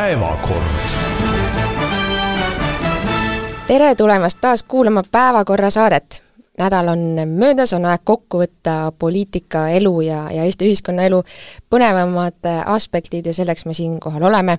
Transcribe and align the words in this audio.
päevakord. 0.00 0.64
tere 3.66 3.94
tulemast 3.94 4.38
taas 4.40 4.62
kuulama 4.62 5.02
Päevakorra 5.12 5.70
saadet. 5.70 6.22
nädal 6.58 6.88
on 6.88 6.98
möödas, 7.26 7.72
on 7.72 7.84
aeg 7.84 8.00
kokku 8.04 8.40
võtta 8.40 8.92
poliitika, 8.98 9.68
elu 9.68 10.00
ja, 10.00 10.22
ja 10.32 10.44
Eesti 10.44 10.66
ühiskonnaelu 10.68 11.20
põnevamad 11.70 12.48
aspektid 12.66 13.26
ja 13.26 13.34
selleks 13.34 13.66
me 13.66 13.74
siinkohal 13.74 14.22
oleme. 14.22 14.58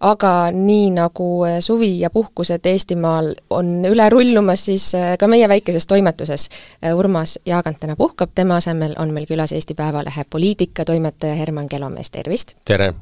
aga 0.00 0.32
nii, 0.52 0.90
nagu 0.90 1.28
suvi 1.60 2.00
ja 2.00 2.10
puhkused 2.10 2.66
Eestimaal 2.66 3.34
on 3.50 3.84
üle 3.84 4.08
rullumas, 4.08 4.64
siis 4.64 4.92
ka 5.18 5.28
meie 5.28 5.48
väikeses 5.48 5.86
toimetuses 5.86 6.48
Urmas 6.94 7.38
Jaagant 7.46 7.80
täna 7.80 7.96
puhkab, 7.96 8.30
tema 8.34 8.56
asemel 8.56 8.94
on 8.98 9.12
meil 9.12 9.28
külas 9.28 9.52
Eesti 9.52 9.74
Päevalehe 9.74 10.24
poliitikatoimetaja 10.30 11.34
Herman 11.34 11.68
Kelomees, 11.68 12.10
tervist! 12.10 12.56
tere! 12.64 12.94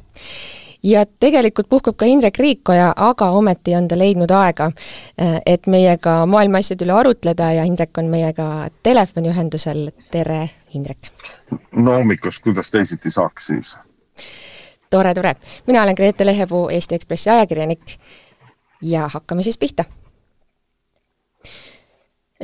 Ja 0.82 1.04
tegelikult 1.20 1.68
puhkab 1.68 1.96
ka 1.96 2.06
Indrek 2.06 2.38
Riikoja, 2.38 2.92
aga 2.96 3.30
ometi 3.30 3.74
on 3.76 3.88
ta 3.88 3.98
leidnud 3.98 4.30
aega, 4.30 4.70
eh, 5.18 5.40
et 5.46 5.66
meiega 5.66 6.26
maailma 6.26 6.62
asjade 6.62 6.86
üle 6.86 6.94
arutleda 6.94 7.52
ja 7.52 7.64
Indrek 7.64 7.98
on 7.98 8.10
meiega 8.12 8.68
telefoniühendusel, 8.82 9.90
tere, 10.10 10.48
Indrek! 10.74 11.12
no 11.72 11.98
hommikust, 11.98 12.42
kuidas 12.42 12.70
teisiti 12.70 13.10
saaks 13.10 13.46
siis? 13.52 13.76
tore, 14.90 15.14
tore! 15.14 15.34
mina 15.66 15.82
olen 15.82 15.94
Grete 15.94 16.26
Lehepuu, 16.26 16.68
Eesti 16.68 16.94
Ekspressi 16.94 17.30
ajakirjanik 17.30 17.98
ja 18.82 19.08
hakkame 19.12 19.42
siis 19.42 19.58
pihta 19.58 19.84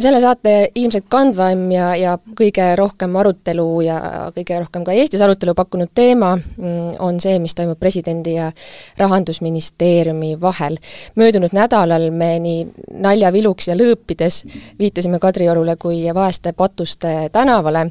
selle 0.00 0.18
saate 0.20 0.54
ilmselt 0.74 1.06
kandvaim 1.10 1.68
ja, 1.70 1.92
ja 1.96 2.14
kõige 2.38 2.66
rohkem 2.78 3.14
arutelu 3.16 3.66
ja 3.86 3.98
kõige 4.34 4.58
rohkem 4.64 4.82
ka 4.86 4.94
Eestis 4.96 5.22
arutelu 5.22 5.54
pakkunud 5.54 5.92
teema 5.94 6.32
mm, 6.34 6.96
on 7.04 7.20
see, 7.22 7.36
mis 7.42 7.54
toimub 7.54 7.78
presidendi 7.78 8.34
ja 8.34 8.50
rahandusministeeriumi 8.98 10.34
vahel. 10.40 10.78
möödunud 11.14 11.54
nädalal 11.54 12.10
me 12.10 12.32
nii 12.42 12.66
naljaviluks 13.06 13.70
ja 13.70 13.78
lõõpides 13.78 14.42
viitasime 14.78 15.22
Kadriorule 15.22 15.76
kui 15.76 16.02
vaeste 16.14 16.52
patuste 16.52 17.30
tänavale, 17.32 17.86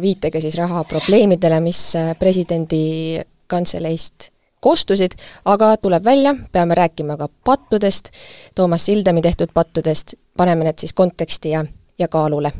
viitega 0.00 0.40
siis 0.40 0.56
rahaprobleemidele, 0.56 1.60
mis 1.60 1.82
presidendi 2.18 3.20
kantseleist 3.46 4.30
kostusid, 4.60 5.12
aga 5.44 5.76
tuleb 5.76 6.04
välja, 6.04 6.32
peame 6.52 6.74
rääkima 6.74 7.16
ka 7.20 7.28
pattudest, 7.44 8.08
Toomas 8.54 8.86
Sildami 8.88 9.22
tehtud 9.22 9.52
pattudest, 9.54 10.16
paneme 10.36 10.66
need 10.66 10.78
siis 10.80 10.94
konteksti 10.94 11.50
ja, 11.50 11.64
ja 11.98 12.08
kaalule. 12.08 12.52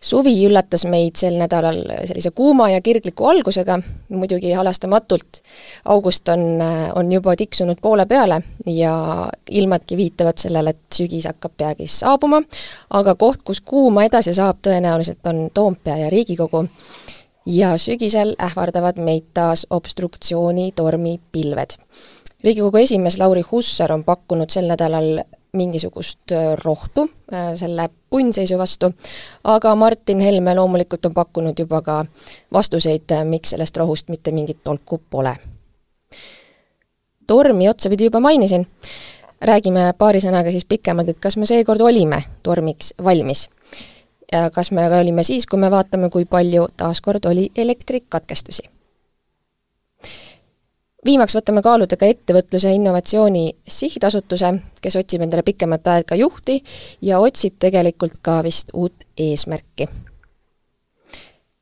suvi 0.00 0.32
üllatas 0.48 0.86
meid 0.88 1.18
sel 1.20 1.34
nädalal 1.36 1.82
sellise 2.08 2.30
kuuma 2.30 2.70
ja 2.70 2.80
kirgliku 2.80 3.26
algusega, 3.28 3.78
muidugi 4.08 4.52
halastamatult. 4.52 5.42
august 5.84 6.28
on, 6.28 6.40
on 6.94 7.12
juba 7.12 7.36
tiksunud 7.36 7.76
poole 7.82 8.06
peale 8.06 8.42
ja 8.66 9.28
ilmadki 9.50 9.96
viitavad 9.96 10.38
sellele, 10.38 10.70
et 10.70 10.96
sügis 10.96 11.26
hakkab 11.28 11.52
peagi 11.56 11.86
saabuma, 11.86 12.42
aga 12.90 13.14
koht, 13.14 13.42
kus 13.44 13.60
kuuma 13.60 14.04
edasi 14.04 14.34
saab, 14.34 14.62
tõenäoliselt 14.66 15.26
on 15.26 15.50
Toompea 15.54 15.96
ja 15.96 16.10
Riigikogu 16.10 16.66
ja 17.46 17.78
sügisel 17.78 18.34
ähvardavad 18.42 18.96
meid 18.96 19.30
taas 19.34 19.66
obstruktsioonitormi 19.70 21.20
pilved. 21.32 21.70
riigikogu 22.44 22.76
esimees 22.76 23.18
Lauri 23.18 23.42
Hussar 23.50 23.92
on 23.92 24.04
pakkunud 24.04 24.50
sel 24.50 24.68
nädalal 24.68 25.22
mingisugust 25.52 26.32
äh, 26.32 26.56
rohtu 26.64 27.10
äh, 27.32 27.54
selle 27.54 27.88
punnseisu 28.10 28.58
vastu, 28.58 28.92
aga 29.44 29.74
Martin 29.74 30.20
Helme 30.20 30.54
loomulikult 30.54 31.06
on 31.06 31.14
pakkunud 31.14 31.58
juba 31.58 31.82
ka 31.82 32.04
vastuseid, 32.52 33.10
äh, 33.10 33.24
miks 33.24 33.50
sellest 33.50 33.76
rohust 33.76 34.08
mitte 34.08 34.32
mingit 34.32 34.64
tolku 34.64 35.00
pole. 35.10 35.36
tormi 37.26 37.68
otsapidi 37.68 38.04
juba 38.04 38.20
mainisin, 38.20 38.66
räägime 39.40 39.92
paari 39.98 40.20
sõnaga 40.20 40.50
siis 40.50 40.64
pikemalt, 40.64 41.08
et 41.08 41.20
kas 41.20 41.36
me 41.36 41.46
seekord 41.46 41.80
olime 41.80 42.22
tormiks 42.42 42.94
valmis 43.04 43.48
kas 44.52 44.70
me 44.70 44.84
olime 45.00 45.22
siis, 45.26 45.46
kui 45.46 45.58
me 45.58 45.70
vaatame, 45.70 46.10
kui 46.10 46.24
palju 46.24 46.68
taaskord 46.76 47.24
oli 47.26 47.50
elektrikatkestusi. 47.56 48.62
Viimaks 51.06 51.34
võtame 51.36 51.62
kaaluda 51.64 51.96
ka 51.96 52.08
Ettevõtluse 52.10 52.68
ja 52.68 52.76
Innovatsiooni 52.76 53.44
Sihtasutuse, 53.68 54.52
kes 54.80 54.96
otsib 55.00 55.24
endale 55.24 55.42
pikemat 55.46 55.88
aega 55.88 56.18
juhti 56.18 56.60
ja 57.02 57.20
otsib 57.20 57.56
tegelikult 57.58 58.20
ka 58.22 58.40
vist 58.44 58.72
uut 58.74 59.06
eesmärki. 59.18 59.88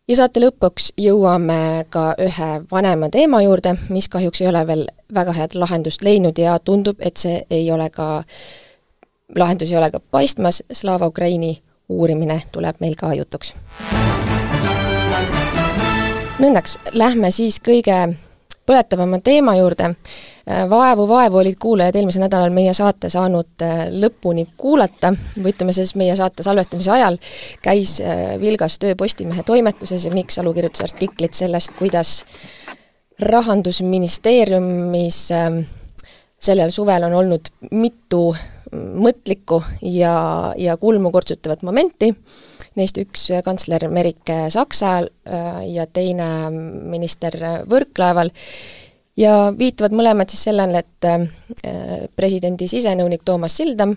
ja 0.09 0.17
saate 0.17 0.41
lõpuks 0.41 0.93
jõuame 0.99 1.85
ka 1.91 2.15
ühe 2.19 2.51
vanema 2.71 3.11
teema 3.11 3.43
juurde, 3.43 3.77
mis 3.89 4.09
kahjuks 4.09 4.41
ei 4.41 4.49
ole 4.49 4.67
veel 4.67 4.87
väga 5.15 5.33
head 5.33 5.55
lahendust 5.55 6.03
leidnud 6.03 6.39
ja 6.39 6.59
tundub, 6.59 6.97
et 7.01 7.17
see 7.17 7.45
ei 7.51 7.71
ole 7.71 7.91
ka, 7.91 8.25
lahendus 9.37 9.73
ei 9.73 9.79
ole 9.79 9.91
ka 9.91 10.01
paistmas, 10.01 10.63
Slava 10.73 11.07
Ukraini 11.07 11.63
uurimine 11.89 12.41
tuleb 12.53 12.81
meil 12.81 12.97
ka 12.97 13.15
jutuks. 13.15 13.55
nõndaks, 16.39 16.79
lähme 16.93 17.31
siis 17.31 17.61
kõige 17.61 18.17
põletavama 18.69 19.19
teema 19.25 19.57
juurde. 19.57 19.95
vaevu, 20.71 21.09
vaevu 21.09 21.37
olid 21.43 21.57
kuulajad 21.61 21.97
eelmisel 21.99 22.23
nädalal 22.25 22.51
meie 22.55 22.73
saate 22.73 23.11
saanud 23.13 23.65
äh, 23.65 23.89
lõpuni 23.93 24.47
kuulata, 24.57 25.13
või 25.37 25.53
ütleme 25.53 25.73
siis 25.77 25.95
meie 26.01 26.17
saate 26.17 26.43
salvestamise 26.43 26.91
ajal. 26.95 27.19
Käis 27.63 27.99
äh, 28.01 28.41
vilgas 28.41 28.79
töö 28.81 28.95
Postimehe 28.97 29.43
toimetuses 29.45 30.05
ja 30.09 30.13
Mikk 30.15 30.31
Salu 30.33 30.55
kirjutas 30.57 30.87
artiklit 30.89 31.35
sellest, 31.37 31.71
kuidas 31.77 32.25
rahandusministeeriumis 33.21 35.19
äh, 35.37 35.51
sellel 36.41 36.71
suvel 36.73 37.05
on 37.11 37.19
olnud 37.19 37.53
mitu 37.71 38.37
mõtlikku 38.73 39.63
ja, 39.83 40.55
ja 40.57 40.77
kulmu 40.77 41.11
kurtsutavat 41.13 41.63
momenti, 41.65 42.15
neist 42.79 42.99
üks 43.01 43.29
kantsler 43.45 43.89
Merike 43.93 44.47
Saksal 44.53 45.11
äh, 45.29 45.63
ja 45.73 45.87
teine 45.91 46.49
minister 46.51 47.35
Võrklaeval, 47.69 48.33
ja 49.19 49.51
viitavad 49.59 49.97
mõlemad 49.99 50.31
siis 50.31 50.47
sellele, 50.49 50.85
et 50.85 51.09
äh, 51.09 52.09
presidendi 52.17 52.69
sisenõunik 52.71 53.25
Toomas 53.27 53.59
Sildam, 53.59 53.97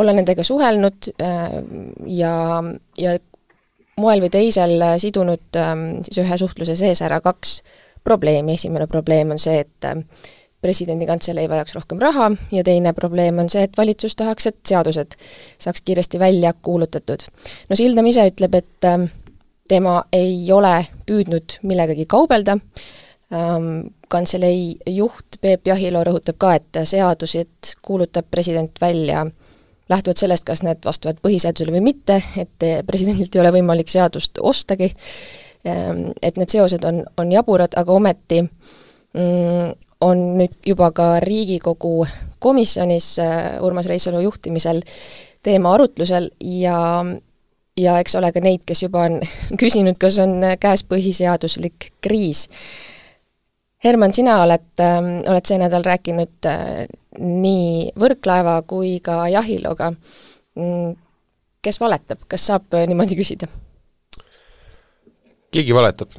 olla 0.00 0.14
nendega 0.16 0.44
suhelnud 0.46 1.12
äh, 1.16 1.60
ja, 2.20 2.34
ja 3.00 3.16
moel 4.00 4.24
või 4.24 4.32
teisel 4.32 4.80
sidunud 5.00 5.56
siis 6.06 6.22
ühe 6.22 6.36
suhtluse 6.40 6.76
sees 6.78 7.02
ära 7.04 7.18
kaks 7.20 7.58
probleemi, 8.04 8.54
esimene 8.56 8.86
probleem 8.88 9.34
on 9.34 9.40
see, 9.42 9.58
et 9.60 9.88
presidendi 10.60 11.08
kantselei 11.08 11.48
vajaks 11.48 11.74
rohkem 11.78 12.00
raha 12.02 12.30
ja 12.52 12.64
teine 12.64 12.92
probleem 12.96 13.38
on 13.40 13.48
see, 13.52 13.64
et 13.64 13.76
valitsus 13.76 14.16
tahaks, 14.18 14.50
et 14.50 14.58
seadused 14.68 15.16
saaks 15.58 15.84
kiiresti 15.84 16.20
välja 16.20 16.52
kuulutatud. 16.52 17.24
no 17.68 17.76
Sildam 17.76 18.08
ise 18.10 18.26
ütleb, 18.30 18.58
et 18.60 18.88
ähm, 18.88 19.08
tema 19.68 20.02
ei 20.12 20.44
ole 20.52 20.74
püüdnud 21.06 21.60
millegagi 21.62 22.06
kaubelda, 22.10 22.58
ähm, 23.32 23.70
kantselei 24.10 24.76
juht 24.90 25.40
Peep 25.40 25.70
Jahilo 25.70 26.04
rõhutab 26.04 26.40
ka, 26.40 26.54
et 26.58 26.82
seadused 26.84 27.74
kuulutab 27.82 28.28
president 28.30 28.80
välja 28.80 29.24
lähtuvalt 29.90 30.20
sellest, 30.20 30.44
kas 30.46 30.62
need 30.62 30.84
vastavad 30.86 31.18
põhiseadusele 31.24 31.74
või 31.74 31.88
mitte, 31.88 32.20
et 32.38 32.68
presidendilt 32.86 33.34
ei 33.34 33.42
ole 33.42 33.50
võimalik 33.56 33.90
seadust 33.90 34.38
ostagi, 34.38 34.92
ähm, 35.66 36.10
et 36.22 36.36
need 36.36 36.52
seosed 36.52 36.84
on, 36.86 37.04
on 37.18 37.32
jaburad, 37.32 37.74
aga 37.80 37.96
ometi 37.96 38.42
mm, 38.44 39.72
on 40.00 40.22
nüüd 40.38 40.54
juba 40.66 40.90
ka 40.96 41.08
Riigikogu 41.20 42.06
komisjonis 42.40 43.18
äh, 43.18 43.58
Urmas 43.64 43.86
Reinsalu 43.86 44.22
juhtimisel 44.24 44.80
teema 45.42 45.74
arutlusel 45.74 46.30
ja 46.40 47.04
ja 47.80 47.98
eks 48.00 48.14
ole 48.18 48.32
ka 48.32 48.42
neid, 48.44 48.64
kes 48.68 48.84
juba 48.84 49.04
on 49.08 49.20
küsinud, 49.60 49.98
kas 50.00 50.18
on 50.22 50.40
käes 50.60 50.84
põhiseaduslik 50.88 51.92
kriis. 52.04 52.48
Herman, 53.84 54.12
sina 54.12 54.42
oled, 54.42 54.66
ähm, 54.84 55.12
oled 55.30 55.46
see 55.48 55.56
nädal 55.60 55.84
rääkinud 55.86 56.48
äh, 56.48 56.84
nii 57.20 57.94
Võrklaeva 58.00 58.58
kui 58.68 58.98
ka 59.04 59.22
Jahiloga. 59.32 59.88
Mm, 60.60 60.92
kes 61.64 61.80
valetab, 61.80 62.26
kas 62.28 62.44
saab 62.50 62.76
äh, 62.76 62.88
niimoodi 62.90 63.16
küsida? 63.18 63.48
keegi 65.50 65.74
valetab 65.74 66.12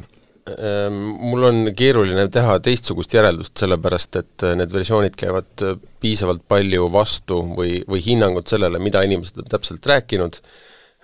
mul 0.92 1.44
on 1.46 1.60
keeruline 1.78 2.26
teha 2.34 2.58
teistsugust 2.66 3.14
järeldust, 3.14 3.54
sellepärast 3.62 4.18
et 4.22 4.46
äh, 4.48 4.56
need 4.58 4.74
versioonid 4.74 5.16
käivad 5.20 5.66
äh, 5.66 5.78
piisavalt 6.02 6.44
palju 6.50 6.88
vastu 6.94 7.42
või, 7.58 7.82
või 7.90 8.02
hinnangut 8.06 8.50
sellele, 8.50 8.82
mida 8.82 9.04
inimesed 9.06 9.44
on 9.44 9.52
täpselt 9.52 9.86
rääkinud. 9.86 10.40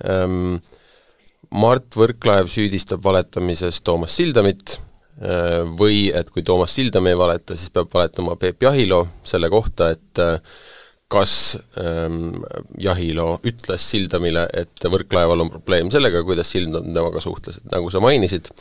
Ehm, 0.10 0.57
Mart 1.57 1.95
Võrklaev 1.95 2.50
süüdistab 2.51 3.04
valetamises 3.06 3.80
Toomas 3.86 4.18
Sildamit 4.18 4.80
äh, 5.22 5.62
või 5.80 6.07
et 6.10 6.34
kui 6.34 6.44
Toomas 6.45 6.74
Sildam 6.75 7.07
ei 7.07 7.19
valeta, 7.19 7.56
siis 7.56 7.72
peab 7.74 7.94
valetama 7.94 8.36
Peep 8.42 8.66
Jahilo 8.68 9.06
selle 9.28 9.51
kohta, 9.54 9.94
et 9.94 10.25
kas 11.07 11.57
ähm, 11.80 12.42
Jahilo 12.84 13.38
ütles 13.48 13.86
Sildamile, 13.92 14.48
et 14.54 14.84
Võrklaeval 14.84 15.45
on 15.45 15.51
probleem 15.54 15.92
sellega, 15.94 16.24
kuidas 16.28 16.51
Sildam 16.51 16.89
temaga 16.92 17.22
suhtles, 17.24 17.62
et 17.62 17.72
nagu 17.72 17.92
sa 17.94 18.01
mainisid, 18.04 18.51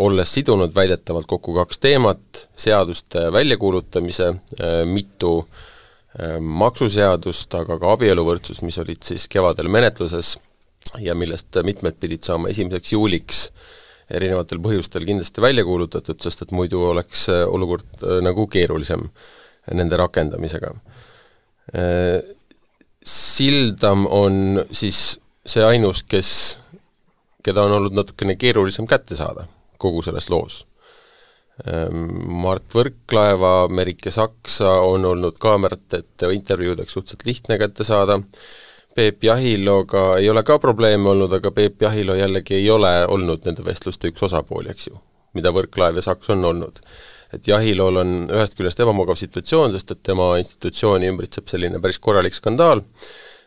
olles 0.00 0.30
sidunud 0.32 0.72
väidetavalt 0.74 1.26
kokku 1.28 1.54
kaks 1.58 1.78
teemat, 1.78 2.46
seaduste 2.56 3.26
väljakuulutamise, 3.32 4.30
mitu 4.88 5.32
maksuseadust, 6.40 7.52
aga 7.58 7.76
ka 7.80 7.90
abieluvõrdsust, 7.92 8.64
mis 8.64 8.78
olid 8.80 9.02
siis 9.04 9.26
kevadel 9.28 9.68
menetluses 9.68 10.38
ja 11.02 11.14
millest 11.18 11.58
mitmed 11.66 11.98
pidid 12.00 12.24
saama 12.24 12.48
esimeseks 12.48 12.94
juuliks 12.94 13.42
erinevatel 14.16 14.62
põhjustel 14.62 15.04
kindlasti 15.04 15.42
välja 15.42 15.64
kuulutatud, 15.66 16.20
sest 16.22 16.46
et 16.46 16.54
muidu 16.56 16.80
oleks 16.88 17.26
olukord 17.28 18.06
nagu 18.24 18.46
keerulisem 18.48 19.02
nende 19.74 19.98
rakendamisega. 19.98 20.70
Sildam 23.06 24.06
on 24.06 24.62
siis 24.70 25.18
see 25.46 25.64
ainus, 25.66 26.04
kes, 26.06 26.30
keda 27.46 27.66
on 27.66 27.78
olnud 27.78 27.94
natukene 27.96 28.36
keerulisem 28.40 28.88
kätte 28.90 29.18
saada 29.18 29.46
kogu 29.78 30.02
selles 30.02 30.28
loos. 30.32 30.64
Mart 32.36 32.74
Võrklaeva, 32.74 33.68
Merike 33.72 34.12
Saksa 34.12 34.74
on 34.84 35.06
olnud 35.08 35.38
kaamerate 35.40 36.02
ette 36.02 36.28
intervjuudeks 36.34 36.92
suhteliselt 36.92 37.24
lihtne 37.28 37.56
kätte 37.60 37.84
saada, 37.84 38.18
Peep 38.96 39.24
Jahiloga 39.24 40.02
ei 40.20 40.28
ole 40.32 40.42
ka 40.44 40.58
probleeme 40.60 41.08
olnud, 41.12 41.32
aga 41.32 41.50
Peep 41.52 41.82
Jahilo 41.84 42.14
jällegi 42.16 42.56
ei 42.56 42.70
ole 42.72 42.92
olnud 43.12 43.44
nende 43.48 43.64
vestluste 43.64 44.08
üks 44.12 44.24
osapool, 44.24 44.68
eks 44.72 44.88
ju, 44.88 45.00
mida 45.36 45.52
Võrklaev 45.52 46.00
ja 46.00 46.04
Saks 46.06 46.32
on 46.32 46.44
olnud. 46.48 46.80
Et 47.36 47.48
Jahilool 47.48 48.00
on 48.00 48.14
ühest 48.32 48.56
küljest 48.56 48.80
ebamugav 48.80 49.18
situatsioon, 49.20 49.74
sest 49.76 49.92
et 49.92 50.02
tema 50.06 50.30
institutsiooni 50.40 51.08
ümbritseb 51.12 51.48
selline 51.52 51.80
päris 51.82 52.00
korralik 52.00 52.36
skandaal, 52.36 52.84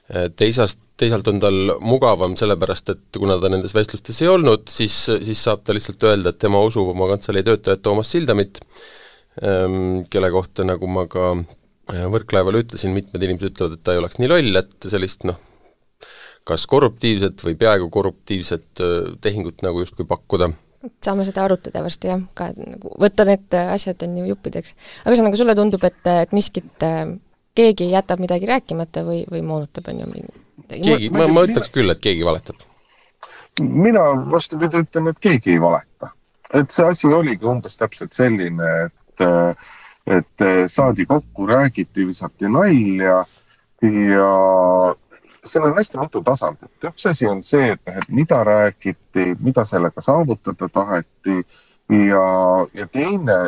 teisast, 0.09 0.79
teisalt 0.99 1.27
on 1.31 1.39
tal 1.41 1.73
mugavam, 1.85 2.35
sellepärast 2.39 2.93
et 2.93 3.19
kuna 3.19 3.37
ta 3.41 3.51
nendes 3.51 3.75
vestlustes 3.75 4.21
ei 4.23 4.29
olnud, 4.31 4.65
siis, 4.71 4.95
siis 5.25 5.43
saab 5.45 5.61
ta 5.65 5.75
lihtsalt 5.75 6.05
öelda, 6.09 6.33
et 6.33 6.39
tema 6.41 6.61
usub 6.65 6.89
oma 6.93 7.09
kantselei 7.11 7.45
töötajat 7.45 7.83
Toomas 7.85 8.09
Sildamit, 8.13 8.61
ehm, 9.41 10.07
kelle 10.11 10.31
kohta, 10.33 10.65
nagu 10.67 10.89
ma 10.89 11.05
ka 11.11 11.31
äh, 11.35 12.07
Võrklaevale 12.09 12.63
ütlesin, 12.65 12.95
mitmed 12.95 13.21
inimesed 13.21 13.53
ütlevad, 13.53 13.77
et 13.77 13.85
ta 13.85 13.95
ei 13.95 14.01
oleks 14.01 14.17
nii 14.21 14.31
loll, 14.31 14.63
et 14.63 14.89
sellist 14.89 15.27
noh, 15.29 15.37
kas 16.49 16.65
korruptiivset 16.69 17.45
või 17.45 17.55
peaaegu 17.59 17.91
korruptiivset 17.93 18.83
äh, 18.83 19.13
tehingut 19.21 19.63
nagu 19.65 19.85
justkui 19.85 20.09
pakkuda 20.09 20.51
saame 21.03 21.25
seda 21.27 21.43
arutada 21.43 21.81
varsti 21.83 22.07
jah, 22.07 22.21
ka 22.39 22.53
nagu 22.55 22.93
võtta 23.03 23.25
need 23.27 23.55
asjad 23.59 23.99
on 24.05 24.13
ju 24.21 24.29
juppideks. 24.29 24.77
aga 25.01 25.11
ühesõnaga, 25.11 25.35
sulle 25.35 25.55
tundub, 25.57 25.83
et, 25.83 25.99
et 26.07 26.31
miskit 26.31 26.85
äh, 26.87 27.17
keegi 27.55 27.89
jätab 27.91 28.19
midagi 28.19 28.49
rääkimata 28.49 29.03
või, 29.07 29.23
või 29.31 29.41
moonutab, 29.45 29.89
on 29.91 30.03
ju 30.03 30.11
midagi? 30.11 30.45
keegi, 30.69 31.09
ma, 31.13 31.27
ma 31.33 31.45
ütleks 31.47 31.71
küll, 31.73 31.89
et 31.91 32.01
keegi 32.03 32.25
valetab. 32.25 32.61
mina 33.59 34.05
vastupidi 34.31 34.83
ütlen, 34.85 35.09
et 35.11 35.19
keegi 35.19 35.55
ei 35.55 35.61
valeta. 35.61 36.11
et 36.53 36.71
see 36.71 36.85
asi 36.85 37.07
oligi 37.13 37.45
umbes 37.45 37.77
täpselt 37.77 38.13
selline, 38.13 38.69
et, 38.85 39.25
et 40.17 40.47
saadi 40.67 41.05
kokku, 41.05 41.47
räägiti, 41.47 42.07
visati 42.07 42.49
nalja 42.49 43.23
ja 43.81 44.31
seal 45.43 45.65
on 45.69 45.75
hästi 45.77 45.97
mitu 45.97 46.21
tasandit. 46.23 46.71
üks 46.83 47.05
asi 47.09 47.27
on 47.27 47.43
see, 47.43 47.71
et, 47.73 47.81
et 47.87 48.09
mida 48.09 48.43
räägiti, 48.43 49.33
mida 49.39 49.65
sellega 49.65 50.01
saavutada 50.01 50.69
taheti 50.69 51.37
ja, 51.89 52.25
ja 52.73 52.87
teine 52.91 53.39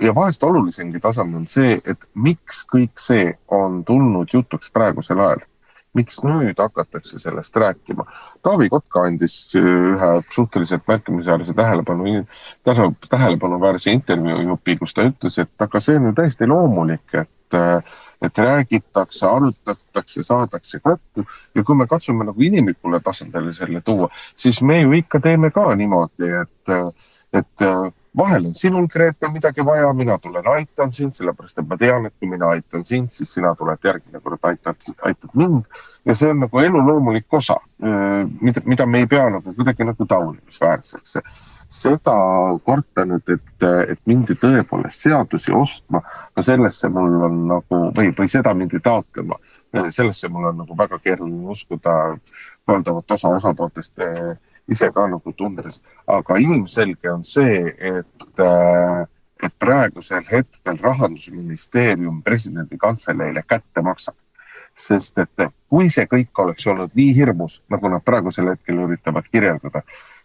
ja 0.00 0.14
vahest 0.14 0.42
olulisemgi 0.42 1.00
tasand 1.00 1.34
on 1.34 1.46
see, 1.46 1.78
et 1.86 2.06
miks 2.14 2.62
kõik 2.72 3.00
see 3.00 3.32
on 3.52 3.82
tulnud 3.84 4.32
jutuks 4.32 4.70
praegusel 4.72 5.20
ajal. 5.20 5.48
miks 5.92 6.22
nüüd 6.24 6.56
hakatakse 6.56 7.18
sellest 7.20 7.56
rääkima? 7.60 8.06
Taavi 8.42 8.70
Kotka 8.72 9.02
andis 9.04 9.34
ühe 9.60 10.08
suhteliselt 10.24 10.86
märkimisväärse 10.88 11.52
tähelepanu, 11.54 12.24
tähelepanuväärse 13.10 13.92
intervjuu 13.92 14.40
jupi, 14.40 14.78
kus 14.80 14.94
ta 14.94 15.04
ütles, 15.04 15.36
et 15.38 15.66
aga 15.66 15.80
see 15.80 15.98
on 16.00 16.08
ju 16.08 16.14
täiesti 16.16 16.48
loomulik, 16.48 17.04
et 17.12 17.58
et 18.22 18.38
räägitakse, 18.38 19.26
arutatakse, 19.26 20.22
saadakse 20.22 20.80
kokku 20.80 21.26
ja 21.54 21.64
kui 21.64 21.76
me 21.76 21.86
katsume 21.86 22.24
nagu 22.24 22.42
inimlikule 22.42 23.00
tasandile 23.00 23.52
selle 23.52 23.80
tuua, 23.84 24.08
siis 24.36 24.62
me 24.62 24.80
ju 24.80 24.92
ikka 24.96 25.20
teeme 25.20 25.50
ka 25.50 25.74
niimoodi, 25.76 26.30
et, 26.40 26.72
et 27.36 27.66
vahel 28.16 28.46
on 28.46 28.54
sinul, 28.54 28.86
Grete, 28.92 29.28
midagi 29.32 29.64
vaja, 29.64 29.92
mina 29.96 30.18
tulen 30.18 30.48
aitan 30.54 30.92
sind, 30.92 31.14
sellepärast 31.16 31.62
et 31.62 31.68
ma 31.68 31.78
tean, 31.80 32.06
et 32.06 32.14
kui 32.18 32.28
mina 32.28 32.50
aitan 32.52 32.84
sind, 32.84 33.12
siis 33.14 33.32
sina 33.34 33.54
tuled 33.56 33.88
järgmine 33.88 34.20
kord 34.20 34.50
aitad, 34.50 34.90
aitad 35.08 35.32
mind. 35.38 35.70
ja 36.04 36.14
see 36.14 36.30
on 36.30 36.42
nagu 36.44 36.60
elu 36.60 36.84
loomulik 36.86 37.38
osa, 37.40 37.56
mida, 38.40 38.62
mida 38.64 38.86
me 38.86 39.04
ei 39.04 39.08
pea 39.08 39.30
nagu 39.30 39.54
kuidagi 39.56 39.88
nagu 39.88 40.06
taunimisväärseks 40.06 41.16
seda 41.72 42.14
karta 42.66 43.06
nüüd, 43.08 43.32
et, 43.32 43.66
et 43.94 44.00
mindi 44.06 44.36
tõepoolest 44.36 45.06
seadusi 45.06 45.54
ostma, 45.56 46.02
ka 46.36 46.44
sellesse 46.44 46.90
mul 46.92 47.16
on 47.28 47.38
nagu 47.48 47.82
või, 47.96 48.12
või 48.18 48.28
seda 48.28 48.52
mindi 48.56 48.80
taotlema, 48.84 49.38
sellesse 49.88 50.28
mul 50.28 50.50
on 50.50 50.60
nagu 50.62 50.76
väga 50.76 50.98
keeruline 51.00 51.48
uskuda 51.54 51.94
valdavat 52.68 53.16
osa 53.16 53.32
osapooltest 53.38 54.04
eh, 54.04 54.34
ise 54.70 54.90
ka 54.94 55.06
nagu 55.06 55.32
tundes. 55.32 55.80
aga 56.06 56.36
ilmselge 56.38 57.10
on 57.10 57.24
see, 57.24 57.74
et, 57.78 58.38
eh, 58.38 59.06
et 59.42 59.54
praegusel 59.58 60.22
hetkel 60.30 60.78
rahandusministeerium 60.82 62.22
presidendi 62.22 62.78
kantseleile 62.78 63.42
kätte 63.42 63.82
maksab 63.82 64.14
sest 64.74 65.18
et 65.18 65.50
kui 65.68 65.90
see 65.92 66.06
kõik 66.08 66.38
oleks 66.44 66.66
olnud 66.66 66.94
nii 66.96 67.12
hirmus, 67.16 67.60
nagu 67.72 67.90
nad 67.92 68.04
praegusel 68.04 68.48
hetkel 68.52 68.80
üritavad 68.86 69.28
kirjeldada, 69.28 69.82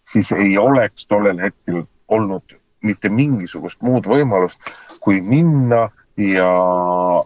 siis 0.07 0.31
ei 0.31 0.57
oleks 0.57 1.06
tollel 1.06 1.39
hetkel 1.42 1.84
olnud 2.07 2.56
mitte 2.81 3.10
mingisugust 3.10 3.81
muud 3.84 4.07
võimalust, 4.07 4.72
kui 5.01 5.22
minna 5.22 5.88
ja 6.18 6.50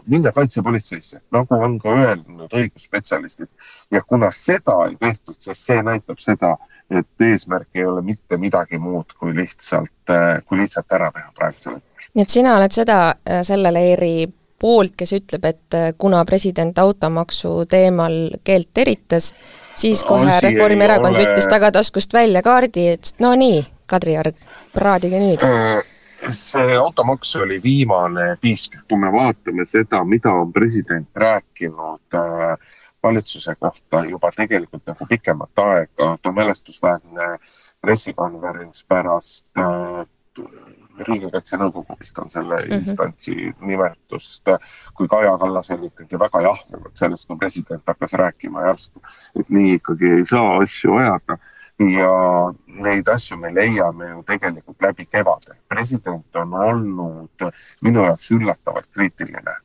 minna 0.08 0.32
kaitsepolitseisse, 0.36 1.22
nagu 1.32 1.60
on 1.64 1.78
ka 1.80 1.94
öelnud 1.96 2.52
õigusspetsialistid. 2.52 3.48
ja 3.92 4.02
kuna 4.08 4.32
seda 4.32 4.76
ei 4.90 4.96
tehtud, 5.00 5.36
siis 5.40 5.66
see 5.66 5.84
näitab 5.84 6.20
seda, 6.20 6.58
et 7.00 7.26
eesmärk 7.28 7.80
ei 7.80 7.86
ole 7.88 8.02
mitte 8.04 8.38
midagi 8.38 8.78
muud 8.82 9.14
kui 9.20 9.36
lihtsalt, 9.36 10.14
kui 10.46 10.60
lihtsalt 10.60 10.92
ära 10.98 11.12
teha 11.16 11.32
praegusel 11.38 11.78
hetkel. 11.78 12.06
nii 12.14 12.28
et 12.28 12.36
sina 12.36 12.58
oled 12.58 12.76
seda, 12.76 13.00
selle 13.48 13.72
leeri 13.74 14.28
poolt, 14.62 14.94
kes 15.00 15.16
ütleb, 15.18 15.46
et 15.48 15.78
kuna 15.98 16.26
president 16.26 16.78
automaksu 16.80 17.64
teemal 17.70 18.18
keelt 18.44 18.70
teritas, 18.74 19.32
siis 19.76 20.04
kohe 20.08 20.40
Reformierakond 20.44 21.16
ole... 21.16 21.24
võttis 21.26 21.50
tagataskust 21.50 22.14
välja 22.14 22.44
kaardi, 22.46 22.88
et 22.96 23.14
no 23.24 23.34
nii, 23.38 23.64
Kadriorg, 23.92 24.38
praadige 24.74 25.20
nüüd. 25.20 25.44
Äh, 25.44 25.82
see 26.36 26.78
automaks 26.78 27.34
oli 27.42 27.60
viimane 27.64 28.36
piisk, 28.42 28.78
kui 28.90 29.00
me 29.02 29.12
vaatame 29.14 29.66
seda, 29.68 30.04
mida 30.08 30.34
on 30.44 30.54
president 30.54 31.10
rääkinud 31.26 32.20
äh, 32.20 32.72
valitsuse 33.04 33.56
kohta 33.60 34.04
juba 34.06 34.32
tegelikult 34.36 34.86
nagu 34.86 35.06
pikemat 35.10 35.60
aega, 35.66 36.18
too 36.22 36.32
mälestusväärne 36.32 37.30
pressikonverents 37.82 38.86
pärast 38.88 39.46
äh, 39.58 40.06
riigikaitse 41.08 41.58
nõukogu 41.58 41.96
vist 42.00 42.20
on 42.20 42.30
selle 42.30 42.60
mm 42.60 42.68
-hmm. 42.68 42.78
instantsi 42.78 43.54
nimetust, 43.62 44.52
kui 44.94 45.08
Kaja 45.08 45.38
Kallas 45.38 45.72
oli 45.72 45.90
ikkagi 45.90 46.20
väga 46.20 46.42
jahmunud 46.42 46.94
sellest, 46.94 47.28
kui 47.28 47.38
president 47.38 47.84
hakkas 47.88 48.14
rääkima 48.14 48.68
järsku, 48.68 49.02
et 49.40 49.50
nii 49.50 49.74
ikkagi 49.80 50.14
ei 50.18 50.26
saa 50.26 50.58
asju 50.62 50.98
ajada 50.98 51.38
ja 51.80 52.14
neid 52.86 53.08
asju 53.08 53.38
me 53.38 53.54
leiame 53.54 54.10
ju 54.10 54.24
tegelikult 54.24 54.82
läbi 54.82 55.06
kevade. 55.06 55.56
president 55.68 56.36
on 56.36 56.54
olnud 56.54 57.52
minu 57.82 58.06
jaoks 58.06 58.32
üllatavalt 58.32 58.88
kriitiline 58.94 59.56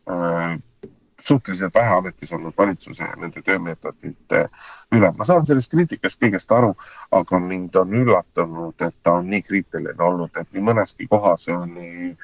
suhteliselt 1.20 1.74
vähe 1.74 1.94
ametis 1.94 2.32
olnud 2.32 2.54
valitsuse 2.58 3.04
ja 3.04 3.16
nende 3.16 3.42
töömeetodite 3.42 4.48
üle. 4.92 5.12
ma 5.18 5.24
saan 5.24 5.46
sellest 5.46 5.70
kriitikast 5.70 6.22
kõigest 6.22 6.52
aru, 6.52 6.74
aga 7.10 7.40
mind 7.40 7.76
on 7.80 7.94
üllatanud, 8.00 8.74
et 8.80 8.96
ta 9.02 9.16
on 9.20 9.30
nii 9.30 9.42
kriitiline 9.42 10.02
olnud, 10.08 10.36
et 10.36 10.52
nii 10.52 10.64
mõneski 10.70 11.08
kohas 11.08 11.48
oli, 11.48 12.16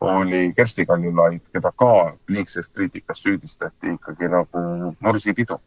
oli 0.00 0.52
Kersti 0.56 0.86
Kaljulaid, 0.86 1.42
keda 1.52 1.72
ka 1.72 1.92
liigses 2.28 2.68
kriitikas 2.68 3.22
süüdistati, 3.26 3.96
ikkagi 3.96 4.30
nagu 4.30 4.94
morsipidu. 5.00 5.58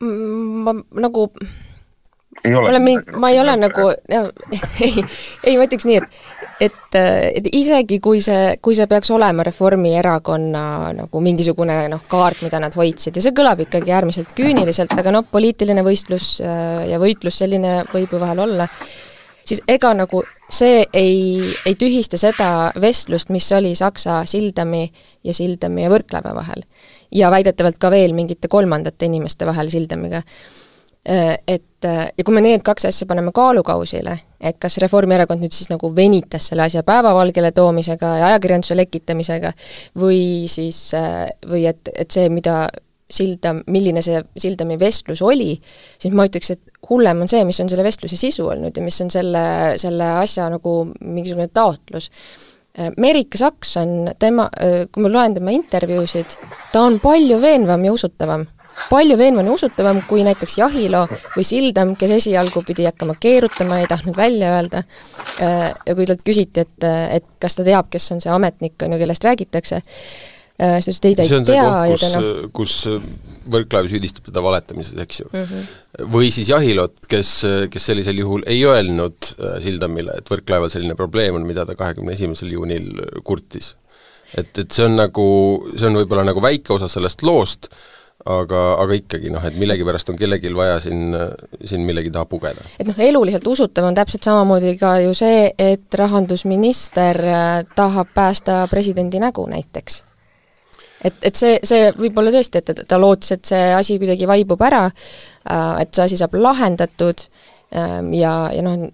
ma 0.00 0.72
nagu 0.92 1.30
ei 2.44 2.54
ole. 2.54 2.70
ma 2.70 2.76
olen, 2.76 3.04
ma 3.20 3.30
ei 3.30 3.40
ole 3.40 3.56
nagu, 3.56 3.90
ei, 4.86 5.04
ei 5.44 5.56
ma 5.58 5.66
ütleks 5.66 5.88
nii, 5.88 6.00
et 6.02 6.36
et, 6.60 6.96
et 6.96 7.48
isegi 7.52 7.98
kui 8.00 8.20
see, 8.24 8.56
kui 8.64 8.76
see 8.76 8.86
peaks 8.88 9.10
olema 9.14 9.44
Reformierakonna 9.46 10.62
nagu 10.96 11.20
mingisugune 11.24 11.82
noh, 11.92 12.04
kaart, 12.08 12.40
mida 12.46 12.60
nad 12.62 12.76
hoidsid 12.76 13.18
ja 13.18 13.24
see 13.24 13.36
kõlab 13.36 13.60
ikkagi 13.66 13.92
äärmiselt 13.92 14.32
küüniliselt, 14.36 14.94
aga 14.96 15.12
noh, 15.14 15.26
poliitiline 15.30 15.84
võistlus 15.86 16.36
äh, 16.40 16.86
ja 16.90 17.00
võitlus 17.02 17.42
selline 17.42 17.82
võib 17.92 18.12
ju 18.12 18.22
vahel 18.22 18.44
olla, 18.46 18.68
siis 19.46 19.60
ega 19.68 19.92
nagu 19.96 20.22
see 20.48 20.84
ei, 20.96 21.40
ei 21.68 21.76
tühista 21.78 22.18
seda 22.20 22.72
vestlust, 22.80 23.32
mis 23.34 23.48
oli 23.52 23.74
Saksa 23.76 24.22
Sildami 24.28 24.86
ja 25.26 25.34
Sildami 25.36 25.84
ja 25.84 25.92
Võrklaeva 25.92 26.34
vahel. 26.36 26.64
ja 27.12 27.30
väidetavalt 27.30 27.78
ka 27.78 27.90
veel 27.90 28.14
mingite 28.16 28.48
kolmandate 28.48 29.10
inimeste 29.10 29.46
vahel 29.46 29.68
Sildamiga 29.70 30.22
Äh, 31.08 31.38
et 31.46 31.62
ja 31.86 32.24
kui 32.24 32.34
me 32.34 32.42
need 32.44 32.64
kaks 32.66 32.88
asja 32.90 33.06
paneme 33.08 33.32
kaalukausile, 33.34 34.16
et 34.40 34.58
kas 34.62 34.78
Reformierakond 34.82 35.42
nüüd 35.42 35.54
siis 35.54 35.70
nagu 35.72 35.90
venitas 35.96 36.50
selle 36.50 36.66
asja 36.66 36.82
päevavalgele 36.86 37.52
toomisega 37.56 38.16
ja 38.20 38.32
ajakirjanduse 38.32 38.76
lekitamisega 38.78 39.52
või 40.00 40.20
siis, 40.50 40.90
või 41.46 41.66
et, 41.70 41.92
et 41.94 42.10
see, 42.10 42.28
mida 42.32 42.66
Sildam, 43.06 43.60
milline 43.70 44.02
see 44.02 44.18
Sildami 44.42 44.74
vestlus 44.80 45.20
oli, 45.22 45.52
siis 46.02 46.14
ma 46.14 46.24
ütleks, 46.26 46.50
et 46.56 46.88
hullem 46.90 47.22
on 47.22 47.30
see, 47.30 47.44
mis 47.46 47.60
on 47.62 47.70
selle 47.70 47.84
vestluse 47.86 48.18
sisu 48.18 48.48
olnud 48.50 48.74
ja 48.74 48.82
mis 48.82 48.98
on 49.04 49.12
selle, 49.14 49.44
selle 49.78 50.08
asja 50.24 50.48
nagu 50.50 50.80
mingisugune 51.00 51.46
taotlus. 51.54 52.10
Merike 53.00 53.38
Saks 53.40 53.76
on 53.80 54.10
tema, 54.20 54.48
kui 54.92 55.06
ma 55.06 55.12
loen 55.12 55.38
tema 55.38 55.54
intervjuusid, 55.54 56.34
ta 56.74 56.82
on 56.84 56.98
palju 57.00 57.38
veenvam 57.40 57.86
ja 57.86 57.94
usutavam 57.94 58.44
palju 58.90 59.16
veenvam 59.18 59.48
ja 59.48 59.56
usutavam 59.56 60.00
kui 60.08 60.24
näiteks 60.26 60.58
Jahilo 60.60 61.06
või 61.08 61.44
Sildam, 61.46 61.94
kes 61.98 62.16
esialgu 62.20 62.62
pidi 62.66 62.86
hakkama 62.88 63.16
keerutama, 63.20 63.80
ei 63.80 63.90
tahtnud 63.90 64.16
välja 64.16 64.52
öelda. 64.58 64.84
Äh, 65.42 65.68
ja 65.86 65.96
kui 65.96 66.06
talt 66.08 66.24
küsiti, 66.26 66.66
et, 66.66 66.88
et 67.18 67.28
kas 67.42 67.58
ta 67.58 67.66
teab, 67.66 67.90
kes 67.92 68.10
on 68.14 68.22
see 68.24 68.32
ametnik, 68.32 68.76
on 68.84 68.94
ju, 68.94 69.00
kellest 69.00 69.24
räägitakse, 69.26 69.80
äh, 70.60 70.76
siis 70.84 71.00
ta 71.00 71.12
ütles, 71.12 71.32
ei, 71.32 71.32
ta 71.32 71.56
ei 71.56 71.62
tea 71.62 71.72
ja 71.92 72.02
ta 72.02 72.12
noh 72.16 72.52
kus 72.56 72.84
Võrklaev 73.46 73.86
süüdistab 73.86 74.26
teda 74.26 74.42
valetamises, 74.42 74.96
eks 74.98 75.20
ju 75.20 75.28
mm. 75.30 75.42
-hmm. 75.48 76.06
või 76.12 76.30
siis 76.34 76.48
Jahilot, 76.50 76.96
kes, 77.08 77.32
kes 77.70 77.84
sellisel 77.92 78.18
juhul 78.18 78.42
ei 78.46 78.64
öelnud 78.66 79.32
äh, 79.38 79.58
Sildamile, 79.62 80.18
et 80.18 80.30
Võrklaeval 80.30 80.72
selline 80.72 80.98
probleem 80.98 81.38
on, 81.38 81.46
mida 81.46 81.66
ta 81.66 81.78
kahekümne 81.78 82.12
esimesel 82.12 82.52
juunil 82.52 82.90
kurtis. 83.24 83.76
et, 84.36 84.58
et 84.58 84.70
see 84.70 84.84
on 84.84 84.96
nagu, 84.98 85.26
see 85.76 85.86
on 85.86 86.00
võib-olla 86.02 86.26
nagu 86.26 86.42
väike 86.42 86.74
osa 86.74 86.88
sellest 86.90 87.22
loost, 87.22 87.70
aga, 88.26 88.62
aga 88.82 88.96
ikkagi 88.98 89.30
noh, 89.32 89.44
et 89.46 89.56
millegipärast 89.58 90.10
on 90.12 90.18
kellelgi 90.18 90.52
vaja 90.56 90.78
siin, 90.82 91.14
siin 91.64 91.84
millegi 91.86 92.10
taha 92.14 92.28
pugeda. 92.30 92.64
et 92.78 92.88
noh, 92.88 92.98
eluliselt 93.08 93.46
usutav 93.46 93.86
on 93.88 93.96
täpselt 93.96 94.26
samamoodi 94.26 94.76
ka 94.80 94.96
ju 95.04 95.14
see, 95.16 95.50
et 95.58 95.94
rahandusminister 96.00 97.22
äh, 97.30 97.46
tahab 97.76 98.12
päästa 98.14 98.64
presidendi 98.70 99.22
nägu 99.22 99.46
näiteks. 99.50 100.02
et, 101.04 101.18
et 101.22 101.34
see, 101.34 101.58
see 101.62 101.90
võib 101.96 102.18
olla 102.18 102.34
tõesti, 102.34 102.62
et 102.62 102.84
ta 102.88 103.00
lootis, 103.00 103.36
et 103.36 103.54
see 103.54 103.72
asi 103.74 103.98
kuidagi 104.02 104.28
vaibub 104.28 104.62
ära, 104.66 104.86
äh, 104.90 105.72
et 105.84 105.94
see 105.94 106.08
asi 106.08 106.20
saab 106.20 106.34
lahendatud 106.38 107.26
ähm, 107.74 108.14
ja, 108.16 108.38
ja 108.54 108.64
noh, 108.66 108.88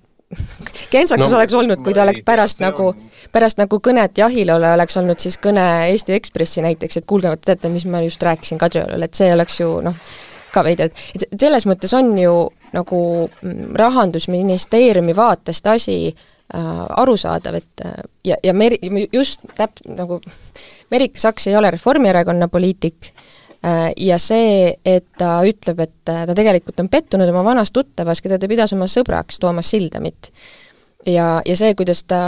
kentsakas 0.91 1.31
no, 1.31 1.37
oleks 1.37 1.55
olnud, 1.57 1.83
kui 1.85 1.95
ta 1.95 2.05
oleks 2.07 2.23
pärast 2.27 2.59
tea, 2.59 2.71
nagu, 2.71 2.91
pärast 3.33 3.61
nagu 3.61 3.79
kõnet 3.85 4.19
Jahilole 4.19 4.73
oleks 4.77 4.97
olnud 5.01 5.23
siis 5.23 5.39
kõne 5.43 5.65
Eesti 5.91 6.17
Ekspressi 6.17 6.65
näiteks, 6.65 7.01
et 7.01 7.09
kuulge, 7.09 7.33
teate, 7.45 7.71
mis 7.73 7.87
ma 7.91 8.03
just 8.05 8.23
rääkisin 8.23 8.61
Kadriolale, 8.61 9.09
et 9.09 9.19
see 9.19 9.33
oleks 9.35 9.61
ju 9.61 9.75
noh, 9.85 9.97
ka 10.53 10.65
veider, 10.67 10.93
et 11.17 11.27
selles 11.41 11.67
mõttes 11.69 11.95
on 11.97 12.13
ju 12.19 12.37
nagu 12.77 13.01
mm, 13.29 13.73
Rahandusministeeriumi 13.79 15.17
vaatest 15.17 15.67
asi 15.73 15.97
äh, 16.09 16.85
arusaadav, 17.03 17.61
et 17.61 17.85
äh, 17.87 18.01
ja, 18.33 18.39
ja 18.45 18.55
Meri-, 18.57 18.81
just 19.13 19.45
täp-, 19.59 19.85
nagu 19.89 20.21
Merike 20.93 21.21
Saks 21.21 21.49
ei 21.49 21.57
ole 21.57 21.71
Reformierakonna 21.73 22.49
poliitik 22.53 23.13
ja 23.97 24.19
see, 24.19 24.73
et 24.85 25.07
ta 25.19 25.37
ütleb, 25.47 25.85
et 25.85 26.11
äh, 26.11 26.25
ta 26.27 26.35
tegelikult 26.35 26.81
on 26.83 26.91
pettunud 26.91 27.31
oma 27.31 27.45
vanas 27.47 27.71
tuttavas, 27.75 28.23
keda 28.23 28.41
ta 28.43 28.51
pidas 28.51 28.75
oma 28.75 28.89
sõbraks, 28.91 29.39
Toomas 29.43 29.71
Sildamit. 29.71 30.33
ja, 31.07 31.41
ja 31.47 31.57
see, 31.59 31.75
kuidas 31.79 32.03
ta 32.11 32.23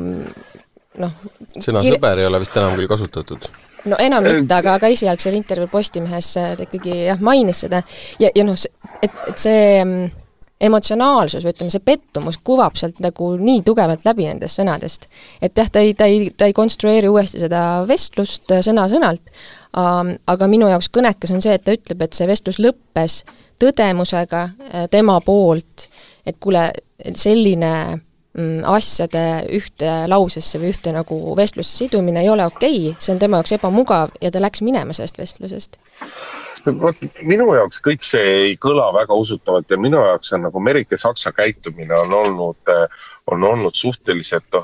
noh 0.00 1.18
sõna 1.58 1.82
kir... 1.84 1.96
sõber 1.96 2.18
ei 2.18 2.26
ole 2.26 2.40
vist 2.42 2.56
enam 2.58 2.74
küll 2.78 2.90
kasutatud 2.90 3.46
no 3.88 3.98
enam 4.02 4.26
mitte, 4.26 4.54
aga, 4.56 4.76
aga 4.78 4.90
esialgsel 4.92 5.36
intervjuul 5.38 5.70
Postimehes 5.72 6.32
äh, 6.40 6.56
ta 6.58 6.66
ikkagi 6.66 7.04
jah, 7.06 7.22
mainis 7.22 7.62
seda 7.64 7.82
ja, 8.20 8.32
ja 8.34 8.46
noh, 8.46 8.58
et, 9.00 9.22
et 9.30 9.38
see 9.40 9.62
mm, 9.84 10.10
emotsionaalsus 10.60 11.44
või 11.44 11.54
ütleme, 11.54 11.72
see 11.72 11.84
pettumus 11.84 12.36
kuvab 12.44 12.76
sealt 12.76 13.00
nagu 13.00 13.32
nii 13.40 13.62
tugevalt 13.64 14.04
läbi 14.04 14.26
nendest 14.28 14.60
sõnadest. 14.60 15.08
et 15.40 15.56
jah, 15.56 15.70
ta 15.72 15.84
ei, 15.84 15.94
ta 15.96 16.10
ei, 16.10 16.28
ta 16.36 16.50
ei 16.50 16.56
konstrueeri 16.56 17.08
uuesti 17.08 17.40
seda 17.40 17.86
vestlust 17.88 18.52
sõna-sõnalt, 18.66 19.22
aga 19.72 20.48
minu 20.50 20.68
jaoks 20.70 20.90
kõnekas 20.90 21.32
on 21.34 21.42
see, 21.44 21.54
et 21.54 21.64
ta 21.64 21.74
ütleb, 21.76 22.02
et 22.02 22.16
see 22.16 22.26
vestlus 22.26 22.58
lõppes 22.62 23.20
tõdemusega 23.60 24.42
äh, 24.42 24.86
tema 24.90 25.18
poolt, 25.24 25.88
et 26.26 26.38
kuule, 26.42 26.70
selline 27.14 27.72
mm, 27.94 28.64
asjade 28.68 29.24
ühte 29.56 29.92
lausesse 30.10 30.60
või 30.60 30.72
ühte 30.74 30.94
nagu 30.96 31.20
vestlusse 31.38 31.84
sidumine 31.84 32.24
ei 32.24 32.32
ole 32.32 32.46
okei 32.50 32.90
okay,, 32.90 32.98
see 32.98 33.14
on 33.14 33.22
tema 33.22 33.40
jaoks 33.40 33.56
ebamugav 33.58 34.16
ja 34.20 34.32
ta 34.32 34.42
läks 34.42 34.64
minema 34.66 34.96
sellest 34.96 35.20
vestlusest 35.20 35.80
vot 36.66 36.96
minu 37.26 37.46
jaoks 37.54 37.80
kõik 37.84 38.04
see 38.04 38.32
ei 38.44 38.56
kõla 38.60 38.90
väga 38.94 39.16
usutavalt 39.16 39.70
ja 39.70 39.78
minu 39.80 40.00
jaoks 40.04 40.32
on 40.36 40.44
nagu 40.46 40.60
Merike 40.62 40.98
Saksa 41.00 41.32
käitumine 41.32 41.94
on 41.98 42.12
olnud, 42.14 42.72
on 43.30 43.46
olnud 43.46 43.74
suhteliselt, 43.74 44.58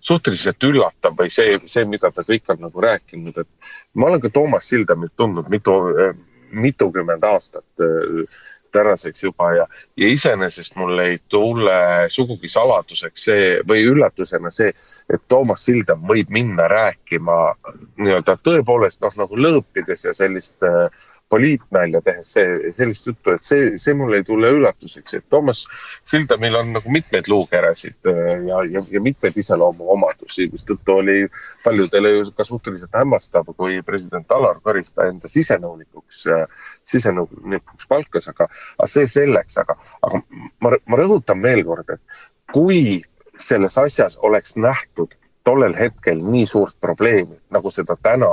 suhteliselt 0.00 0.68
üllatav 0.68 1.16
või 1.18 1.32
see, 1.32 1.58
see, 1.64 1.84
mida 1.88 2.10
ta 2.14 2.24
kõik 2.26 2.50
on 2.54 2.62
nagu 2.66 2.86
rääkinud, 2.86 3.38
et 3.40 3.72
ma 3.94 4.10
olen 4.10 4.22
ka 4.22 4.30
Toomas 4.34 4.68
Sildamit 4.70 5.14
tundnud 5.16 5.50
mitu, 5.52 5.78
mitukümmend 6.54 7.24
aastat 7.26 7.86
tänaseks 8.74 9.22
juba 9.24 9.50
ja, 9.56 9.66
ja 9.96 10.10
iseenesest 10.10 10.76
mul 10.80 10.98
ei 11.04 11.18
tule 11.32 11.78
sugugi 12.12 12.50
saladuseks 12.50 13.26
see 13.28 13.48
või 13.68 13.86
üllatusena 13.90 14.50
see, 14.54 14.72
et 15.08 15.24
Toomas 15.28 15.64
Sildam 15.64 16.04
võib 16.08 16.32
minna 16.34 16.68
rääkima 16.70 17.38
nii-öelda 18.02 18.36
tõepoolest 18.42 19.02
noh, 19.04 19.14
nagu 19.22 19.40
lõõpides 19.46 20.08
ja 20.08 20.14
sellist 20.16 20.66
äh, 20.66 21.06
poliitnalja 21.32 22.00
tehes 22.04 22.32
see, 22.36 22.72
sellist 22.76 23.06
juttu, 23.08 23.32
et 23.34 23.46
see, 23.46 23.70
see 23.80 23.94
mulle 23.96 24.20
ei 24.20 24.26
tule 24.26 24.50
üllatuseks, 24.54 25.16
et 25.18 25.24
Toomas 25.32 25.64
Sildamil 26.10 26.56
on 26.58 26.72
nagu 26.76 26.92
mitmeid 26.92 27.30
luukeresid 27.32 28.10
äh, 28.10 28.44
ja, 28.48 28.60
ja, 28.70 28.82
ja 28.92 29.02
mitmeid 29.02 29.38
iseloomuomadusi, 29.40 30.50
mistõttu 30.52 30.98
oli 31.00 31.16
paljudele 31.64 32.12
ju 32.12 32.28
ka 32.36 32.46
suhteliselt 32.48 32.94
hämmastav, 33.00 33.48
kui 33.56 33.80
president 33.86 34.36
Alar 34.36 34.60
Karis 34.64 34.92
ta 34.92 35.08
enda 35.08 35.30
sisenõunikuks, 35.32 36.26
äh, 36.34 36.68
sisenõunikuks 36.92 37.88
palkas, 37.90 38.28
aga, 38.34 38.50
aga 38.78 38.90
see 38.90 39.08
selleks, 39.10 39.58
aga, 39.64 39.78
aga 40.04 40.22
ma, 40.60 40.76
ma 40.76 41.00
rõhutan 41.00 41.42
veel 41.42 41.64
kord, 41.66 41.96
et 41.96 42.24
kui 42.52 43.00
selles 43.40 43.78
asjas 43.80 44.18
oleks 44.22 44.54
nähtud 44.60 45.16
tollel 45.44 45.74
hetkel 45.76 46.20
nii 46.24 46.46
suurt 46.46 46.76
probleemi, 46.80 47.36
nagu 47.52 47.70
seda 47.70 47.96
täna, 48.02 48.30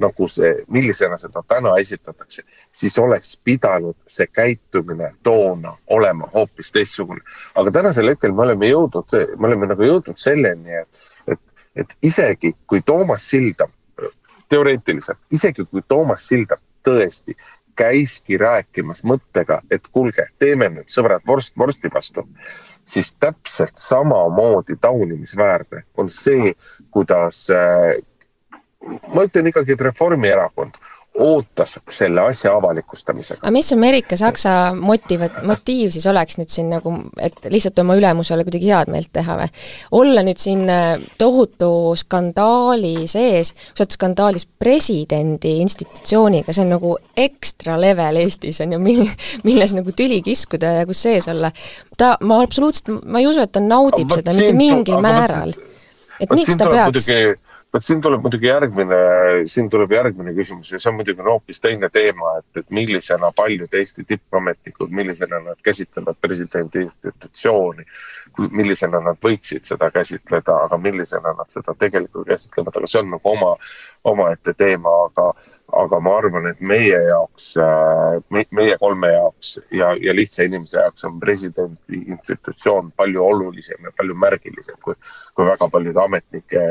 nagu 0.00 0.28
see, 0.28 0.52
millisena 0.68 1.16
seda 1.20 1.42
täna 1.48 1.72
esitatakse, 1.80 2.44
siis 2.72 2.98
oleks 2.98 3.34
pidanud 3.44 3.96
see 4.06 4.28
käitumine 4.32 5.14
toona 5.22 5.72
olema 5.96 6.28
hoopis 6.34 6.72
teistsugune. 6.72 7.20
aga 7.54 7.70
tänasel 7.70 8.12
hetkel 8.12 8.32
me 8.32 8.42
oleme 8.42 8.68
jõudnud, 8.68 9.16
me 9.36 9.48
oleme 9.48 9.70
nagu 9.72 9.88
jõudnud 9.88 10.20
selleni, 10.20 10.82
et, 10.82 11.04
et, 11.28 11.40
et 11.84 11.96
isegi 12.02 12.52
kui 12.66 12.82
Toomas 12.86 13.28
Sildam, 13.30 13.72
teoreetiliselt, 14.48 15.18
isegi 15.30 15.64
kui 15.64 15.82
Toomas 15.88 16.28
Sildam 16.28 16.60
tõesti 16.84 17.36
käiski 17.80 18.38
rääkimas 18.40 19.02
mõttega, 19.08 19.60
et 19.72 19.88
kuulge, 19.92 20.26
teeme 20.38 20.68
nüüd 20.74 20.92
sõbrad 20.92 21.24
vorst 21.26 21.56
vorsti 21.58 21.90
vastu, 21.94 22.26
siis 22.84 23.14
täpselt 23.16 23.80
samamoodi 23.80 24.76
taunimisväärne 24.80 25.84
on 25.96 26.12
see, 26.12 26.52
kuidas 26.92 27.46
äh, 27.54 27.96
ma 29.14 29.24
ütlen 29.28 29.50
ikkagi, 29.50 29.76
et 29.76 29.88
Reformierakond 29.88 30.78
ootas 31.18 31.78
selle 31.90 32.20
asja 32.20 32.52
avalikustamisega. 32.56 33.40
aga 33.42 33.50
mis 33.50 33.72
Ameerika 33.72 34.16
Saksa 34.16 34.72
motiv, 34.78 35.24
motiiv 35.46 35.90
siis 35.90 36.06
oleks 36.06 36.38
nüüd 36.38 36.52
siin 36.52 36.70
nagu, 36.70 36.92
et 37.18 37.36
lihtsalt 37.50 37.78
oma 37.82 37.96
ülemusele 37.98 38.44
kuidagi 38.46 38.70
head 38.70 38.92
meelt 38.92 39.10
teha 39.12 39.36
või? 39.40 39.48
olla 40.00 40.22
nüüd 40.26 40.40
siin 40.40 40.62
äh, 40.70 41.02
tohutu 41.18 41.70
skandaali 41.98 43.08
sees, 43.10 43.54
sa 43.74 43.84
oled 43.84 43.96
skandaalis 43.96 44.46
presidendi 44.62 45.56
institutsiooniga, 45.64 46.54
see 46.54 46.64
on 46.66 46.74
nagu 46.76 46.94
ekstra 47.18 47.78
level 47.80 48.22
Eestis 48.22 48.62
on 48.64 48.76
ju, 48.76 48.80
milles 49.48 49.74
nagu 49.76 49.96
tüli 49.96 50.22
kiskuda 50.26 50.78
ja 50.80 50.88
kus 50.88 51.02
sees 51.08 51.28
olla. 51.32 51.50
ta, 51.98 52.14
ma 52.22 52.42
absoluutselt, 52.44 52.94
ma 53.02 53.22
ei 53.22 53.28
usu, 53.30 53.42
et 53.42 53.52
ta 53.52 53.62
naudib 53.64 54.06
aga 54.06 54.22
seda 54.22 54.38
mitte 54.38 54.56
mingil 54.56 55.02
määral. 55.02 55.54
et 56.20 56.30
miks 56.38 56.54
ta 56.54 56.70
peaks 56.70 56.94
muidugi 56.94 57.49
vot 57.74 57.84
siin 57.84 58.00
tuleb 58.02 58.22
muidugi 58.24 58.48
järgmine, 58.48 58.96
siin 59.50 59.68
tuleb 59.70 59.92
järgmine 59.94 60.32
küsimus 60.34 60.72
ja 60.72 60.78
see 60.82 60.90
on 60.90 60.96
muidugi 60.98 61.22
hoopis 61.22 61.60
teine 61.62 61.88
teema, 61.94 62.32
et, 62.40 62.62
et 62.62 62.72
millisena 62.74 63.30
paljud 63.36 63.74
Eesti 63.80 64.04
tippametnikud, 64.08 64.90
millisena 64.90 65.38
nad 65.44 65.60
käsitlevad 65.62 66.18
presidendi 66.20 66.82
institutsiooni, 66.86 67.86
millisena 68.50 69.00
nad 69.04 69.20
võiksid 69.22 69.68
seda 69.70 69.90
käsitleda, 69.94 70.56
aga 70.66 70.78
millisena 70.82 71.34
nad 71.38 71.52
seda 71.52 71.74
tegelikult 71.78 72.26
käsitlevad, 72.32 72.80
aga 72.80 72.90
see 72.90 73.02
on 73.04 73.12
nagu 73.14 73.32
oma, 73.36 73.52
omaette 74.10 74.54
teema, 74.58 74.94
aga, 75.06 75.26
aga 75.82 76.00
ma 76.02 76.14
arvan, 76.18 76.48
et 76.50 76.64
meie 76.72 76.98
jaoks 77.06 77.52
me,, 78.34 78.42
meie 78.56 78.78
kolme 78.82 79.12
jaoks 79.12 79.52
ja, 79.76 79.92
ja 80.00 80.16
lihtsa 80.16 80.48
inimese 80.48 80.80
jaoks 80.80 81.06
on 81.06 81.20
presidendi 81.22 82.02
institutsioon 82.16 82.90
palju 82.98 83.22
olulisem 83.28 83.86
ja 83.86 83.94
palju 83.96 84.18
märgilisem 84.26 84.80
kui, 84.82 84.98
kui 85.36 85.46
väga 85.46 85.70
paljude 85.70 86.02
ametnike 86.02 86.66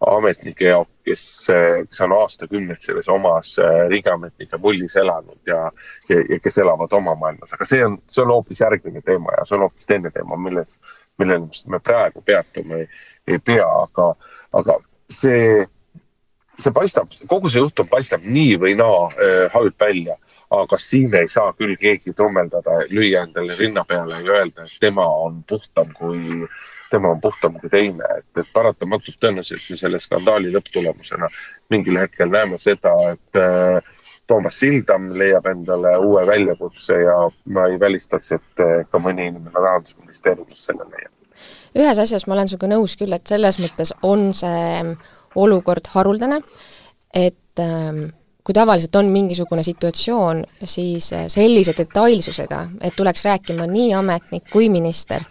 ametnike 0.00 0.64
jaoks, 0.68 0.90
kes, 1.04 1.22
kes 1.88 2.00
on 2.04 2.12
aastakümneid 2.18 2.80
selles 2.80 3.08
omas 3.08 3.54
riigiametnike 3.88 4.58
mullis 4.60 4.96
elanud 5.00 5.38
ja, 5.48 5.70
ja, 6.10 6.18
ja 6.30 6.38
kes 6.42 6.58
elavad 6.58 6.92
oma 6.92 7.14
maailmas, 7.16 7.54
aga 7.56 7.64
see 7.68 7.84
on, 7.84 7.96
see 8.08 8.24
on 8.24 8.34
hoopis 8.34 8.60
järgmine 8.60 9.00
teema 9.06 9.32
ja 9.38 9.46
see 9.48 9.56
on 9.56 9.64
hoopis 9.64 9.88
teine 9.88 10.12
teema, 10.12 10.36
milles, 10.36 10.76
millel 11.18 11.48
me 11.72 11.80
praegu 11.80 12.20
peatuma 12.26 12.82
ei, 12.82 12.90
ei 13.28 13.40
pea, 13.40 13.64
aga, 13.86 14.10
aga 14.60 14.76
see, 15.08 15.64
see 16.58 16.76
paistab, 16.76 17.08
kogu 17.32 17.48
see 17.48 17.64
juhtum 17.64 17.88
paistab 17.88 18.28
nii 18.28 18.60
või 18.60 18.76
naa 18.76 19.08
äh, 19.08 19.42
halb 19.54 19.80
välja 19.80 20.20
aga 20.50 20.78
siin 20.78 21.14
ei 21.18 21.28
saa 21.28 21.52
küll 21.58 21.74
keegi 21.80 22.12
trummeldada, 22.14 22.82
lüüa 22.90 23.24
endale 23.26 23.56
rinna 23.58 23.84
peale 23.84 24.20
ja 24.22 24.38
öelda, 24.40 24.66
et 24.66 24.76
tema 24.80 25.06
on 25.24 25.42
puhtam 25.48 25.90
kui, 25.96 26.46
tema 26.90 27.10
on 27.14 27.20
puhtam 27.20 27.58
kui 27.60 27.70
teine, 27.70 28.08
et, 28.18 28.28
et 28.40 28.50
paratamatult 28.54 29.18
tõenäoliselt 29.22 29.70
me 29.70 29.78
selle 29.80 30.00
skandaali 30.02 30.52
lõpptulemusena 30.54 31.28
mingil 31.72 31.98
hetkel 32.00 32.30
näeme 32.32 32.58
seda, 32.62 32.92
et 33.12 33.40
äh, 33.40 33.94
Toomas 34.26 34.58
Sildam 34.58 35.10
leiab 35.18 35.46
endale 35.46 35.92
uue 36.02 36.24
väljakutse 36.26 36.98
ja 37.04 37.16
ma 37.54 37.68
ei 37.70 37.80
välistaks, 37.80 38.32
et 38.38 38.62
äh, 38.64 38.80
ka 38.90 39.00
mõni 39.02 39.28
inimene 39.30 39.54
Rahandusministeeriumis 39.54 40.66
selle 40.70 40.88
leiab. 40.90 41.12
ühes 41.76 41.98
asjas 42.02 42.26
ma 42.26 42.34
olen 42.34 42.48
sinuga 42.50 42.70
nõus 42.72 42.96
küll, 42.98 43.12
et 43.12 43.26
selles 43.26 43.60
mõttes 43.62 43.92
on 44.02 44.30
see 44.34 44.96
olukord 45.36 45.90
haruldane, 45.92 46.40
et 47.14 47.60
ähm, 47.62 48.06
kui 48.46 48.54
tavaliselt 48.54 48.94
on 48.96 49.10
mingisugune 49.12 49.62
situatsioon, 49.66 50.44
siis 50.64 51.12
äh, 51.12 51.26
sellise 51.32 51.74
detailsusega, 51.78 52.62
et 52.80 52.96
tuleks 52.96 53.24
rääkima 53.26 53.66
nii 53.70 53.92
ametnik 53.98 54.50
kui 54.52 54.70
minister, 54.72 55.22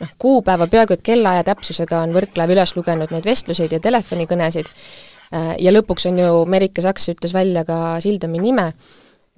noh, 0.00 0.12
kuupäeva 0.18 0.66
peaaegu 0.70 0.96
et 0.96 1.04
kellaaja 1.06 1.44
täpsusega 1.50 2.02
on 2.04 2.14
Võrklaev 2.16 2.54
üles 2.54 2.74
lugenud 2.76 3.14
neid 3.14 3.28
vestluseid 3.28 3.72
ja 3.72 3.80
telefonikõnesid 3.84 4.70
äh, 4.70 5.54
ja 5.62 5.72
lõpuks 5.74 6.08
on 6.10 6.20
ju 6.22 6.44
Merike 6.50 6.84
Saks 6.84 7.10
ütles 7.14 7.34
välja 7.36 7.64
ka 7.68 7.98
Sildami 8.04 8.42
nime, 8.42 8.70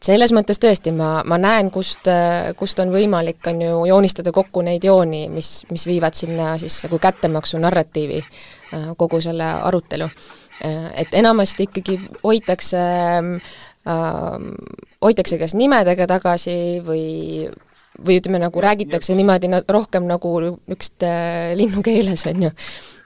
selles 0.02 0.32
mõttes 0.36 0.60
tõesti, 0.62 0.92
ma, 0.96 1.20
ma 1.25 1.38
näen, 1.40 1.70
kust, 1.75 2.08
äh, 2.12 2.52
kust 2.58 2.80
on 2.84 2.92
võimalik, 2.94 3.40
on 3.50 3.62
ju, 3.62 3.84
joonistada 3.92 4.32
kokku 4.34 4.64
neid 4.66 4.84
jooni, 4.84 5.26
mis, 5.32 5.60
mis 5.70 5.86
viivad 5.88 6.18
sinna 6.18 6.54
siis 6.60 6.82
nagu 6.86 7.00
kättemaksu 7.02 7.60
narratiivi 7.62 8.22
kogu 8.96 9.20
selle 9.22 9.46
arutelu. 9.68 10.08
Äh, 10.64 10.90
et 11.02 11.14
enamasti 11.14 11.68
ikkagi 11.68 11.98
hoitakse 12.25 12.82
äh,, 13.86 14.36
hoitakse 15.04 15.38
kas 15.38 15.54
nimedega 15.54 16.06
tagasi 16.08 16.80
või 16.84 17.04
või 18.05 18.19
ütleme, 18.21 18.41
nagu 18.43 18.61
räägitakse 18.62 19.17
niimoodi 19.17 19.50
rohkem 19.73 20.07
nagu 20.09 20.35
niisuguste 20.41 21.09
äh, 21.09 21.57
linnukeeles, 21.59 22.26
on 22.31 22.49
ju 22.49 22.53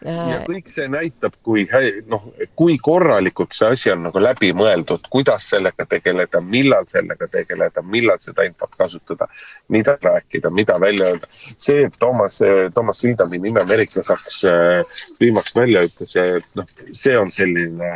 ja 0.04 0.38
äh, 0.38 0.44
kõik 0.46 0.68
see 0.70 0.86
näitab, 0.88 1.34
kui 1.44 1.66
noh, 2.08 2.24
kui 2.56 2.76
korralikult 2.82 3.52
see 3.56 3.68
asi 3.74 3.90
on 3.92 4.06
nagu 4.06 4.22
läbi 4.22 4.52
mõeldud, 4.56 5.04
kuidas 5.12 5.48
sellega 5.52 5.84
tegeleda, 5.88 6.40
millal 6.40 6.86
sellega 6.88 7.28
tegeleda, 7.30 7.82
millal 7.82 8.20
seda 8.22 8.46
infot 8.48 8.72
kasutada, 8.78 9.28
mida 9.68 9.96
rääkida, 10.00 10.52
mida 10.56 10.78
välja 10.80 11.10
öelda. 11.10 11.28
see, 11.30 11.84
et 11.86 11.98
Toomas, 12.00 12.40
Toomas 12.74 13.02
Sildami 13.04 13.38
nime 13.38 13.60
Ameerika 13.60 14.02
Saks 14.02 14.40
äh, 14.48 14.96
viimaks 15.20 15.54
välja 15.56 15.84
ütles, 15.84 16.16
noh, 16.56 16.72
see 16.92 17.18
on 17.18 17.30
selline, 17.34 17.92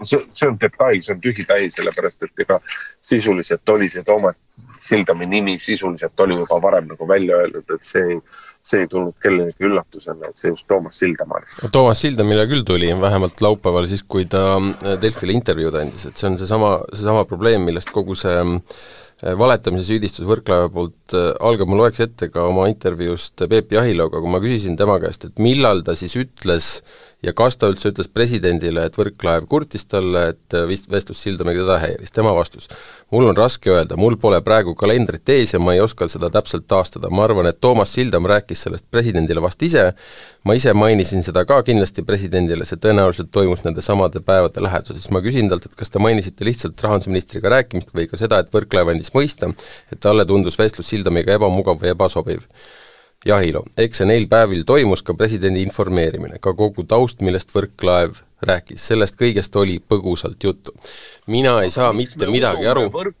see 0.00 0.48
on 0.48 0.58
detail, 0.60 1.02
see 1.02 1.14
on 1.16 1.20
tühi-tähi, 1.20 1.70
sellepärast 1.76 2.24
et 2.24 2.46
ega 2.46 2.60
sisuliselt 3.04 3.68
oli 3.76 3.90
see 3.90 4.06
Toomas 4.06 4.40
Sildami 4.78 5.26
nimi 5.26 5.58
sisuliselt 5.58 6.20
oli 6.20 6.36
juba 6.38 6.60
varem 6.62 6.86
nagu 6.88 7.08
välja 7.08 7.36
öeldud, 7.42 7.68
et 7.74 7.84
see 7.84 8.20
see 8.64 8.80
ei 8.80 8.88
tulnud 8.88 9.16
kellelegi 9.22 9.66
üllatusena, 9.68 10.30
et 10.30 10.40
see 10.40 10.52
just 10.52 10.66
Toomas 10.68 10.98
Sildamaa 10.98 11.33
oli. 11.38 11.70
Toomas 11.74 12.02
Sildamile 12.04 12.46
küll 12.50 12.64
tuli, 12.66 12.90
vähemalt 13.00 13.40
laupäeval 13.44 13.88
siis, 13.90 14.04
kui 14.06 14.26
ta 14.30 14.44
äh, 14.58 14.98
Delfile 15.02 15.36
intervjuud 15.36 15.78
andis, 15.80 16.08
et 16.08 16.18
see 16.18 16.28
on 16.30 16.38
seesama, 16.40 16.76
seesama 16.92 17.24
probleem, 17.28 17.64
millest 17.68 17.92
kogu 17.94 18.16
see 18.18 18.34
äh, 18.42 19.34
valetamise 19.40 19.86
süüdistus 19.88 20.28
Võrklaeva 20.28 20.70
poolt 20.74 21.16
äh, 21.16 21.32
algab, 21.44 21.70
ma 21.70 21.80
loeks 21.82 22.04
ette 22.06 22.30
ka 22.32 22.46
oma 22.50 22.68
intervjuust 22.72 23.46
Peep 23.50 23.74
Jahiloga, 23.76 24.22
kui 24.22 24.34
ma 24.34 24.42
küsisin 24.44 24.78
tema 24.80 24.98
käest, 25.02 25.28
et 25.30 25.42
millal 25.42 25.84
ta 25.86 25.96
siis 25.98 26.16
ütles 26.20 26.76
ja 27.24 27.32
kas 27.36 27.56
ta 27.58 27.68
üldse 27.72 27.90
ütles 27.92 28.08
presidendile, 28.12 28.84
et 28.86 28.96
Võrklaev 28.98 29.46
kurtis 29.50 29.86
talle, 29.88 30.26
et 30.34 30.56
vist 30.68 30.90
vestlus 30.92 31.22
Sildamäe 31.24 31.56
teda 31.56 31.78
häiris, 31.82 32.12
tema 32.14 32.34
vastus. 32.36 32.68
mul 33.14 33.28
on 33.28 33.36
raske 33.36 33.70
öelda, 33.70 33.96
mul 33.96 34.16
pole 34.20 34.40
praegu 34.42 34.74
kalendrit 34.74 35.28
ees 35.30 35.54
ja 35.54 35.60
ma 35.62 35.74
ei 35.74 35.80
oska 35.80 36.08
seda 36.10 36.30
täpselt 36.34 36.66
taastada, 36.68 37.10
ma 37.10 37.24
arvan, 37.24 37.46
et 37.46 37.60
Toomas 37.60 37.92
Sildam 37.94 38.26
rääkis 38.26 38.64
sellest 38.66 38.86
presidendile 38.90 39.42
vast 39.42 39.62
ise, 39.62 39.86
ma 40.44 40.56
ise 40.58 40.74
mainisin 40.74 41.22
seda 41.22 41.44
ka 41.48 41.62
kindlasti 41.66 42.02
presidendile, 42.02 42.66
see 42.68 42.80
tõenäoliselt 42.80 43.30
toimus 43.32 43.64
nende 43.64 43.84
samade 43.84 44.20
päevade 44.24 44.62
läheduses, 44.64 45.10
ma 45.14 45.22
küsin 45.24 45.50
talt, 45.52 45.68
et 45.68 45.76
kas 45.78 45.94
te 45.94 46.02
mainisite 46.02 46.44
lihtsalt 46.44 46.80
rahandusministriga 46.86 47.52
rääkimist 47.58 47.94
või 47.94 48.08
ka 48.10 48.20
seda, 48.20 48.42
et 48.42 48.52
Võrklaev 48.54 48.94
andis 48.94 49.14
mõista, 49.14 49.52
et 49.92 50.02
talle 50.02 50.26
tundus 50.28 50.58
vestlus 50.58 50.90
Sildamiga 50.90 51.38
ebamugav 51.38 51.80
või 51.80 51.94
ebasobiv 51.94 52.48
Jahilo, 53.24 53.64
eks 53.80 54.02
see 54.02 54.08
neil 54.08 54.28
päevil 54.28 54.64
toimus 54.68 55.02
ka 55.02 55.14
presidendi 55.16 55.62
informeerimine, 55.64 56.38
ka 56.44 56.52
kogu 56.52 56.84
taust, 56.88 57.22
millest 57.24 57.54
Võrklaev 57.54 58.20
rääkis, 58.44 58.84
sellest 58.90 59.16
kõigest 59.20 59.56
oli 59.56 59.78
põgusalt 59.80 60.44
juttu. 60.44 60.74
mina 61.26 61.62
ei 61.62 61.70
saa 61.70 61.92
mitte 61.92 62.26
midagi 62.28 62.66
aru 62.68 62.90
võrk 62.92 63.16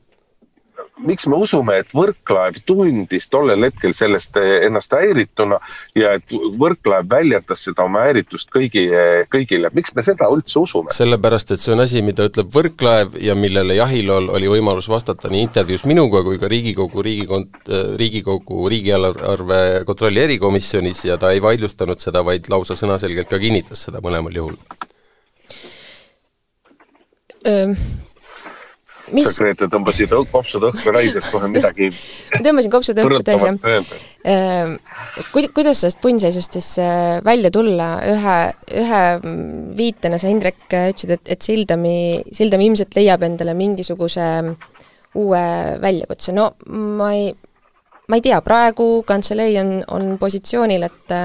miks 1.02 1.26
me 1.26 1.38
usume, 1.40 1.78
et 1.82 1.90
Võrklaev 1.94 2.60
tundis 2.66 3.26
tollel 3.32 3.66
hetkel 3.66 3.94
sellest 3.96 4.36
eh, 4.38 4.64
ennast 4.66 4.94
häirituna 4.94 5.58
ja 5.98 6.14
et 6.18 6.34
Võrklaev 6.60 7.08
väljendas 7.10 7.64
seda 7.66 7.86
oma 7.88 8.04
häiritust 8.06 8.50
kõigi, 8.54 8.86
eh, 8.94 9.24
kõigile, 9.32 9.70
miks 9.74 9.94
me 9.96 10.04
seda 10.06 10.28
üldse 10.32 10.60
usume? 10.62 10.94
sellepärast, 10.94 11.54
et 11.54 11.62
see 11.62 11.74
on 11.74 11.82
asi, 11.84 12.02
mida 12.06 12.28
ütleb 12.28 12.52
Võrklaev 12.54 13.18
ja 13.22 13.34
millele 13.38 13.78
Jahilol 13.80 14.30
oli 14.36 14.50
võimalus 14.54 14.88
vastata 14.90 15.32
nii 15.32 15.44
intervjuus 15.48 15.86
minuga 15.90 16.22
kui 16.26 16.38
ka 16.42 16.50
Riigikogu 16.50 17.04
riigikont-, 17.06 17.60
eh, 17.66 17.84
Riigikogu 18.00 18.68
riigieelarve 18.72 19.60
kontrolli 19.88 20.24
erikomisjonis 20.28 21.04
ja 21.10 21.18
ta 21.18 21.34
ei 21.34 21.42
vaidlustanud 21.44 22.00
seda, 22.02 22.24
vaid 22.26 22.48
lausa 22.52 22.78
sõnaselgelt 22.78 23.30
ka 23.30 23.42
kinnitas 23.42 23.86
seda 23.88 24.02
mõlemal 24.04 24.42
juhul 24.42 24.58
mis 29.12 29.28
sa, 29.28 29.42
Grete, 29.42 29.68
tõmbasid 29.72 30.12
kopsud 30.32 30.64
õhku 30.70 30.92
rais, 30.94 31.16
et 31.18 31.26
kohe 31.32 31.48
midagi 31.52 31.90
tõmbasin 32.38 32.72
kopsud 32.72 33.00
õhku 33.02 33.20
täis, 33.26 33.44
jah. 33.44 34.76
Kuid-, 35.34 35.50
kuidas 35.56 35.82
sellest 35.82 36.00
punnseisust 36.04 36.56
siis 36.56 36.70
äh, 36.82 37.18
välja 37.24 37.50
tulla, 37.54 37.88
ühe, 38.08 38.36
ühe 38.80 39.02
viitena 39.76 40.20
sa, 40.20 40.30
Indrek, 40.32 40.64
ütlesid, 40.68 41.16
et, 41.18 41.34
et 41.36 41.44
Sildami, 41.44 41.96
Sildam 42.32 42.64
ilmselt 42.64 42.96
leiab 42.96 43.26
endale 43.28 43.56
mingisuguse 43.58 44.30
uue 45.20 45.44
väljakutse, 45.82 46.32
no 46.34 46.54
ma 46.72 47.12
ei, 47.14 47.28
ma 48.08 48.18
ei 48.18 48.24
tea, 48.24 48.40
praegu 48.46 48.88
kantselei 49.06 49.58
on, 49.60 49.76
on 49.94 50.16
positsioonil, 50.18 50.88
et 50.88 51.16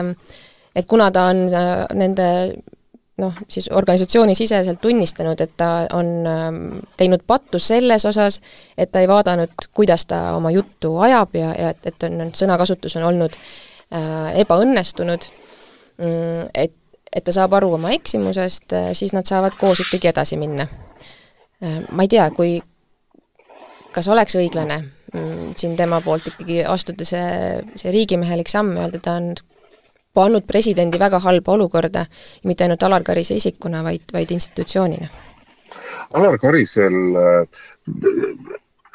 et 0.76 0.86
kuna 0.88 1.10
ta 1.12 1.30
on 1.32 1.48
äh, 1.50 1.86
nende 1.98 2.28
noh, 3.20 3.36
siis 3.52 3.70
organisatsioonisiseselt 3.72 4.82
tunnistanud, 4.82 5.42
et 5.42 5.52
ta 5.58 5.70
on 5.94 6.12
ähm, 6.28 6.60
teinud 6.98 7.24
pattu 7.28 7.60
selles 7.60 8.06
osas, 8.06 8.40
et 8.78 8.92
ta 8.92 9.04
ei 9.04 9.08
vaadanud, 9.10 9.54
kuidas 9.74 10.06
ta 10.10 10.22
oma 10.38 10.52
juttu 10.52 10.96
ajab 11.06 11.36
ja, 11.36 11.54
ja 11.58 11.74
et, 11.76 11.86
et 11.92 12.08
on, 12.08 12.32
sõnakasutus 12.36 12.96
on 13.00 13.08
olnud 13.12 13.36
äh, 13.36 14.40
ebaõnnestunud, 14.44 15.28
mm, 15.98 16.52
et, 16.54 16.76
et 17.14 17.26
ta 17.26 17.36
saab 17.36 17.58
aru 17.60 17.74
oma 17.80 17.94
eksimusest, 17.96 18.74
äh, 18.78 18.92
siis 18.98 19.16
nad 19.18 19.28
saavad 19.30 19.58
koos 19.60 19.84
ikkagi 19.86 20.12
edasi 20.14 20.40
minna. 20.40 20.68
Äh, 21.64 21.82
ma 21.92 22.08
ei 22.08 22.12
tea, 22.16 22.30
kui, 22.36 22.58
kas 23.96 24.08
oleks 24.08 24.40
õiglane 24.40 24.82
mm, 25.14 25.54
siin 25.60 25.78
tema 25.80 26.02
poolt 26.06 26.32
ikkagi 26.34 26.64
astuda 26.68 27.08
see, 27.08 27.30
see 27.82 27.94
riigimehelik 27.96 28.52
samm, 28.52 28.78
öelda 28.80 29.02
ta 29.04 29.20
on 29.20 29.34
pannud 30.14 30.46
presidendi 30.48 31.00
väga 31.00 31.20
halba 31.20 31.54
olukorda, 31.54 32.06
mitte 32.46 32.66
ainult 32.66 32.84
Alar 32.84 33.04
Karise 33.04 33.36
isikuna, 33.36 33.84
vaid, 33.84 34.08
vaid 34.14 34.32
institutsioonina? 34.32 35.08
Alar 36.14 36.38
Karisel, 36.42 36.96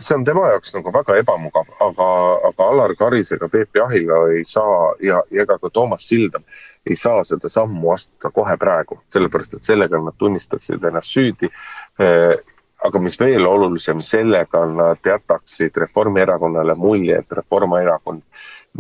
see 0.01 0.15
on 0.17 0.25
tema 0.27 0.49
jaoks 0.51 0.75
nagu 0.75 0.93
väga 0.95 1.19
ebamugav, 1.23 1.71
aga, 1.87 2.09
aga 2.51 2.71
Alar 2.71 2.97
Karis 2.99 3.33
ega 3.37 3.49
Peep 3.49 3.77
Jahila 3.79 4.19
ei 4.35 4.45
saa 4.45 4.95
ja, 5.01 5.23
ja 5.31 5.47
ega 5.47 5.59
ka 5.59 5.71
Toomas 5.71 6.09
Sildam 6.09 6.43
ei 6.87 6.97
saa 6.97 7.23
seda 7.25 7.49
sammu 7.49 7.95
astuda 7.95 8.33
kohe 8.35 8.57
praegu, 8.61 8.99
sellepärast 9.15 9.55
et 9.55 9.71
sellega 9.71 10.03
nad 10.03 10.19
tunnistaksid 10.19 10.83
ennast 10.91 11.15
süüdi 11.15 11.51
aga 12.85 13.01
mis 13.01 13.17
veel 13.21 13.47
olulisem, 13.49 14.01
sellega 14.05 14.65
nad 14.69 15.07
jätaksid 15.07 15.77
Reformierakonnale 15.85 16.75
mulje, 16.77 17.19
et 17.19 17.33
Reformierakond 17.33 18.23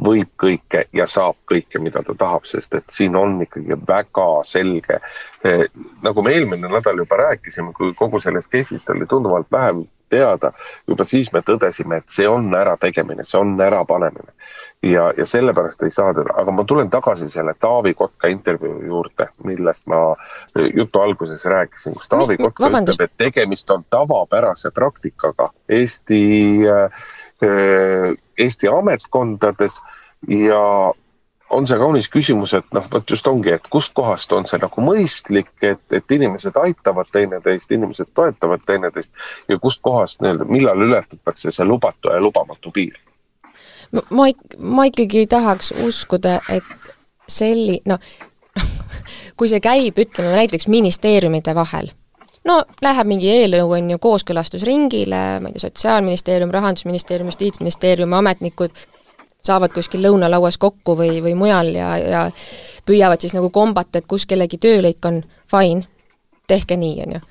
võib 0.03 0.31
kõike 0.41 0.85
ja 0.93 1.07
saab 1.07 1.37
kõike, 1.51 1.79
mida 1.83 2.03
ta 2.03 2.15
tahab, 2.19 2.47
sest 2.49 2.75
et 2.75 2.91
siin 2.91 3.17
on 3.17 3.37
ikkagi 3.45 3.79
väga 3.87 4.29
selge 4.45 4.99
eh,. 5.45 5.67
nagu 6.03 6.23
me 6.23 6.35
eelmine 6.35 6.69
nädal 6.69 6.99
juba 6.99 7.17
rääkisime, 7.17 7.73
kui 7.73 7.93
kogu 7.99 8.21
sellest 8.21 8.51
case'ist 8.51 8.91
oli 8.91 9.07
tunduvalt 9.07 9.47
vähem 9.53 9.85
teada, 10.11 10.53
juba 10.89 11.05
siis 11.05 11.33
me 11.33 11.41
tõdesime, 11.47 11.99
et 11.99 12.13
see 12.13 12.27
on 12.29 12.53
ärategemine, 12.55 13.25
see 13.27 13.41
on 13.41 13.55
ärapanemine. 13.61 14.33
ja, 14.83 15.13
ja 15.17 15.27
sellepärast 15.27 15.83
ei 15.83 15.91
saa 15.91 16.13
teda, 16.15 16.35
aga 16.37 16.53
ma 16.53 16.65
tulen 16.69 16.91
tagasi 16.91 17.29
selle 17.33 17.55
Taavi 17.61 17.95
Kotka 17.95 18.29
intervjuu 18.29 18.83
juurde, 18.85 19.29
millest 19.45 19.87
ma 19.87 20.17
jutu 20.77 21.01
alguses 21.01 21.45
rääkisin, 21.45 21.95
kus 21.95 22.09
Taavi 22.09 22.37
Mis, 22.37 22.45
Kotka 22.45 22.67
vabandust. 22.67 23.01
ütleb, 23.01 23.11
et 23.11 23.25
tegemist 23.27 23.71
on 23.71 23.85
tavapärase 23.91 24.71
praktikaga 24.75 25.49
Eesti 25.69 26.23
äh, 26.69 27.05
Eesti 27.43 28.69
ametkondades 28.71 29.81
ja 30.29 30.61
on 31.51 31.67
see 31.69 31.79
kaunis 31.79 32.09
küsimus, 32.11 32.55
et 32.57 32.67
noh, 32.75 32.87
vot 32.93 33.11
just 33.11 33.27
ongi, 33.31 33.53
et 33.55 33.67
kustkohast 33.71 34.33
on 34.33 34.47
see 34.49 34.59
nagu 34.63 34.85
mõistlik, 34.85 35.51
et, 35.63 35.83
et 35.95 36.15
inimesed 36.17 36.57
aitavad 36.61 37.11
teineteist, 37.13 37.73
inimesed 37.75 38.11
toetavad 38.15 38.65
teineteist 38.67 39.13
ja 39.49 39.59
kustkohast 39.63 40.23
nii-öelda, 40.23 40.49
millal 40.51 40.87
ületatakse 40.87 41.53
see 41.55 41.67
lubatu 41.69 42.13
ja 42.15 42.21
lubamatu 42.23 42.73
piir? 42.75 42.97
ma, 44.11 44.29
ma 44.59 44.87
ikkagi 44.91 45.27
tahaks 45.31 45.73
uskuda, 45.85 46.41
et 46.51 46.89
selli-, 47.31 47.83
noh, 47.87 48.01
kui 49.39 49.51
see 49.51 49.63
käib, 49.63 50.01
ütleme 50.01 50.35
näiteks 50.41 50.69
ministeeriumide 50.73 51.55
vahel 51.55 51.93
no 52.49 52.61
läheb 52.85 53.09
mingi 53.09 53.31
eelnõu, 53.33 53.71
on 53.77 53.91
ju, 53.95 54.01
kooskõlastusringile, 54.03 55.23
ma 55.41 55.51
ei 55.51 55.57
tea, 55.57 55.67
Sotsiaalministeerium, 55.69 56.53
Rahandusministeerium, 56.55 57.33
Justiitsministeerium, 57.33 58.13
ametnikud 58.21 58.77
saavad 59.45 59.75
kuskil 59.75 60.05
lõunalauas 60.05 60.59
kokku 60.61 60.97
või, 60.99 61.19
või 61.25 61.35
mujal 61.37 61.75
ja, 61.77 61.91
ja 62.01 62.23
püüavad 62.89 63.21
siis 63.21 63.35
nagu 63.37 63.51
kombata, 63.53 64.01
et 64.01 64.09
kus 64.09 64.25
kellegi 64.27 64.61
töölõik 64.61 65.05
on, 65.09 65.21
fine, 65.51 65.85
tehke 66.49 66.79
nii, 66.81 66.97
on 67.05 67.19
ju 67.19 67.27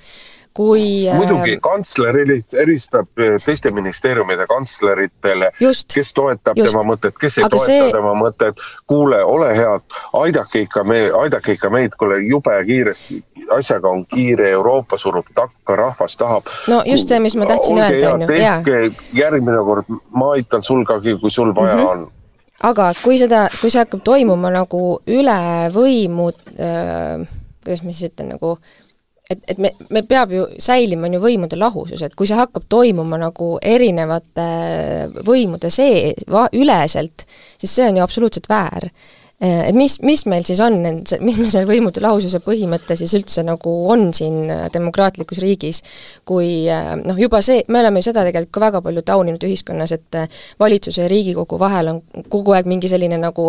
kui 0.54 1.10
muidugi, 1.14 1.56
äh, 1.56 1.60
kantsler 1.62 2.16
eristab 2.62 3.18
äh, 3.18 3.36
teiste 3.44 3.70
ministeeriumide 3.74 4.46
kantsleritele, 4.46 5.50
kes 5.94 6.12
toetab 6.14 6.58
just. 6.58 6.70
tema 6.70 6.84
mõtet, 6.92 7.16
kes 7.18 7.38
ei 7.38 7.46
Aga 7.46 7.56
toeta 7.56 7.66
see... 7.66 7.90
tema 7.96 8.12
mõtet, 8.18 8.62
kuule, 8.90 9.18
ole 9.26 9.50
hea, 9.56 9.74
aidake 10.22 10.64
ikka 10.68 10.84
me, 10.86 11.00
aidake 11.24 11.58
ikka 11.58 11.70
meid, 11.74 11.96
kuule, 11.98 12.20
jube 12.22 12.54
kiiresti, 12.68 13.18
asjaga 13.56 13.90
on 13.90 14.04
kiire, 14.06 14.52
Euroopa 14.54 14.98
surub 15.00 15.26
takka, 15.34 15.76
rahvas 15.80 16.14
tahab. 16.20 16.50
no 16.70 16.82
just 16.86 17.10
see, 17.10 17.18
mis 17.20 17.34
ma 17.36 17.50
tahtsin 17.50 17.82
öelda, 17.82 18.14
on 18.14 18.26
ju, 18.28 18.38
jaa. 18.38 18.60
järgmine 19.12 19.64
kord, 19.66 19.90
ma 20.14 20.34
aitan 20.38 20.62
sul 20.62 20.86
ka, 20.86 21.00
kui 21.02 21.30
sul 21.30 21.54
vaja 21.54 21.76
mm 21.76 21.82
-hmm. 21.82 21.90
on 21.90 22.12
aga 22.62 22.92
kui 23.02 23.18
seda, 23.18 23.48
kui 23.60 23.70
see 23.70 23.82
hakkab 23.82 24.04
toimuma 24.06 24.50
nagu 24.54 25.00
üle 25.10 25.38
võimu 25.74 26.30
äh,, 26.30 27.26
kuidas 27.64 27.82
ma 27.82 27.92
siis 27.92 28.12
ütlen, 28.12 28.36
nagu 28.36 28.58
et, 29.34 29.42
et 29.52 29.60
me, 29.60 29.72
me 29.94 30.04
peab 30.06 30.32
ju, 30.34 30.46
säilima 30.62 31.08
on 31.08 31.18
ju 31.18 31.22
võimude 31.24 31.58
lahusus, 31.60 32.02
et 32.06 32.14
kui 32.18 32.28
see 32.30 32.38
hakkab 32.38 32.66
toimuma 32.70 33.20
nagu 33.20 33.54
erinevate 33.62 34.48
võimude 35.26 35.70
see, 35.74 36.14
üleselt, 36.56 37.26
siis 37.58 37.74
see 37.74 37.90
on 37.90 38.00
ju 38.00 38.06
absoluutselt 38.06 38.50
väär 38.50 38.90
et 39.40 39.74
mis, 39.74 39.96
mis 40.06 40.20
meil 40.30 40.44
siis 40.46 40.60
on, 40.62 40.76
mis 41.20 41.36
meil 41.40 41.48
selle 41.50 41.66
võimude 41.66 41.98
lahususe 42.02 42.38
põhimõte 42.44 42.94
siis 42.94 43.10
üldse 43.18 43.42
nagu 43.42 43.72
on 43.90 44.06
siin 44.14 44.50
äh, 44.52 44.66
demokraatlikus 44.72 45.40
riigis, 45.42 45.80
kui 46.28 46.68
äh, 46.70 46.92
noh, 47.00 47.18
juba 47.18 47.40
see, 47.42 47.64
me 47.68 47.80
oleme 47.82 47.98
ju 47.98 48.08
seda 48.08 48.22
tegelikult 48.22 48.54
ka 48.54 48.62
väga 48.62 48.82
palju 48.84 49.02
tauninud 49.02 49.46
ühiskonnas, 49.48 49.94
et 49.96 50.18
valitsuse 50.60 51.02
ja 51.02 51.08
Riigikogu 51.10 51.58
vahel 51.58 51.90
on 51.90 51.98
kogu 52.30 52.54
aeg 52.54 52.68
mingi 52.70 52.88
selline 52.90 53.18
nagu 53.18 53.48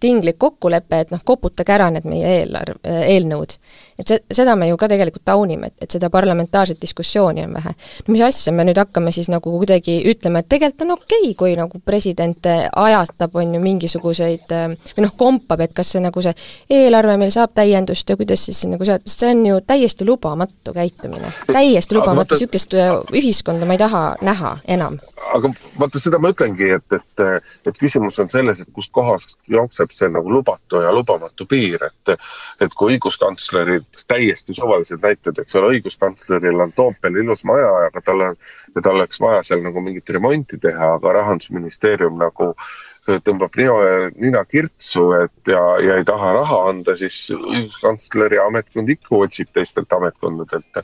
tinglik 0.00 0.38
kokkulepe, 0.38 1.02
et 1.02 1.10
noh, 1.10 1.24
koputage 1.26 1.74
ära 1.74 1.90
need 1.90 2.06
meie 2.06 2.30
eelarv, 2.38 2.78
eelnõud. 2.84 3.56
et 3.98 4.06
see, 4.06 4.22
seda 4.38 4.54
me 4.58 4.70
ju 4.70 4.78
ka 4.78 4.88
tegelikult 4.92 5.26
taunime, 5.26 5.72
et, 5.72 5.88
et 5.88 5.98
seda 5.98 6.12
parlamentaarset 6.14 6.78
diskussiooni 6.80 7.42
on 7.48 7.58
vähe. 7.58 7.74
no 8.06 8.14
mis 8.14 8.22
asja, 8.22 8.54
me 8.54 8.68
nüüd 8.68 8.78
hakkame 8.78 9.10
siis 9.14 9.28
nagu 9.34 9.50
kuidagi 9.58 9.98
ütlema, 10.14 10.44
et 10.44 10.50
tegelikult 10.54 10.86
on 10.86 10.96
okei 10.96 11.20
okay,, 11.24 11.34
kui 11.42 11.58
nagu 11.58 11.82
president 11.84 12.46
ajatab, 12.46 13.34
on 13.34 13.58
ju, 13.58 13.64
mingisuguseid 13.66 14.46
või 14.94 15.08
noh, 15.08 15.14
kompab, 15.24 15.64
et 15.64 15.74
kas 15.76 15.94
see 15.94 16.02
nagu 16.04 16.22
see 16.24 16.34
eelarve 16.72 17.16
meil 17.20 17.32
saab 17.34 17.54
täiendust 17.56 18.10
ja 18.10 18.18
kuidas 18.20 18.44
siis 18.48 18.62
nagu 18.68 18.86
see, 18.86 18.98
see 19.08 19.32
on 19.32 19.42
ju 19.48 19.60
täiesti 19.66 20.06
lubamatu 20.08 20.74
käitumine. 20.76 21.32
täiesti 21.50 21.98
lubamatu, 21.98 22.36
niisugust 22.36 22.76
äh, 22.78 22.92
ühiskonda 23.22 23.68
ma 23.68 23.76
ei 23.76 23.82
taha 23.82 24.04
näha 24.24 24.56
enam. 24.76 24.98
aga 25.34 25.50
vaata, 25.80 26.00
seda 26.00 26.20
ma 26.20 26.30
ütlengi, 26.34 26.68
et, 26.76 26.98
et, 26.98 27.44
et 27.66 27.80
küsimus 27.80 28.18
on 28.22 28.30
selles, 28.30 28.60
et 28.60 28.72
kustkohast 28.76 29.38
jookseb 29.50 29.92
see 29.94 30.10
nagu 30.12 30.30
lubatu 30.30 30.82
ja 30.84 30.92
lubamatu 30.94 31.48
piir, 31.50 31.80
et 31.88 32.14
et 32.62 32.74
kui 32.78 32.94
õiguskantslerid, 32.94 33.86
täiesti 34.10 34.54
suvalised 34.54 35.02
näited, 35.02 35.38
eks 35.40 35.56
ole, 35.58 35.74
õiguskantsleril 35.78 36.60
on 36.64 36.72
Toompeal 36.76 37.18
ilus 37.22 37.44
maja, 37.48 37.70
aga 37.88 38.02
tal 38.04 38.26
on, 38.28 38.40
tal 38.82 38.98
oleks 38.98 39.20
vaja 39.22 39.42
seal 39.46 39.64
nagu 39.64 39.82
mingit 39.84 40.10
remonti 40.16 40.60
teha, 40.62 40.94
aga 40.98 41.16
rahandusministeerium 41.18 42.18
nagu 42.20 42.52
äh, 42.52 42.93
tõmbab 43.04 43.56
nina, 43.58 43.74
nina 44.16 44.44
kirtsu, 44.48 45.08
et 45.18 45.52
ja, 45.52 45.62
ja 45.82 45.98
ei 46.00 46.06
taha 46.08 46.32
raha 46.38 46.60
anda, 46.70 46.94
siis 46.96 47.18
õiguskantsleri 47.36 48.40
ametkond 48.40 48.88
ikka 48.94 49.18
otsib 49.26 49.50
teistelt 49.52 49.92
ametkondadelt, 49.92 50.80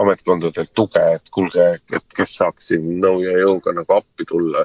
ametkondadelt 0.00 0.72
tuge, 0.74 1.04
et 1.18 1.34
kuulge, 1.34 1.68
et 1.92 2.16
kes 2.16 2.38
saaks 2.40 2.72
siin 2.72 2.88
nõu 3.02 3.20
ja 3.26 3.36
jõuga 3.42 3.76
nagu 3.76 3.98
appi 4.00 4.28
tulla. 4.28 4.64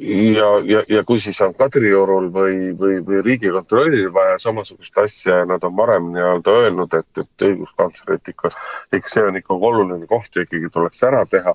ja, 0.00 0.48
ja, 0.64 0.80
ja 0.88 1.02
kui 1.04 1.20
siis 1.20 1.40
on 1.44 1.52
Kadriorul 1.54 2.30
või, 2.32 2.72
või, 2.80 2.98
või 3.04 3.20
Riigikontrollil 3.22 4.08
vaja 4.12 4.38
samasugust 4.40 4.98
asja 4.98 5.42
ja 5.42 5.48
nad 5.48 5.64
on 5.68 5.76
varem 5.76 6.08
nii-öelda 6.14 6.54
öelnud, 6.62 6.96
et, 6.96 7.20
et 7.20 7.48
õiguskantslerit 7.50 8.32
ikka, 8.32 8.54
ikka 8.96 9.12
see 9.12 9.26
on 9.28 9.36
ikka 9.36 9.54
oluline 9.54 10.08
koht 10.08 10.32
ja 10.32 10.46
ikkagi 10.48 10.72
tuleks 10.72 11.04
ära 11.04 11.26
teha 11.28 11.52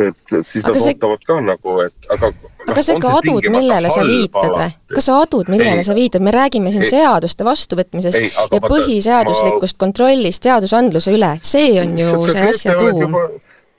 et, 0.00 0.22
et 0.38 0.46
siis 0.46 0.64
aga 0.64 0.74
nad 0.74 0.84
see... 0.84 0.94
ootavad 0.94 1.26
ka 1.28 1.36
nagu, 1.44 1.76
et 1.84 2.10
aga 2.14 2.30
aga 2.70 2.76
kas 2.76 2.88
sa 2.88 2.96
ikka 2.96 3.12
adud, 3.18 3.46
millele 3.52 3.92
sa 3.92 4.06
viitad 4.06 4.50
või? 4.54 4.68
kas 4.94 5.08
sa 5.08 5.20
adud, 5.24 5.52
millele 5.52 5.82
ei, 5.82 5.86
sa 5.86 5.96
viitad, 5.96 6.24
me 6.24 6.34
räägime 6.34 6.72
siin 6.74 6.86
ei, 6.86 6.92
seaduste 6.92 7.46
vastuvõtmisest 7.46 8.18
ei, 8.20 8.30
ja 8.30 8.60
põhiseaduslikust 8.64 9.78
ma... 9.78 9.84
kontrollist 9.86 10.48
seadusandluse 10.48 11.14
üle, 11.16 11.36
see 11.42 11.72
on 11.82 11.96
ju 11.98 12.10
see, 12.10 12.34
see 12.34 12.50
asja 12.50 12.76
tuum. 12.78 13.16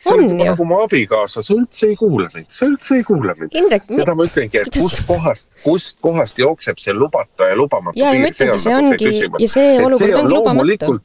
sa 0.02 0.16
oled 0.16 0.34
juba 0.34 0.50
nagu 0.50 0.68
mu 0.72 0.82
abikaasa, 0.86 1.46
sa 1.46 1.56
üldse 1.56 1.92
ei 1.92 2.00
kuula 2.00 2.28
mind, 2.34 2.50
sa 2.54 2.68
üldse 2.70 3.00
ei 3.00 3.06
kuula 3.08 3.38
mind. 3.40 3.56
seda 3.86 4.18
ma 4.18 4.28
ütlengi, 4.30 4.64
et 4.64 4.74
kust 4.82 5.06
kohast, 5.10 5.54
kust 5.66 6.02
kohast 6.04 6.42
jookseb 6.42 6.82
see 6.82 6.98
lubatu 6.98 7.48
ja 7.48 7.58
lubamatu 7.60 8.02
ja, 8.02 8.16
piir, 8.18 8.34
see 8.34 8.52
on 8.52 8.60
see 8.66 8.76
nagu 8.76 8.92
see 8.98 9.08
küsimus. 9.08 9.46
ja 9.46 9.54
see 9.56 10.20
on 10.20 10.30
lubamatu 10.32 11.00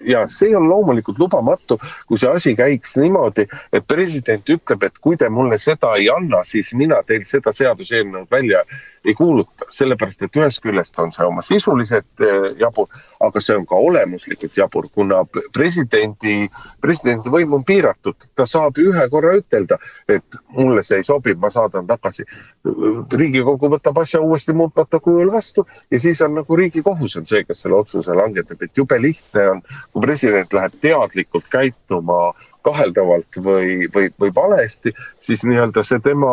ja 0.00 0.24
see 0.30 0.56
on 0.56 0.68
loomulikult 0.68 1.18
lubamatu, 1.18 1.78
kui 2.08 2.18
see 2.20 2.30
asi 2.30 2.54
käiks 2.58 2.96
niimoodi, 3.00 3.46
et 3.72 3.86
president 3.86 4.48
ütleb, 4.54 4.84
et 4.84 4.98
kui 5.02 5.16
te 5.16 5.28
mulle 5.28 5.58
seda 5.58 5.94
ei 5.98 6.08
anna, 6.12 6.42
siis 6.44 6.74
mina 6.74 7.02
teil 7.06 7.24
seda 7.28 7.52
seaduseelnõu 7.54 8.26
välja 8.30 8.64
ei 9.08 9.16
kuuluta, 9.18 9.68
sellepärast 9.72 10.22
et 10.26 10.36
ühest 10.38 10.62
küljest 10.64 10.98
on 11.00 11.12
see 11.14 11.26
oma 11.26 11.42
sisuliselt 11.44 12.24
eh, 12.24 12.50
jabur, 12.60 12.88
aga 13.24 13.42
see 13.44 13.56
on 13.56 13.66
ka 13.68 13.78
olemuslikult 13.88 14.56
jabur, 14.58 14.88
kuna 14.94 15.22
presidendi, 15.54 16.48
presidendi 16.84 17.32
võim 17.32 17.54
on 17.58 17.64
piiratud, 17.68 18.28
ta 18.36 18.46
saab 18.48 18.78
ühe 18.82 19.08
korra 19.12 19.34
ütelda, 19.40 19.78
et 20.08 20.38
mulle 20.56 20.84
see 20.86 21.00
ei 21.00 21.06
sobi, 21.06 21.34
ma 21.34 21.50
saadan 21.52 21.88
tagasi. 21.88 22.26
riigikogu 23.18 23.70
võtab 23.72 23.98
asja 24.02 24.20
uuesti 24.20 24.52
muutmata 24.52 25.00
kujul 25.00 25.32
vastu 25.32 25.64
ja 25.90 26.00
siis 26.00 26.20
on 26.22 26.34
nagu 26.38 26.56
Riigikohus 26.56 27.16
on 27.16 27.26
see, 27.26 27.44
kes 27.46 27.62
selle 27.64 27.78
otsuse 27.78 28.14
langetab, 28.14 28.62
et 28.62 28.76
jube 28.76 28.98
lihtne 29.00 29.48
on, 29.54 29.62
kui 29.92 30.04
president 30.04 30.52
läheb 30.52 30.76
teadlikult 30.82 31.48
käituma 31.52 32.32
kaheldavalt 32.66 33.40
või, 33.44 33.88
või, 33.94 34.10
või 34.20 34.32
valesti, 34.34 34.92
siis 35.20 35.44
nii-öelda 35.48 35.84
see 35.86 36.02
tema 36.04 36.32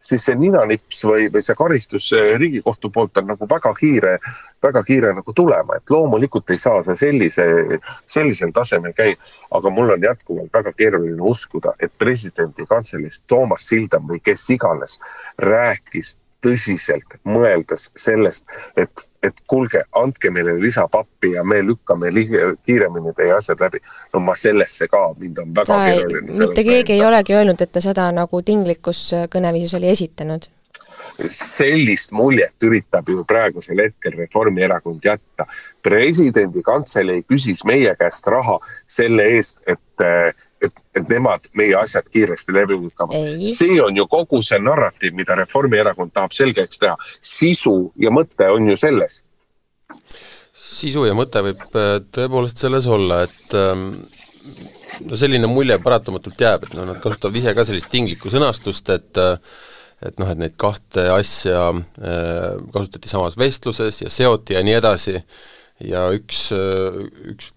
siis 0.00 0.24
see 0.24 0.36
ninanips 0.40 1.02
või, 1.04 1.28
või 1.32 1.42
see 1.44 1.56
karistus 1.58 2.08
Riigikohtu 2.14 2.90
poolt 2.92 3.20
on 3.20 3.28
nagu 3.34 3.48
väga 3.48 3.72
kiire, 3.76 4.16
väga 4.62 4.82
kiire 4.86 5.12
nagu 5.16 5.34
tulema, 5.36 5.76
et 5.76 5.92
loomulikult 5.92 6.50
ei 6.50 6.60
saa 6.60 6.82
see 6.86 6.96
sellise, 7.04 7.46
sellisel 8.08 8.54
tasemel 8.56 8.96
käia. 8.96 9.16
aga 9.50 9.70
mul 9.70 9.90
on 9.90 10.02
jätkuvalt 10.02 10.52
väga 10.52 10.72
keeruline 10.72 11.22
uskuda, 11.22 11.74
et 11.80 11.92
presidendi 11.98 12.66
kantseleist 12.66 13.24
Toomas 13.26 13.68
Sildam 13.68 14.08
või 14.08 14.20
kes 14.24 14.48
iganes 14.50 14.98
rääkis 15.38 16.16
tõsiselt 16.44 17.18
mõeldes 17.28 17.88
sellest, 17.96 18.46
et, 18.80 19.02
et 19.22 19.42
kuulge, 19.50 19.82
andke 19.96 20.30
meile 20.30 20.56
lisapappi 20.60 21.34
ja 21.34 21.44
me 21.44 21.60
lükkame 21.64 22.12
kiiremini 22.64 23.12
teie 23.16 23.34
asjad 23.36 23.60
läbi. 23.60 23.82
no 24.14 24.20
ma 24.20 24.34
sellesse 24.34 24.88
ka, 24.88 25.02
mind 25.18 25.38
on 25.38 25.54
väga 25.54 25.72
ta 25.72 25.82
keeruline. 25.88 26.38
mitte 26.38 26.64
keegi 26.64 26.96
ei 26.96 27.04
olegi 27.04 27.36
öelnud, 27.36 27.60
et 27.60 27.72
ta 27.72 27.80
seda 27.84 28.10
nagu 28.12 28.42
tinglikus 28.42 29.10
kõneviisis 29.32 29.76
oli 29.76 29.92
esitanud 29.92 30.50
sellist 31.28 32.12
muljet 32.12 32.64
üritab 32.64 33.08
ju 33.08 33.24
praegusel 33.28 33.82
hetkel 33.84 34.16
Reformierakond 34.16 35.04
jätta. 35.04 35.46
presidendi 35.82 36.62
kantselei 36.62 37.22
küsis 37.22 37.64
meie 37.64 37.94
käest 37.96 38.26
raha 38.26 38.58
selle 38.86 39.24
eest, 39.36 39.58
et 39.66 40.04
et, 40.64 40.82
et 40.96 41.08
nemad 41.08 41.46
meie 41.58 41.74
asjad 41.78 42.08
kiiresti 42.12 42.54
läbi 42.54 42.76
lükkavad. 42.78 43.44
see 43.48 43.80
on 43.82 43.96
ju 43.96 44.06
kogu 44.10 44.42
see 44.44 44.60
narratiiv, 44.62 45.16
mida 45.16 45.36
Reformierakond 45.38 46.12
tahab 46.14 46.34
selgeks 46.36 46.82
teha. 46.82 46.96
sisu 47.20 47.92
ja 48.00 48.12
mõte 48.14 48.48
on 48.52 48.68
ju 48.70 48.76
selles. 48.80 49.22
sisu 50.52 51.06
ja 51.08 51.16
mõte 51.16 51.42
võib 51.44 51.64
äh, 51.72 51.96
tõepoolest 52.12 52.60
selles 52.60 52.86
olla, 52.90 53.22
et 53.26 53.56
ähm, 53.58 53.90
no 55.08 55.18
selline 55.20 55.50
mulje 55.50 55.78
paratamatult 55.82 56.40
jääb, 56.40 56.66
et 56.66 56.76
noh, 56.76 56.88
nad 56.88 57.00
kasutavad 57.02 57.36
ise 57.40 57.54
ka 57.56 57.66
sellist 57.68 57.90
tinglikku 57.92 58.32
sõnastust, 58.32 58.92
et 58.94 59.24
et 60.00 60.16
noh, 60.16 60.30
et 60.32 60.38
neid 60.40 60.54
kahte 60.56 61.10
asja 61.12 61.70
äh, 61.76 62.60
kasutati 62.72 63.08
samas 63.08 63.36
vestluses 63.40 64.00
ja 64.00 64.12
seoti 64.12 64.56
ja 64.56 64.62
nii 64.64 64.78
edasi, 64.78 65.18
ja 65.84 66.06
üks, 66.16 66.46
üks 67.32 67.50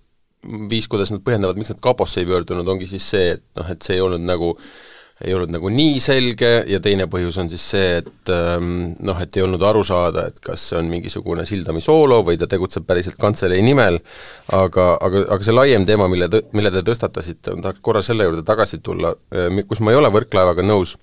viis, 0.72 0.88
kuidas 0.92 1.14
nad 1.14 1.24
põhjendavad, 1.26 1.60
miks 1.60 1.74
nad 1.74 1.84
kaposse 1.84 2.22
ei 2.22 2.30
pöördunud, 2.30 2.68
ongi 2.68 2.90
siis 2.90 3.06
see, 3.16 3.38
et 3.38 3.46
noh, 3.60 3.70
et 3.72 3.86
see 3.86 3.98
ei 3.98 4.04
olnud 4.04 4.26
nagu 4.28 4.54
ei 5.24 5.34
olnud 5.36 5.52
nagu 5.54 5.70
nii 5.72 6.00
selge 6.04 6.50
ja 6.68 6.80
teine 6.84 7.06
põhjus 7.12 7.38
on 7.40 7.50
siis 7.52 7.64
see, 7.74 8.00
et 8.02 8.32
ähm, 8.34 8.96
noh, 9.06 9.20
et 9.22 9.38
ei 9.38 9.44
olnud 9.46 9.62
aru 9.64 9.84
saada, 9.88 10.26
et 10.32 10.42
kas 10.44 10.66
see 10.70 10.80
on 10.80 10.90
mingisugune 10.92 11.46
Sildami 11.48 11.84
soolo 11.86 12.20
või 12.28 12.40
ta 12.40 12.50
tegutseb 12.50 12.88
päriselt 12.88 13.20
kantselei 13.22 13.62
nimel, 13.64 14.02
aga, 14.58 14.90
aga, 14.98 15.24
aga 15.38 15.46
see 15.46 15.56
laiem 15.56 15.88
teema, 15.88 16.10
mille 16.12 16.28
tõ-, 16.34 16.44
mille 16.58 16.74
te 16.74 16.84
tõstatasite, 16.90 17.56
ma 17.56 17.68
tahaks 17.68 17.86
korra 17.86 18.04
selle 18.04 18.28
juurde 18.28 18.44
tagasi 18.48 18.82
tulla, 18.84 19.14
äh, 19.36 19.64
kus 19.70 19.84
ma 19.86 19.94
ei 19.94 20.02
ole 20.02 20.12
Võrklaevaga 20.14 20.66
nõus, 20.66 20.98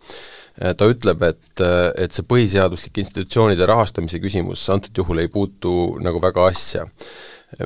äh, 0.59 0.74
ta 0.76 0.90
ütleb, 0.90 1.24
et, 1.31 1.64
äh, 1.64 1.88
et 2.05 2.16
see 2.16 2.26
põhiseaduslike 2.26 3.05
institutsioonide 3.07 3.68
rahastamise 3.70 4.20
küsimus 4.20 4.66
antud 4.74 5.05
juhul 5.05 5.22
ei 5.22 5.33
puutu 5.33 5.76
nagu 6.05 6.20
väga 6.20 6.50
asja 6.50 6.90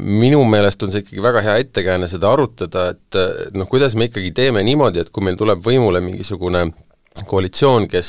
minu 0.01 0.40
meelest 0.49 0.83
on 0.83 0.92
see 0.92 1.05
ikkagi 1.05 1.23
väga 1.23 1.42
hea 1.44 1.59
ettekääne 1.64 2.09
seda 2.09 2.33
arutada, 2.33 2.88
et 2.94 3.53
noh, 3.57 3.68
kuidas 3.68 3.97
me 3.99 4.09
ikkagi 4.09 4.33
teeme 4.37 4.62
niimoodi, 4.64 5.05
et 5.05 5.12
kui 5.12 5.25
meil 5.27 5.37
tuleb 5.40 5.61
võimule 5.64 6.01
mingisugune 6.05 6.70
koalitsioon, 7.29 7.87
kes, 7.88 8.09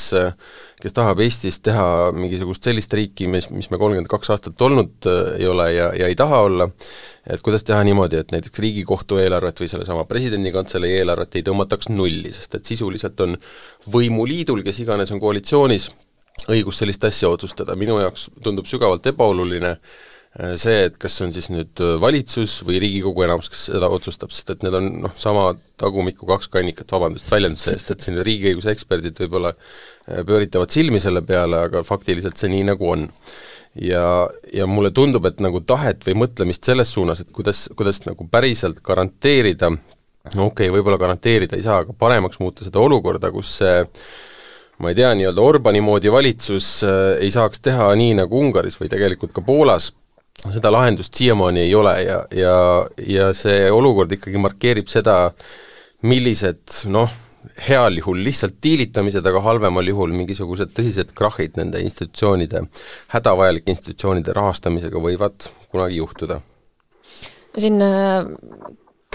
kes 0.81 0.95
tahab 0.95 1.19
Eestist 1.21 1.61
teha 1.67 2.13
mingisugust 2.15 2.65
sellist 2.65 2.93
riiki, 2.97 3.27
mis, 3.29 3.49
mis 3.53 3.69
me 3.69 3.77
kolmkümmend 3.77 4.09
kaks 4.09 4.31
aastat 4.33 4.63
olnud 4.65 5.05
äh, 5.11 5.35
ei 5.41 5.49
ole 5.49 5.67
ja, 5.75 5.91
ja 5.93 6.09
ei 6.09 6.17
taha 6.17 6.39
olla, 6.47 6.67
et 7.29 7.43
kuidas 7.45 7.67
teha 7.67 7.83
niimoodi, 7.85 8.23
et 8.23 8.33
näiteks 8.33 8.63
Riigikohtu 8.65 9.19
eelarvet 9.21 9.61
või 9.61 9.69
sellesama 9.69 10.07
presidendikantselei 10.09 10.97
eelarvet 11.03 11.37
ei 11.37 11.45
tõmmataks 11.45 11.91
nulli, 11.93 12.33
sest 12.33 12.57
et 12.57 12.73
sisuliselt 12.73 13.21
on 13.27 13.37
võimuliidul, 13.93 14.65
kes 14.65 14.81
iganes 14.81 15.13
on 15.13 15.21
koalitsioonis, 15.21 15.91
õigus 16.49 16.81
sellist 16.81 17.05
asja 17.05 17.29
otsustada, 17.29 17.77
minu 17.77 17.99
jaoks 18.01 18.31
tundub 18.43 18.65
sügavalt 18.69 19.05
ebaoluline 19.13 19.75
Äh, 19.75 20.14
see, 20.35 20.81
et 20.89 20.97
kas 20.99 21.15
on 21.23 21.31
siis 21.31 21.47
nüüd 21.51 21.79
äh, 21.83 21.95
valitsus 22.01 22.57
või 22.67 22.79
Riigikogu 22.83 23.23
enamus, 23.23 23.47
kes 23.51 23.69
seda 23.69 23.87
otsustab, 23.91 24.33
sest 24.35 24.51
et 24.51 24.65
need 24.65 24.75
on 24.75 24.89
noh, 25.05 25.13
sama 25.19 25.53
tagumiku 25.79 26.27
kaks 26.27 26.49
kannikat, 26.51 26.91
vabandust 26.91 27.31
väljenduse 27.31 27.71
eest, 27.71 27.93
et 27.93 28.03
siin 28.03 28.19
riigiõiguse 28.25 28.73
eksperdid 28.73 29.21
võib-olla 29.23 29.53
äh, 29.55 30.23
pööritavad 30.27 30.75
silmi 30.75 30.99
selle 31.03 31.23
peale, 31.25 31.63
aga 31.69 31.85
faktiliselt 31.87 32.39
see 32.39 32.51
nii 32.51 32.67
nagu 32.73 32.91
on. 32.91 33.07
ja, 33.79 34.03
ja 34.55 34.67
mulle 34.67 34.91
tundub, 34.95 35.25
et 35.27 35.41
nagu 35.43 35.59
tahet 35.67 36.03
või 36.07 36.19
mõtlemist 36.25 36.67
selles 36.67 36.91
suunas, 36.91 37.23
et 37.23 37.31
kuidas, 37.35 37.65
kuidas 37.75 38.03
nagu 38.05 38.27
päriselt 38.31 38.83
garanteerida, 38.83 39.71
no 39.71 40.51
okei 40.51 40.67
okay,, 40.67 40.75
võib-olla 40.75 40.99
garanteerida 40.99 41.55
ei 41.55 41.63
saa, 41.63 41.81
aga 41.83 41.95
paremaks 41.95 42.39
muuta 42.43 42.67
seda 42.67 42.79
olukorda, 42.83 43.31
kus 43.35 43.57
see 43.59 43.83
ma 44.83 44.91
ei 44.91 44.95
tea, 44.95 45.11
nii-öelda 45.15 45.43
Orbani 45.43 45.83
moodi 45.83 46.11
valitsus 46.11 46.81
ei 47.19 47.31
saaks 47.31 47.63
teha 47.63 47.93
nii, 47.95 48.17
nagu 48.19 48.39
Ungaris 48.39 48.75
või 48.79 48.91
tegelikult 48.91 49.35
ka 49.35 49.43
Poolas, 49.43 49.93
seda 50.43 50.71
lahendust 50.73 51.13
siiamaani 51.15 51.65
ei 51.65 51.75
ole 51.75 51.93
ja, 52.03 52.17
ja, 52.35 52.55
ja 53.07 53.29
see 53.33 53.69
olukord 53.71 54.11
ikkagi 54.11 54.41
markeerib 54.41 54.89
seda, 54.91 55.31
millised 56.05 56.83
noh, 56.91 57.11
heal 57.67 57.99
juhul 57.99 58.19
lihtsalt 58.25 58.57
diilitamised, 58.63 59.25
aga 59.25 59.41
halvemal 59.45 59.87
juhul 59.87 60.13
mingisugused 60.15 60.73
tõsised 60.75 61.13
krahhid 61.17 61.57
nende 61.59 61.81
institutsioonide, 61.83 62.65
hädavajalike 63.13 63.71
institutsioonide 63.73 64.35
rahastamisega 64.35 65.01
võivad 65.01 65.49
kunagi 65.71 66.01
juhtuda. 66.01 66.41
siin 67.57 67.81
äh, 67.81 68.25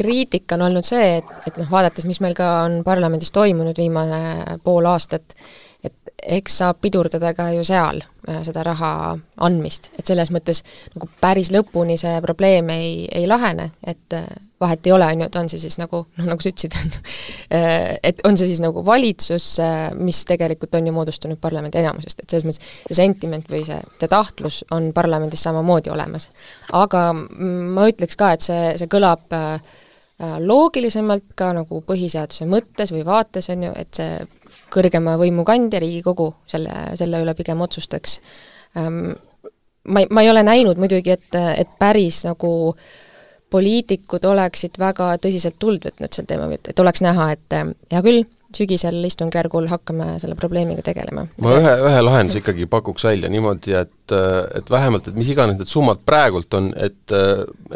kriitika 0.00 0.56
on 0.56 0.68
olnud 0.70 0.86
see, 0.86 1.18
et, 1.20 1.32
et 1.46 1.58
noh, 1.60 1.68
vaadates, 1.70 2.06
mis 2.08 2.20
meil 2.24 2.36
ka 2.38 2.50
on 2.64 2.80
parlamendis 2.86 3.32
toimunud 3.36 3.76
viimane 3.76 4.58
pool 4.64 4.88
aastat, 4.88 5.36
eks 6.22 6.60
saab 6.60 6.80
pidurdada 6.82 7.32
ka 7.36 7.50
ju 7.54 7.64
seal 7.66 8.00
äh, 8.28 8.42
seda 8.46 8.62
raha 8.66 8.92
andmist, 9.46 9.90
et 9.98 10.06
selles 10.08 10.30
mõttes 10.34 10.62
nagu 10.94 11.08
päris 11.20 11.50
lõpuni 11.54 11.96
see 12.00 12.20
probleem 12.24 12.70
ei, 12.74 13.04
ei 13.12 13.26
lahene, 13.30 13.70
et 13.86 14.16
äh, 14.16 14.26
vahet 14.60 14.86
ei 14.86 14.92
ole, 14.92 15.08
on 15.08 15.22
ju, 15.22 15.28
et 15.30 15.38
on 15.40 15.48
see 15.48 15.62
siis 15.62 15.78
nagu 15.80 16.02
noh, 16.04 16.28
nagu 16.28 16.44
sa 16.44 16.52
ütlesid, 16.52 16.76
äh, 17.56 17.96
et 18.10 18.22
on 18.28 18.38
see 18.38 18.50
siis 18.50 18.62
nagu 18.64 18.84
valitsus, 18.86 19.48
mis 19.98 20.22
tegelikult 20.28 20.74
on 20.78 20.90
ju 20.90 20.96
moodustunud 20.96 21.40
parlamendi 21.40 21.80
enamusest, 21.82 22.22
et 22.22 22.32
selles 22.32 22.48
mõttes 22.48 22.72
see 22.88 22.98
sentiment 22.98 23.48
või 23.50 23.64
see, 23.68 23.80
see 24.00 24.10
tahtlus 24.10 24.62
on 24.76 24.90
parlamendis 24.96 25.46
samamoodi 25.46 25.92
olemas. 25.92 26.30
aga 26.72 27.10
ma 27.14 27.86
ütleks 27.90 28.18
ka, 28.20 28.34
et 28.36 28.44
see, 28.50 28.74
see 28.80 28.90
kõlab 28.90 29.32
loogilisemalt 30.20 31.30
ka 31.32 31.46
nagu 31.56 31.78
põhiseaduse 31.80 32.44
mõttes 32.44 32.90
või 32.92 33.06
vaates, 33.08 33.48
on 33.54 33.62
ju, 33.64 33.70
et 33.80 33.96
see 33.96 34.18
kõrgema 34.72 35.16
võimu 35.20 35.44
kandja, 35.48 35.80
Riigikogu, 35.82 36.30
selle, 36.50 36.72
selle 36.98 37.22
üle 37.24 37.34
pigem 37.38 37.60
otsustaks. 37.66 38.20
Ähm, 38.78 39.12
ma 39.84 40.02
ei, 40.02 40.10
ma 40.10 40.24
ei 40.24 40.32
ole 40.32 40.42
näinud 40.46 40.80
muidugi, 40.80 41.14
et, 41.16 41.30
et 41.34 41.78
päris 41.78 42.24
nagu 42.28 42.50
poliitikud 43.50 44.24
oleksid 44.30 44.76
väga 44.78 45.14
tõsiselt 45.22 45.58
tuld 45.58 45.86
võtnud 45.88 46.14
sel 46.14 46.28
teemal, 46.28 46.52
et, 46.54 46.78
oleks 46.78 47.02
näha, 47.02 47.32
et 47.34 47.56
hea 47.90 48.02
küll, 48.04 48.22
sügisel 48.54 48.98
istungjärgul 49.06 49.68
hakkame 49.70 50.16
selle 50.18 50.34
probleemiga 50.38 50.82
tegelema. 50.86 51.26
ma 51.42 51.52
ühe, 51.54 51.74
ühe 51.86 52.00
lahenduse 52.02 52.40
ikkagi 52.42 52.66
pakuks 52.70 53.06
välja 53.06 53.30
niimoodi, 53.30 53.74
et, 53.78 54.14
et 54.58 54.70
vähemalt, 54.70 55.06
et 55.06 55.18
mis 55.18 55.30
iganes 55.30 55.58
need 55.58 55.70
summad 55.70 56.02
praegult 56.06 56.54
on, 56.58 56.72
et, 56.74 57.14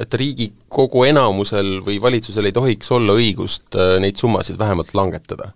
et 0.02 0.18
Riigikogu 0.20 1.06
enamusel 1.10 1.76
või 1.86 2.00
valitsusel 2.02 2.50
ei 2.50 2.56
tohiks 2.56 2.90
olla 2.94 3.14
õigust 3.18 3.78
neid 4.02 4.18
summasid 4.18 4.58
vähemalt 4.58 4.94
langetada 4.98 5.52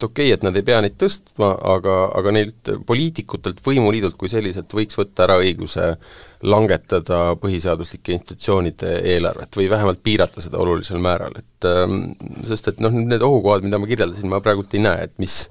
et 0.00 0.06
okei 0.08 0.30
okay,, 0.30 0.36
et 0.38 0.44
nad 0.46 0.56
ei 0.56 0.64
pea 0.64 0.80
neid 0.80 0.96
tõstma, 1.00 1.52
aga, 1.74 1.96
aga 2.16 2.32
neilt 2.32 2.70
poliitikutelt, 2.88 3.60
võimuliidult 3.64 4.16
kui 4.20 4.30
selliselt 4.32 4.72
võiks 4.72 4.96
võtta 4.96 5.26
ära 5.26 5.36
õiguse 5.42 5.90
langetada 6.48 7.34
põhiseaduslike 7.40 8.14
institutsioonide 8.16 8.94
eelarvet 9.12 9.58
või 9.60 9.68
vähemalt 9.70 10.00
piirata 10.02 10.40
seda 10.40 10.60
olulisel 10.62 11.02
määral, 11.04 11.36
et 11.36 11.68
ähm, 11.68 12.14
sest 12.48 12.72
et 12.72 12.80
noh, 12.80 12.94
need 12.94 13.20
ohukohad, 13.20 13.66
mida 13.66 13.80
ma 13.80 13.90
kirjeldasin, 13.90 14.30
ma 14.30 14.40
praegult 14.44 14.72
ei 14.74 14.86
näe, 14.86 15.10
et 15.10 15.20
mis, 15.20 15.42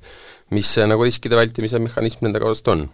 mis 0.55 0.73
see 0.77 0.89
nagu 0.89 1.05
riskide 1.05 1.37
vältimise 1.37 1.81
mehhanism 1.83 2.25
nende 2.25 2.41
kaasast 2.41 2.73
on. 2.73 2.89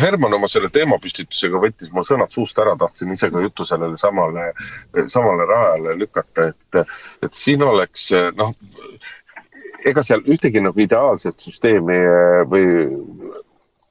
Herman 0.00 0.34
oma 0.36 0.48
selle 0.52 0.68
teemapüstitusega 0.72 1.60
võttis 1.60 1.92
mu 1.94 2.02
sõnad 2.04 2.32
suust 2.32 2.58
ära, 2.60 2.74
tahtsin 2.76 3.12
ise 3.14 3.30
ka 3.32 3.40
jutu 3.40 3.64
sellele 3.64 3.96
samale, 4.00 4.50
samale 5.12 5.46
rajale 5.48 5.94
lükata, 6.00 6.50
et, 6.50 6.96
et 7.24 7.36
siin 7.36 7.62
oleks 7.64 8.10
noh, 8.36 8.52
ega 9.86 10.02
seal 10.06 10.24
ühtegi 10.26 10.62
nagu 10.62 10.80
ideaalset 10.82 11.42
süsteemi 11.42 11.96
eh, 11.96 12.42
või 12.50 12.66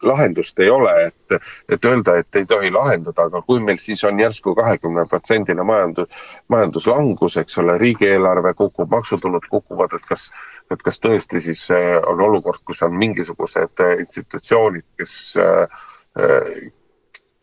lahendust 0.06 0.60
ei 0.62 0.70
ole, 0.70 0.92
et, 1.08 1.38
et 1.72 1.86
öelda, 1.88 2.18
et 2.22 2.38
ei 2.38 2.46
tohi 2.46 2.70
lahendada, 2.74 3.26
aga 3.30 3.42
kui 3.48 3.62
meil 3.64 3.80
siis 3.82 4.04
on 4.06 4.20
järsku 4.22 4.54
kahekümne 4.58 5.08
protsendine 5.10 5.66
majandus, 5.66 6.28
majanduslangus, 6.54 7.40
eks 7.42 7.58
ole, 7.64 7.78
riigieelarve 7.82 8.54
kukub, 8.60 8.92
maksutulud 8.92 9.48
kukuvad, 9.50 9.96
et 9.98 10.06
kas, 10.10 10.30
et 10.72 10.84
kas 10.86 11.02
tõesti 11.02 11.42
siis 11.48 11.64
eh, 11.74 11.96
on 12.06 12.22
olukord, 12.28 12.62
kus 12.68 12.84
on 12.86 12.98
mingisugused 13.02 13.86
eh, 13.88 14.00
institutsioonid, 14.06 14.88
kes 15.00 15.20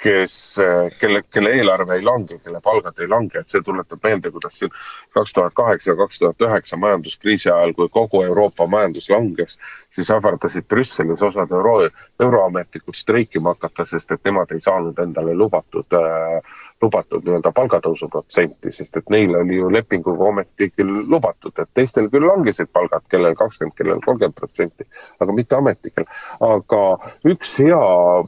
kes, 0.03 0.35
kelle, 0.99 1.21
kelle 1.31 1.51
eelarve 1.59 1.95
ei 1.95 2.03
lange, 2.03 2.39
kelle 2.43 2.61
palgad 2.65 2.99
ei 3.01 3.09
lange, 3.09 3.39
et 3.39 3.53
see 3.53 3.63
tuletab 3.63 4.03
meelde, 4.03 4.33
kuidas 4.35 4.59
siin 4.59 4.73
kaks 5.15 5.33
tuhat 5.37 5.55
kaheksa, 5.55 5.95
kaks 5.97 6.19
tuhat 6.19 6.43
üheksa 6.47 6.79
majanduskriisi 6.83 7.51
ajal, 7.53 7.75
kui 7.79 7.89
kogu 7.93 8.23
Euroopa 8.27 8.67
majandus 8.67 9.11
langes, 9.13 9.59
siis 9.91 10.11
ähvardasid 10.11 10.67
Brüsselis 10.69 11.23
osad 11.23 11.55
euro, 11.55 11.77
euroametnikud 12.21 12.99
streikima 12.99 13.55
hakata, 13.55 13.87
sest 13.87 14.17
et 14.17 14.25
nemad 14.27 14.51
ei 14.57 14.61
saanud 14.61 14.99
endale 15.07 15.35
lubatud 15.39 15.99
äh, 15.99 16.59
lubatud 16.83 17.25
nii-öelda 17.27 17.53
palgatõusu 17.55 18.09
protsenti, 18.13 18.73
sest 18.75 18.97
et 18.99 19.11
neil 19.13 19.35
oli 19.39 19.59
ju 19.61 19.71
lepinguga 19.73 20.29
ometi 20.33 20.69
küll 20.75 21.03
lubatud, 21.11 21.55
et 21.63 21.71
teistel 21.75 22.09
küll 22.13 22.27
langesid 22.27 22.71
palgad, 22.75 23.05
kellel 23.13 23.37
kakskümmend, 23.39 23.77
kellel 23.79 24.03
kolmkümmend 24.05 24.39
protsenti, 24.39 24.87
aga 25.23 25.37
mitte 25.37 25.59
ametnikel. 25.59 26.09
aga 26.43 26.83
üks 27.33 27.55
hea, 27.63 27.81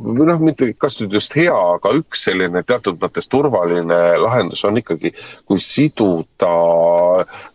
või 0.04 0.28
noh, 0.30 0.42
mitte 0.44 0.70
kas 0.78 0.98
nüüd 1.00 1.16
just 1.18 1.34
hea, 1.36 1.54
aga 1.74 1.94
üks 1.98 2.26
selline 2.28 2.62
teatud 2.66 3.00
mõttes 3.02 3.28
turvaline 3.30 4.00
lahendus 4.22 4.64
on 4.68 4.78
ikkagi, 4.80 5.14
kui 5.48 5.60
siduda, 5.62 6.52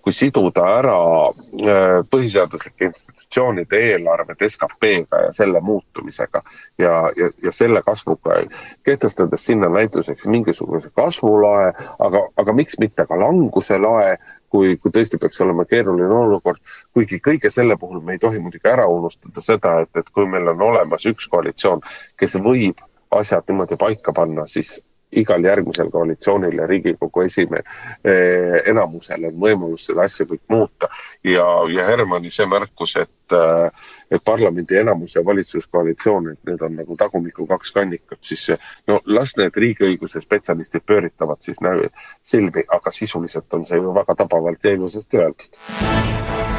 kui 0.01 0.13
siduda 0.15 0.65
ära 0.79 0.95
äh, 1.29 1.99
põhiseaduslike 2.09 2.89
institutsioonide 2.89 3.81
eelarved 3.91 4.43
SKP-ga 4.47 5.23
ja 5.27 5.31
selle 5.35 5.61
muutumisega 5.65 6.41
ja, 6.81 6.93
ja, 7.17 7.29
ja 7.43 7.53
selle 7.55 7.81
kasvuga, 7.85 8.41
kehtestades 8.87 9.45
sinna 9.45 9.69
näituseks 9.73 10.27
mingisuguse 10.27 10.91
kasvulae, 10.95 11.71
aga, 11.99 12.25
aga 12.37 12.55
miks 12.57 12.79
mitte 12.79 13.05
ka 13.09 13.19
languse 13.19 13.79
lae, 13.81 14.17
kui, 14.49 14.75
kui 14.81 14.93
tõesti 14.93 15.19
peaks 15.21 15.41
olema 15.45 15.65
keeruline 15.69 16.13
olukord. 16.15 16.61
kuigi 16.93 17.21
kõige 17.25 17.51
selle 17.53 17.77
puhul 17.77 18.01
me 18.01 18.17
ei 18.17 18.21
tohi 18.21 18.39
muidugi 18.39 18.69
ära 18.69 18.87
unustada 18.89 19.41
seda, 19.41 19.79
et, 19.85 19.91
et 19.95 20.09
kui 20.13 20.27
meil 20.29 20.47
on 20.53 20.61
olemas 20.71 21.05
üks 21.09 21.27
koalitsioon, 21.29 21.81
kes 22.17 22.39
võib 22.43 22.81
asjad 23.11 23.47
niimoodi 23.49 23.77
paika 23.79 24.13
panna, 24.13 24.45
siis 24.45 24.79
igal 25.11 25.43
järgmisel 25.43 25.89
koalitsioonil 25.91 26.57
ja 26.57 26.67
Riigikogu 26.67 27.21
esimehe 27.21 27.63
eh, 28.03 28.59
enamusel 28.69 29.25
on 29.31 29.39
võimalus 29.41 29.87
seda 29.89 30.05
asja 30.05 30.25
kõik 30.29 30.43
muuta. 30.49 30.89
ja, 31.23 31.45
ja 31.73 31.87
Hermanni 31.87 32.29
see 32.31 32.45
märkus, 32.45 32.95
et, 32.95 33.33
eh, 33.33 33.89
et 34.11 34.23
parlamendi 34.25 34.77
enamus 34.77 35.15
ja 35.15 35.25
valitsuskoalitsioon, 35.25 36.31
et 36.31 36.39
need 36.51 36.61
on 36.61 36.75
nagu 36.75 36.97
tagumiku 36.97 37.47
kaks 37.47 37.71
kannikat, 37.71 38.19
siis 38.21 38.51
no 38.87 39.01
las 39.05 39.35
need 39.37 39.55
riigiõiguse 39.55 40.21
spetsialistid 40.21 40.85
pööritavad 40.85 41.41
siis 41.41 41.61
näo 41.61 41.89
silmi, 42.21 42.65
aga 42.69 42.91
sisuliselt 42.91 43.53
on 43.53 43.65
see 43.65 43.81
ju 43.81 43.93
väga 43.95 44.15
tabavalt 44.23 44.63
ja 44.63 44.77
ilusasti 44.77 45.17
öeldud 45.17 46.58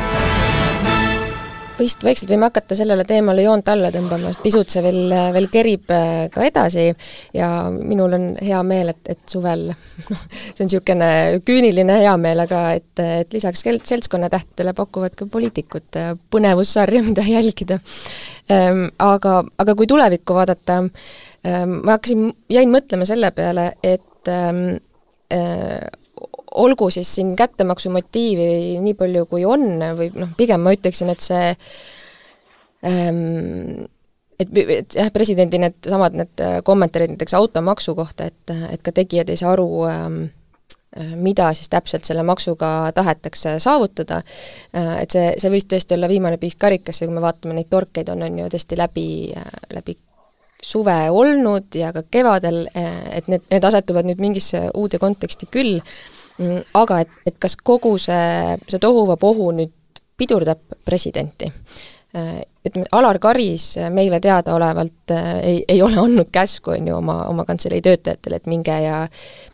vist 1.81 2.05
vaikselt 2.05 2.31
võime 2.33 2.49
hakata 2.49 2.77
sellele 2.79 3.05
teemale 3.09 3.45
joont 3.45 3.69
alla 3.73 3.91
tõmbama, 3.95 4.33
pisut 4.43 4.71
see 4.71 4.83
veel, 4.85 5.15
veel 5.35 5.49
kerib 5.53 5.91
äh, 5.95 6.27
ka 6.33 6.45
edasi 6.47 6.89
ja 7.37 7.51
minul 7.75 8.17
on 8.17 8.27
hea 8.41 8.61
meel, 8.67 8.93
et, 8.95 9.03
et 9.15 9.23
suvel 9.31 9.71
noh, 9.71 9.79
see 10.55 10.65
on 10.65 10.71
niisugune 10.71 11.11
küüniline 11.47 12.01
heameel, 12.05 12.45
aga 12.45 12.63
et, 12.79 13.05
et 13.23 13.37
lisaks 13.37 13.65
seltskonnatähtedele 13.65 14.75
pakuvad 14.77 15.17
ka 15.19 15.29
poliitikud 15.31 16.01
äh, 16.01 16.13
põnevussarja, 16.33 17.03
mida 17.07 17.25
jälgida. 17.27 17.81
Ähm, 18.51 18.89
aga, 18.99 19.41
aga 19.63 19.77
kui 19.79 19.89
tulevikku 19.91 20.35
vaadata, 20.35 20.83
ähm, 21.47 21.81
ma 21.85 21.97
hakkasin, 21.97 22.31
jäin 22.51 22.73
mõtlema 22.73 23.07
selle 23.09 23.31
peale, 23.37 23.73
et 23.87 24.31
ähm, 24.31 24.65
äh, 25.33 25.87
olgu 26.55 26.91
siis 26.91 27.15
siin 27.15 27.37
kättemaksu 27.39 27.93
motiivi 27.95 28.81
nii 28.83 28.97
palju, 28.99 29.27
kui 29.31 29.45
on, 29.47 29.69
või 29.99 30.11
noh, 30.17 30.35
pigem 30.39 30.65
ma 30.65 30.75
ütleksin, 30.75 31.13
et 31.13 31.23
see 31.25 31.47
ähm, 32.89 33.87
et, 34.41 34.51
et 34.81 34.99
jah, 34.99 35.13
presidendi 35.15 35.61
needsamad 35.63 36.17
need 36.17 36.45
kommentaarid 36.67 37.15
näiteks 37.15 37.37
automaksu 37.39 37.95
kohta, 37.99 38.31
et, 38.31 38.55
et 38.73 38.83
ka 38.83 38.95
tegijad 38.97 39.31
ei 39.31 39.41
saa 39.41 39.55
aru 39.55 39.71
ähm, 39.91 40.21
mida 41.15 41.53
siis 41.55 41.71
täpselt 41.71 42.05
selle 42.05 42.23
maksuga 42.27 42.91
tahetakse 42.95 43.59
saavutada, 43.63 44.23
et 44.75 45.15
see, 45.15 45.29
see 45.39 45.53
võis 45.53 45.69
tõesti 45.71 45.95
olla 45.95 46.09
viimane 46.11 46.39
piisk 46.41 46.59
karikasse, 46.59 47.07
kui 47.07 47.15
me 47.15 47.23
vaatame 47.23 47.55
neid 47.55 47.71
torkeid, 47.71 48.11
on, 48.11 48.25
on 48.27 48.41
ju 48.43 48.49
tõesti 48.51 48.79
läbi, 48.79 49.05
läbi 49.71 49.95
suve 50.63 50.97
olnud 51.15 51.79
ja 51.79 51.93
ka 51.95 52.03
kevadel, 52.11 52.65
et 52.75 53.31
need, 53.31 53.47
need 53.53 53.65
asetuvad 53.71 54.09
nüüd 54.09 54.21
mingisse 54.21 54.67
uude 54.75 54.99
konteksti 54.99 55.47
küll 55.51 55.79
aga 56.75 57.01
et, 57.05 57.15
et 57.27 57.39
kas 57.39 57.57
kogu 57.57 57.97
see, 58.01 58.57
see 58.69 58.83
tohuvapohu 58.83 59.51
nüüd 59.57 60.03
pidurdab 60.21 60.61
presidenti? 60.85 61.51
Äh, 62.17 62.41
ütleme, 62.67 62.89
Alar 62.93 63.21
Karis 63.23 63.77
meile 63.95 64.19
teadaolevalt 64.21 65.13
äh, 65.15 65.29
ei, 65.47 65.59
ei 65.69 65.83
ole 65.83 66.01
andnud 66.03 66.33
käsku, 66.33 66.75
on 66.75 66.89
ju, 66.89 66.97
oma, 66.97 67.21
oma 67.31 67.45
kantselei 67.47 67.79
töötajatele, 67.87 68.41
et 68.41 68.49
minge 68.51 68.81
ja 68.83 69.05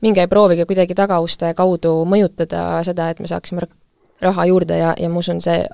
minge 0.00 0.24
ja 0.24 0.30
proovige 0.30 0.64
kuidagi 0.64 0.96
tagauste 0.96 1.52
kaudu 1.58 1.98
mõjutada 2.08 2.80
seda, 2.86 3.10
et 3.12 3.20
me 3.20 3.28
saaksime 3.28 3.68
raha 4.24 4.46
juurde 4.48 4.78
ja, 4.80 4.94
ja 4.96 5.12
ma 5.12 5.20
usun, 5.20 5.42
see 5.44 5.66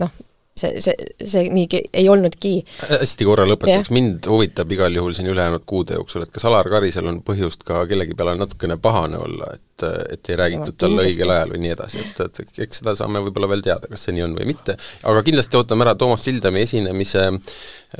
noh, 0.00 0.14
see, 0.60 0.82
see, 0.84 1.08
see 1.32 1.48
nii 1.52 1.80
ei 2.02 2.08
olnudki. 2.12 2.52
hästi 2.90 3.26
korra 3.28 3.46
lõpetuseks, 3.48 3.92
mind 3.94 4.28
huvitab 4.30 4.72
igal 4.76 4.94
juhul 4.96 5.16
siin 5.16 5.30
ülejäänud 5.32 5.64
kuude 5.68 5.98
jooksul, 5.98 6.26
et 6.26 6.32
kas 6.34 6.46
Alar 6.48 6.68
Karisel 6.70 7.08
on 7.10 7.20
põhjust 7.26 7.64
ka 7.66 7.82
kellegi 7.90 8.16
peale 8.18 8.36
natukene 8.38 8.76
pahane 8.82 9.20
olla, 9.20 9.50
et, 9.56 9.86
et 10.14 10.32
ei 10.32 10.38
räägitud 10.40 10.78
talle 10.80 11.06
õigel 11.08 11.34
ajal 11.34 11.54
või 11.54 11.62
nii 11.64 11.74
edasi, 11.76 12.04
et, 12.04 12.22
et 12.26 12.64
eks 12.66 12.82
seda 12.82 12.94
saame 12.98 13.22
võib-olla 13.26 13.50
veel 13.54 13.64
teada, 13.66 13.90
kas 13.90 14.06
see 14.06 14.16
nii 14.16 14.26
on 14.26 14.36
või 14.38 14.48
mitte, 14.52 14.76
aga 15.10 15.24
kindlasti 15.26 15.60
ootame 15.60 15.86
ära 15.86 15.96
Toomas 15.98 16.24
Sildami 16.26 16.64
esinemise 16.66 17.26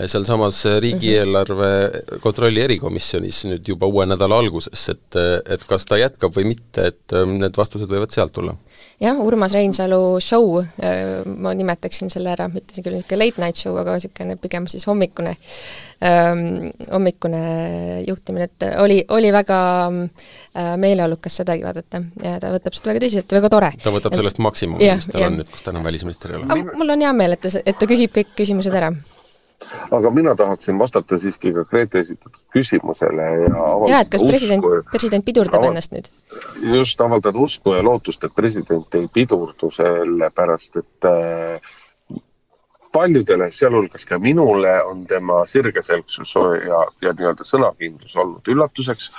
sealsamas 0.06 0.62
riigieelarve 0.84 1.70
kontrolli 2.22 2.62
erikomisjonis 2.66 3.44
nüüd 3.50 3.72
juba 3.72 3.88
uue 3.90 4.06
nädala 4.06 4.38
alguses, 4.42 4.88
et, 4.92 5.20
et 5.50 5.64
kas 5.66 5.88
ta 5.88 5.98
jätkab 6.00 6.36
või 6.36 6.52
mitte, 6.52 6.90
et 6.92 7.16
need 7.26 7.56
vastused 7.58 7.90
võivad 7.90 8.14
sealt 8.14 8.36
tulla 8.36 8.54
jah, 9.00 9.20
Urmas 9.24 9.54
Reinsalu 9.56 10.20
show, 10.20 10.58
äh, 10.60 11.22
ma 11.24 11.52
nimetaksin 11.56 12.10
selle 12.12 12.32
ära, 12.34 12.48
ma 12.50 12.60
ütlesin 12.60 12.84
küll 12.84 12.98
niisugune 12.98 13.20
late 13.22 13.42
night 13.42 13.60
show, 13.60 13.76
aga 13.80 13.96
niisugune 13.96 14.36
pigem 14.40 14.66
siis 14.70 14.84
hommikune 14.88 15.34
ähm,, 16.04 16.42
hommikune 16.90 17.40
juhtimine, 18.08 18.48
et 18.50 18.66
oli, 18.82 19.00
oli 19.16 19.32
väga 19.34 19.60
äh, 19.88 20.74
meeleolukas 20.80 21.40
sedagi 21.42 21.64
vaadata 21.66 22.02
ja 22.24 22.36
ta 22.42 22.52
võtab 22.54 22.76
seda 22.76 22.92
väga 22.92 23.06
tõsiselt 23.06 23.32
ja 23.32 23.40
väga 23.40 23.52
tore. 23.56 23.72
ta 23.82 23.94
võtab 23.94 24.18
sellest 24.20 24.42
maksimumi, 24.44 24.92
mis 25.00 25.08
tal 25.12 25.30
on 25.30 25.40
nüüd, 25.40 25.54
kus 25.54 25.64
ta 25.64 25.74
enam 25.74 25.88
välisminister 25.88 26.34
ei 26.34 26.42
ole. 26.42 26.60
mul 26.74 26.96
on 26.96 27.08
hea 27.08 27.16
meel, 27.16 27.38
et 27.38 27.44
ta, 27.46 27.56
et 27.64 27.80
ta 27.80 27.88
küsib 27.90 28.14
kõik 28.16 28.36
küsimused 28.42 28.76
ära 28.76 28.92
aga 29.90 30.10
mina 30.10 30.34
tahaksin 30.36 30.78
vastata 30.78 31.18
siiski 31.18 31.52
ka 31.56 31.64
Grete 31.70 32.00
esitatud 32.00 32.42
küsimusele 32.54 33.26
ja 33.42 33.64
jaa, 33.88 34.00
et 34.00 34.12
kas 34.12 34.24
president, 34.24 34.64
president 34.90 35.26
pidurdab 35.26 35.60
ava, 35.60 35.72
ennast 35.72 35.92
nüüd? 35.94 36.08
just, 36.76 37.00
avaldada 37.00 37.38
usku 37.38 37.74
ja 37.76 37.84
lootust, 37.84 38.24
et 38.24 38.34
president 38.36 38.96
ei 38.98 39.08
pidurdu, 39.12 39.70
sellepärast 39.74 40.80
et 40.80 41.10
äh, 41.10 41.74
paljudele, 42.92 43.50
sealhulgas 43.54 44.06
ka 44.08 44.18
minule, 44.18 44.72
on 44.84 45.04
tema 45.06 45.42
sirgeselgsus 45.46 46.34
ja, 46.66 46.80
ja 47.02 47.12
nii-öelda 47.14 47.46
sõnakindlus 47.46 48.16
olnud 48.18 48.48
üllatuseks, 48.50 49.10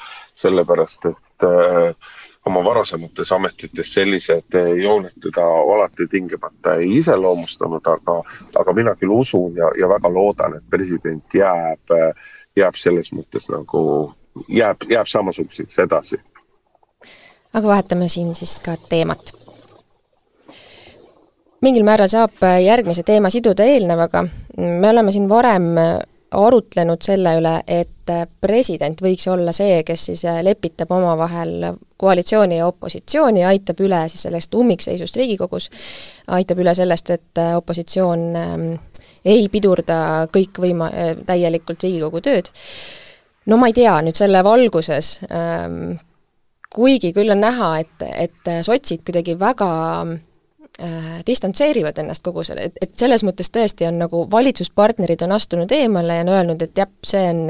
sellepärast 0.41 1.11
et 1.11 1.47
äh, 1.47 2.11
oma 2.51 2.63
varasemates 2.65 3.31
ametites 3.31 3.93
sellised 3.93 4.57
jooned 4.83 5.15
teda 5.23 5.45
alati 5.45 6.07
tingimata 6.11 6.75
ei 6.75 6.97
iseloomustanud, 6.99 7.87
aga, 7.95 8.17
aga 8.59 8.73
mina 8.75 8.95
küll 8.99 9.13
usun 9.15 9.55
ja, 9.55 9.71
ja 9.79 9.89
väga 9.89 10.11
loodan, 10.11 10.57
et 10.59 10.67
president 10.69 11.35
jääb, 11.35 11.95
jääb 12.59 12.79
selles 12.79 13.13
mõttes 13.15 13.47
nagu, 13.53 13.83
jääb, 14.51 14.87
jääb 14.89 15.07
samasuguseks 15.07 15.79
edasi. 15.85 16.19
aga 17.53 17.67
vahetame 17.67 18.09
siin 18.09 18.35
siis 18.35 18.59
ka 18.59 18.75
teemat. 18.89 19.33
mingil 21.61 21.83
määral 21.87 22.09
saab 22.09 22.43
järgmise 22.65 23.03
teema 23.03 23.29
siduda 23.29 23.63
eelnevaga, 23.63 24.25
me 24.57 24.89
oleme 24.89 25.11
siin 25.11 25.29
varem 25.29 25.75
arutlenud 26.31 27.01
selle 27.03 27.33
üle, 27.39 27.53
et 27.67 28.11
president 28.41 29.01
võiks 29.03 29.27
olla 29.31 29.53
see, 29.55 29.81
kes 29.87 30.05
siis 30.09 30.23
lepitab 30.43 30.91
omavahel 30.95 31.71
koalitsiooni 31.99 32.59
ja 32.59 32.67
opositsiooni 32.67 33.43
aitab 33.45 33.81
üle 33.83 33.99
siis 34.11 34.25
sellest 34.27 34.55
ummikseisust 34.55 35.19
Riigikogus, 35.19 35.69
aitab 36.31 36.63
üle 36.63 36.75
sellest, 36.75 37.11
et 37.11 37.43
opositsioon 37.57 38.25
ähm, 38.39 38.67
ei 39.25 39.47
pidurda 39.51 40.27
kõikvõima-, 40.33 40.91
täielikult 41.27 41.83
Riigikogu 41.83 42.23
tööd. 42.25 42.51
no 43.45 43.57
ma 43.57 43.67
ei 43.67 43.75
tea, 43.75 43.99
nüüd 44.01 44.17
selle 44.17 44.43
valguses 44.43 45.19
ähm, 45.29 45.99
kuigi 46.71 47.11
küll 47.13 47.31
on 47.31 47.43
näha, 47.43 47.73
et, 47.83 48.07
et 48.15 48.51
sotsid 48.65 49.03
kuidagi 49.05 49.35
väga 49.39 49.71
äh, 50.01 50.19
distantseerivad 51.27 51.97
ennast 51.99 52.23
kogu 52.25 52.45
selle, 52.47 52.69
et, 52.69 52.77
et 52.81 52.93
selles 52.97 53.25
mõttes 53.27 53.51
tõesti 53.53 53.85
on 53.89 53.97
nagu 54.01 54.23
valitsuspartnerid 54.31 55.21
on 55.25 55.33
astunud 55.35 55.71
eemale 55.75 56.15
ja 56.15 56.23
on 56.23 56.31
öelnud, 56.31 56.61
et 56.63 56.77
jah, 56.79 56.89
see 57.05 57.21
on, 57.27 57.41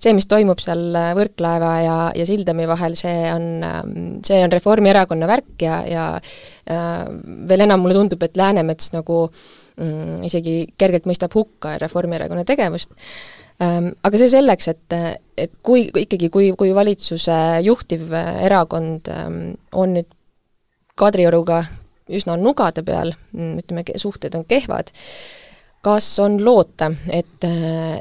see, 0.00 0.14
mis 0.16 0.26
toimub 0.30 0.62
seal 0.62 0.96
Võrklaeva 1.18 1.72
ja, 1.84 1.96
ja 2.16 2.26
Sildami 2.26 2.66
vahel, 2.70 2.96
see 2.98 3.28
on, 3.30 3.44
ähm, 3.66 3.92
see 4.26 4.40
on 4.42 4.54
Reformierakonna 4.54 5.28
värk 5.30 5.64
ja, 5.66 5.80
ja 5.86 6.06
äh, 6.16 7.02
veel 7.50 7.66
enam 7.66 7.84
mulle 7.84 7.98
tundub, 7.98 8.24
et 8.26 8.40
Läänemets 8.40 8.94
nagu 8.96 9.26
mm, 9.28 10.24
isegi 10.30 10.56
kergelt 10.80 11.06
mõistab 11.10 11.36
hukka 11.36 11.76
Reformierakonna 11.84 12.46
tegevust. 12.48 12.96
Ähm, 13.60 13.92
aga 14.02 14.22
see 14.22 14.32
selleks, 14.32 14.70
et, 14.72 14.98
et 15.36 15.52
kui 15.62 15.84
ikkagi, 16.02 16.32
kui, 16.32 16.48
kui 16.58 16.72
valitsuse 16.74 17.60
juhtiv 17.66 18.08
erakond 18.16 19.12
ähm, 19.12 19.42
on 19.76 19.94
nüüd 19.98 20.08
Kadrioruga 21.00 21.62
üsna 22.16 22.36
nugade 22.36 22.82
peal, 22.86 23.14
ütleme, 23.34 23.84
suhted 23.96 24.34
on 24.38 24.44
kehvad, 24.48 24.92
kas 25.82 26.06
on 26.20 26.38
loota, 26.44 26.90
et, 27.12 27.46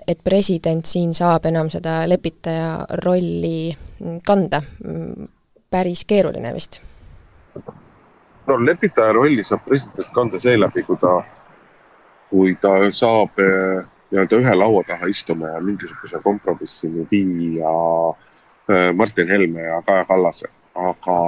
et 0.08 0.24
president 0.24 0.86
siin 0.86 1.14
saab 1.16 1.46
enam 1.50 1.70
seda 1.72 2.02
lepitaja 2.10 2.86
rolli 3.04 3.70
kanda? 4.26 4.62
päris 5.70 6.06
keeruline 6.06 6.54
vist. 6.54 6.82
no 8.48 8.66
lepitaja 8.66 9.14
rolli 9.14 9.44
saab 9.44 9.62
president 9.66 10.08
kanda 10.14 10.40
seeläbi, 10.40 10.84
kui 10.84 10.98
ta, 10.98 11.14
kui 12.30 12.56
ta 12.62 12.72
saab 12.92 13.38
eh, 13.44 13.84
nii-öelda 14.10 14.40
ühe 14.42 14.56
laua 14.56 14.84
taha 14.88 15.06
istuma 15.06 15.54
ja 15.54 15.62
mingisuguse 15.62 16.22
kompromissini 16.24 17.06
viia 17.12 17.76
eh, 18.70 18.90
Martin 18.96 19.30
Helme 19.30 19.62
ja 19.62 19.82
Kaja 19.86 20.06
Kallase, 20.06 20.50
aga 20.76 21.20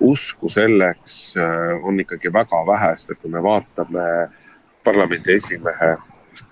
usku 0.00 0.48
selleks 0.48 1.36
äh, 1.36 1.84
on 1.84 2.00
ikkagi 2.00 2.32
väga 2.32 2.62
vähe, 2.66 2.94
sest 2.96 3.14
et 3.14 3.20
kui 3.22 3.30
me 3.32 3.42
vaatame 3.42 4.06
parlamendi 4.84 5.34
esimehe 5.34 5.96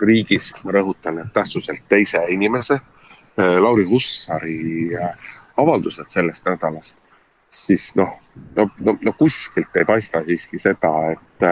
riigis, 0.03 0.51
ma 0.65 0.75
rõhutan, 0.77 1.21
et 1.23 1.33
tähtsuselt 1.33 1.87
teise 1.89 2.21
inimese, 2.33 2.81
äh, 3.39 3.59
Lauri 3.63 3.87
Hussari 3.89 4.91
äh, 4.95 5.29
avaldused 5.57 6.11
sellest 6.13 6.47
nädalast, 6.47 6.99
siis 7.51 7.93
noh, 7.97 8.19
no, 8.57 8.69
no, 8.81 8.97
no 9.01 9.13
kuskilt 9.19 9.77
ei 9.77 9.87
paista 9.89 10.25
siiski 10.27 10.59
seda, 10.61 10.93
et, 11.15 11.47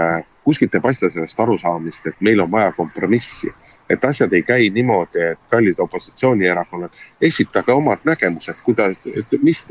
kuskilt 0.45 0.74
ei 0.74 0.82
paista 0.84 1.09
sellest 1.11 1.40
arusaamist, 1.40 2.07
et 2.11 2.20
meil 2.20 2.42
on 2.45 2.51
vaja 2.53 2.72
kompromissi. 2.76 3.53
Et 3.91 4.05
asjad 4.05 4.32
ei 4.32 4.43
käi 4.43 4.70
niimoodi, 4.70 5.20
et 5.32 5.41
kallid 5.51 5.78
opositsioonierakonnad, 5.78 6.91
esitage 7.20 7.72
omad 7.72 8.05
nägemused, 8.05 8.62
kuidas, 8.64 8.97
et 9.07 9.37
mis, 9.43 9.66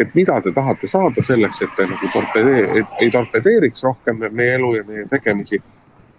et 0.00 0.14
mida 0.14 0.40
te 0.40 0.52
tahate 0.52 0.86
saada 0.90 1.22
selleks, 1.22 1.62
et 1.62 1.76
te 1.76 1.86
nagu 1.86 2.10
torpedee-, 2.14 2.84
ei 3.00 3.10
torpedeeriks 3.10 3.84
rohkem 3.86 4.24
meie 4.30 4.58
elu 4.58 4.74
ja 4.76 4.84
meie 4.88 5.06
tegemisi. 5.10 5.62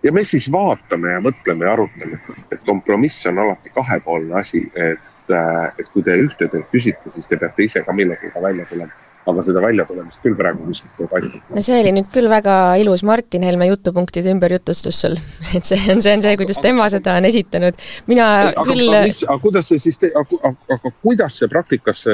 Ja 0.03 0.11
me 0.11 0.23
siis 0.27 0.49
vaatame 0.51 1.13
ja 1.15 1.21
mõtleme 1.23 1.65
ja 1.65 1.73
arutame, 1.77 2.19
et 2.51 2.59
kompromiss 2.65 3.27
on 3.31 3.39
alati 3.39 3.71
kahepoolne 3.75 4.35
asi, 4.39 4.65
et, 4.75 5.31
et 5.79 5.87
kui 5.93 6.03
te 6.03 6.17
ühte 6.19 6.49
teilt 6.51 6.67
küsite, 6.71 7.11
siis 7.15 7.27
te 7.27 7.39
peate 7.39 7.63
ise 7.63 7.83
ka 7.85 7.95
millegagi 7.95 8.43
välja 8.43 8.67
tulema 8.67 8.91
aga 9.29 9.43
seda 9.45 9.61
väljatulemist 9.63 10.23
küll 10.23 10.35
praegu 10.39 10.65
kuskilt 10.67 11.03
ei 11.05 11.09
paista. 11.11 11.39
no 11.55 11.63
see 11.65 11.79
oli 11.79 11.93
nüüd 11.95 12.09
küll 12.13 12.29
väga 12.31 12.57
ilus 12.81 13.05
Martin 13.07 13.45
Helme 13.47 13.69
jutupunktide 13.69 14.33
ümberjutustus 14.33 14.99
sul, 15.05 15.17
et 15.57 15.67
see 15.67 15.79
on, 15.93 16.03
see 16.03 16.15
on 16.17 16.25
see, 16.25 16.35
kuidas 16.39 16.59
tema 16.63 16.89
seda 16.93 17.17
on 17.19 17.29
esitanud. 17.29 17.79
mina 18.11 18.29
aga, 18.49 18.65
küll 18.67 18.87
aga, 18.89 19.05
aga 19.27 19.39
kuidas 19.45 19.71
see 19.71 19.83
siis, 19.87 19.99
aga, 20.11 20.55
aga 20.77 20.93
kuidas 21.01 21.39
see 21.39 21.51
praktikas, 21.51 22.05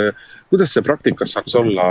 kuidas 0.49 0.73
see 0.73 0.83
praktikas 0.85 1.33
saaks 1.35 1.55
olla, 1.59 1.85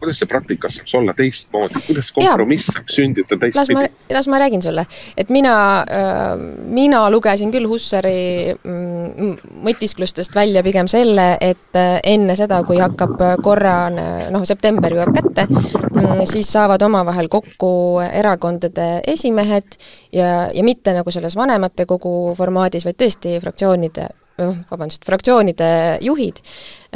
kuidas 0.00 0.18
see 0.20 0.28
praktikas 0.28 0.76
saaks 0.78 0.94
olla 0.98 1.14
teistmoodi, 1.16 1.80
kuidas 1.86 2.10
kompromiss 2.12 2.72
saaks 2.72 2.98
sündida 2.98 3.38
teistpidi? 3.40 3.88
las 4.12 4.28
ma 4.28 4.38
räägin 4.42 4.62
sulle, 4.62 4.86
et 5.16 5.30
mina 5.32 5.54
äh,, 5.80 6.34
mina 6.78 7.04
lugesin 7.10 7.52
küll 7.54 7.68
Hussari 7.68 8.52
mm, 8.54 9.60
mõtisklustest 9.64 10.36
välja 10.36 10.62
pigem 10.66 10.88
selle, 10.90 11.34
et 11.40 11.80
äh, 11.80 11.96
enne 12.04 12.36
seda, 12.36 12.60
kui 12.68 12.80
hakkab 12.82 13.16
korra 13.44 13.76
noh, 13.90 14.44
september 14.44 14.92
jõuab 14.92 15.14
kätte, 15.16 15.46
mm, 15.48 16.26
siis 16.28 16.50
saavad 16.52 16.82
omavahel 16.84 17.30
kokku 17.32 18.02
erakondade 18.04 18.88
esimehed 19.14 19.78
ja, 20.12 20.50
ja 20.52 20.66
mitte 20.66 20.92
nagu 20.96 21.14
selles 21.14 21.36
vanematekogu 21.40 22.34
formaadis, 22.36 22.84
vaid 22.84 23.00
tõesti 23.00 23.38
fraktsioonide 23.40 24.10
noh, 24.40 24.56
vabandust, 24.70 25.04
fraktsioonide 25.06 25.68
juhid 26.04 26.40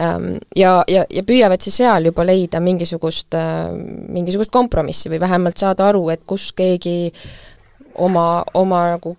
ähm, 0.00 0.38
ja, 0.56 0.78
ja, 0.90 1.04
ja 1.10 1.24
püüavad 1.26 1.62
siis 1.62 1.80
seal 1.82 2.10
juba 2.10 2.26
leida 2.26 2.60
mingisugust, 2.64 3.34
äh, 3.38 3.68
mingisugust 4.14 4.52
kompromissi 4.54 5.12
või 5.12 5.22
vähemalt 5.22 5.60
saada 5.60 5.88
aru, 5.92 6.08
et 6.14 6.24
kus 6.26 6.50
keegi 6.56 7.12
oma, 7.98 8.44
oma 8.54 8.84
nagu 8.94 9.16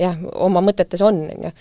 jah, 0.00 0.18
oma 0.34 0.62
mõtetes 0.64 1.02
on, 1.04 1.24
on 1.30 1.48
ju. 1.48 1.54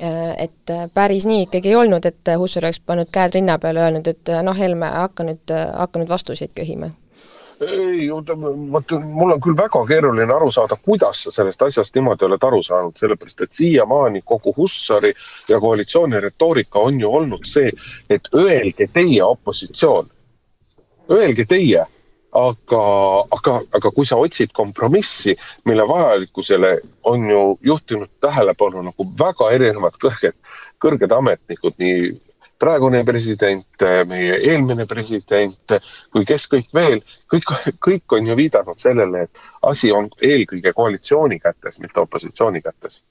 Äh, 0.00 0.46
et 0.46 0.70
äh, 0.72 0.86
päris 0.94 1.26
nii 1.28 1.44
ikkagi 1.44 1.74
ei 1.74 1.76
olnud, 1.76 2.06
et 2.08 2.28
äh, 2.32 2.38
Hussar 2.40 2.64
oleks 2.64 2.80
pannud 2.80 3.10
käed 3.12 3.34
rinna 3.36 3.58
peale 3.60 3.82
ja 3.82 3.90
öelnud, 3.90 4.08
et 4.08 4.32
noh, 4.46 4.56
Helme, 4.56 4.88
hakka 4.88 5.26
nüüd, 5.28 5.52
hakka 5.52 6.00
nüüd 6.00 6.08
vastuseid 6.08 6.54
köhima 6.56 6.88
ei, 7.60 8.10
vot 8.10 8.92
mul 9.04 9.34
on 9.34 9.40
küll 9.42 9.56
väga 9.56 9.82
keeruline 9.88 10.32
aru 10.34 10.50
saada, 10.52 10.78
kuidas 10.84 11.24
sa 11.24 11.34
sellest 11.34 11.62
asjast 11.62 11.94
niimoodi 11.94 12.24
oled 12.28 12.46
aru 12.48 12.62
saanud, 12.64 12.96
sellepärast 12.96 13.44
et 13.44 13.52
siiamaani 13.52 14.22
kogu 14.24 14.54
Hussari 14.56 15.12
ja 15.48 15.60
koalitsiooni 15.60 16.20
retoorika 16.20 16.80
on 16.80 17.00
ju 17.00 17.12
olnud 17.20 17.46
see, 17.48 17.72
et 18.10 18.28
öelge 18.34 18.88
teie 18.92 19.22
opositsioon, 19.24 20.08
öelge 21.10 21.44
teie 21.44 21.84
aga, 22.32 22.82
aga, 23.36 23.58
aga 23.74 23.90
kui 23.94 24.06
sa 24.06 24.18
otsid 24.22 24.52
kompromissi, 24.54 25.34
mille 25.68 25.86
vajalikkusele 25.88 26.72
on 27.10 27.28
ju 27.30 27.44
juhtinud 27.72 28.10
tähelepanu 28.20 28.84
nagu 28.86 29.06
väga 29.18 29.50
erinevad 29.56 29.98
kõrged, 30.02 30.36
kõrged 30.82 31.12
ametnikud, 31.16 31.74
nii 31.78 32.12
praegune 32.60 33.04
president, 33.08 33.84
meie 34.08 34.36
eelmine 34.50 34.86
president 34.86 35.76
kui 36.12 36.26
kes 36.28 36.48
kõik 36.52 36.68
veel, 36.76 37.00
kõik, 37.32 37.54
kõik 37.80 38.18
on 38.18 38.26
ju 38.28 38.36
viidanud 38.36 38.80
sellele, 38.80 39.24
et 39.26 39.44
asi 39.70 39.92
on 39.92 40.10
eelkõige 40.22 40.74
koalitsiooni 40.76 41.40
kätes, 41.40 41.80
mitte 41.80 42.04
opositsiooni 42.04 42.62
kätes 42.64 43.02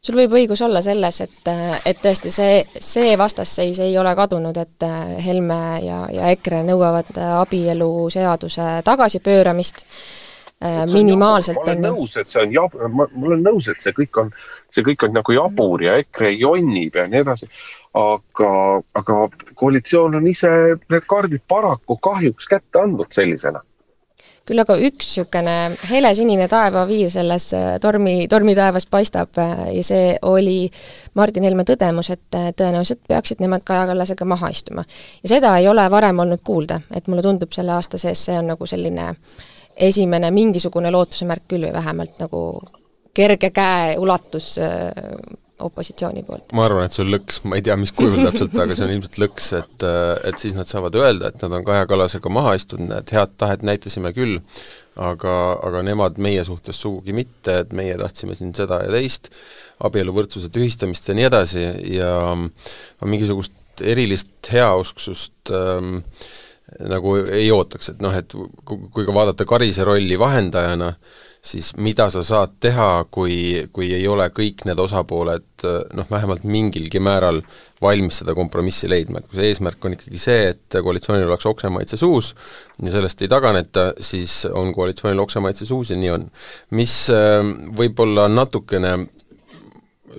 sul 0.00 0.16
võib 0.16 0.32
õigus 0.38 0.62
olla 0.64 0.80
selles, 0.84 1.20
et, 1.20 1.50
et 1.86 2.00
tõesti 2.00 2.32
see, 2.32 2.62
see 2.80 3.12
vastasseis 3.20 3.82
ei 3.84 3.98
ole 4.00 4.14
kadunud, 4.16 4.56
et 4.56 4.88
Helme 5.24 5.60
ja, 5.84 6.00
ja 6.12 6.32
EKRE 6.32 6.62
nõuavad 6.70 7.12
abieluseaduse 7.20 8.70
tagasipööramist 8.86 9.84
äh, 9.84 10.86
minimaalselt. 10.92 11.60
ma 11.60 11.68
olen 11.68 11.84
nõus, 11.84 12.16
et 12.20 12.32
see 12.32 12.42
on 12.42 12.56
jab-, 12.56 12.78
ma, 12.88 13.06
ma 13.12 13.28
olen 13.28 13.44
nõus, 13.50 13.68
et 13.72 13.84
see 13.84 13.92
kõik 13.96 14.22
on, 14.24 14.32
see 14.72 14.86
kõik 14.88 15.04
on 15.04 15.14
nagu 15.20 15.36
jabur 15.36 15.84
ja 15.84 15.98
EKRE 16.00 16.32
jonnib 16.38 16.96
ja 16.96 17.06
nii 17.10 17.22
edasi. 17.26 17.50
Aga, 17.94 18.52
aga 18.94 19.16
koalitsioon 19.54 20.14
on 20.20 20.26
ise 20.30 20.50
need 20.90 21.08
kaardid 21.10 21.42
paraku 21.48 21.96
kahjuks 21.96 22.46
kätte 22.50 22.82
andnud 22.84 23.10
sellisena 23.10 23.64
küll 24.50 24.62
aga 24.62 24.74
üks 24.82 25.12
niisugune 25.12 25.54
helesinine 25.90 26.46
taevaviir 26.50 27.10
selles 27.12 27.50
äh, 27.54 27.76
tormi, 27.82 28.26
tormitaevas 28.30 28.86
paistab 28.90 29.38
äh, 29.38 29.66
ja 29.76 29.84
see 29.86 30.16
oli 30.26 30.70
Martin 31.14 31.46
Helme 31.46 31.62
tõdemus, 31.68 32.10
et 32.14 32.38
äh, 32.38 32.48
tõenäoliselt 32.56 33.02
peaksid 33.08 33.42
nemad 33.44 33.62
Kaja 33.66 33.86
Kallasega 33.90 34.26
maha 34.26 34.50
istuma. 34.50 34.84
ja 35.22 35.34
seda 35.36 35.56
ei 35.58 35.68
ole 35.68 35.86
varem 35.90 36.18
olnud 36.24 36.42
kuulda, 36.44 36.80
et 36.94 37.06
mulle 37.06 37.22
tundub 37.22 37.52
selle 37.54 37.76
aasta 37.76 38.00
sees 38.00 38.24
see 38.26 38.38
on 38.38 38.50
nagu 38.54 38.66
selline 38.66 39.12
esimene 39.76 40.32
mingisugune 40.34 40.90
lootuse 40.90 41.28
märk 41.30 41.46
küll 41.48 41.68
või 41.68 41.76
vähemalt 41.76 42.18
nagu 42.24 42.42
kerge 43.14 43.50
käe 43.54 43.94
ulatus 43.98 44.56
opositsiooni 45.66 46.24
poolt? 46.26 46.52
ma 46.56 46.66
arvan, 46.66 46.88
et 46.88 46.96
see 46.96 47.04
on 47.04 47.12
lõks, 47.14 47.40
ma 47.46 47.58
ei 47.58 47.64
tea, 47.66 47.76
mis 47.80 47.92
kujul 47.96 48.20
täpselt, 48.26 48.56
aga 48.56 48.76
see 48.76 48.86
on 48.86 48.94
ilmselt 48.96 49.20
lõks, 49.22 49.48
et 49.60 49.86
et 50.30 50.42
siis 50.42 50.56
nad 50.56 50.68
saavad 50.70 50.98
öelda, 51.00 51.30
et 51.30 51.44
nad 51.44 51.56
on 51.58 51.66
Kaja 51.66 51.88
Kallasega 51.90 52.32
maha 52.32 52.56
istunud, 52.58 52.92
et 52.96 53.14
head 53.14 53.36
tahet 53.40 53.64
näitasime 53.66 54.12
küll, 54.16 54.40
aga, 55.00 55.36
aga 55.66 55.84
nemad 55.86 56.20
meie 56.22 56.44
suhtes 56.46 56.80
sugugi 56.82 57.14
mitte, 57.16 57.60
et 57.64 57.72
meie 57.76 57.96
tahtsime 58.00 58.36
siin 58.38 58.52
seda 58.56 58.82
ja 58.84 58.92
teist, 58.92 59.30
abieluvõrdsuse 59.86 60.50
tühistamist 60.52 61.08
ja 61.08 61.16
nii 61.16 61.28
edasi 61.30 61.64
ja 61.94 62.12
mingisugust 63.06 63.56
erilist 63.80 64.50
heausksust 64.52 65.52
ähm, 65.56 66.02
nagu 66.90 67.16
ei 67.24 67.50
ootaks, 67.52 67.94
et 67.94 68.04
noh, 68.04 68.14
et 68.14 68.34
kui 68.64 69.06
ka 69.06 69.14
vaadata 69.14 69.46
Karise 69.48 69.84
rolli 69.86 70.18
vahendajana, 70.18 70.92
siis 71.42 71.72
mida 71.80 72.06
sa 72.12 72.22
saad 72.26 72.58
teha, 72.60 73.06
kui, 73.10 73.64
kui 73.72 73.88
ei 73.96 74.04
ole 74.08 74.26
kõik 74.36 74.66
need 74.68 74.80
osapooled 74.80 75.64
noh, 75.96 76.08
vähemalt 76.10 76.44
mingilgi 76.44 77.00
määral 77.02 77.40
valmis 77.80 78.20
seda 78.20 78.34
kompromissi 78.36 78.90
leidma, 78.92 79.20
et 79.20 79.28
kui 79.28 79.40
see 79.40 79.48
eesmärk 79.48 79.84
on 79.88 79.96
ikkagi 79.96 80.20
see, 80.20 80.50
et 80.52 80.78
koalitsioonil 80.84 81.30
oleks 81.30 81.48
oksemaitse 81.48 81.96
suus 82.00 82.34
ja 82.82 82.92
sellest 82.92 83.24
ei 83.24 83.32
taganeta, 83.32 83.90
siis 84.04 84.42
on 84.52 84.74
koalitsioonil 84.76 85.24
oksemaitse 85.24 85.68
suus 85.68 85.94
ja 85.94 85.98
nii 86.00 86.12
on. 86.12 86.28
mis 86.76 86.94
äh, 87.14 87.40
võib-olla 87.76 88.28
natukene 88.28 88.98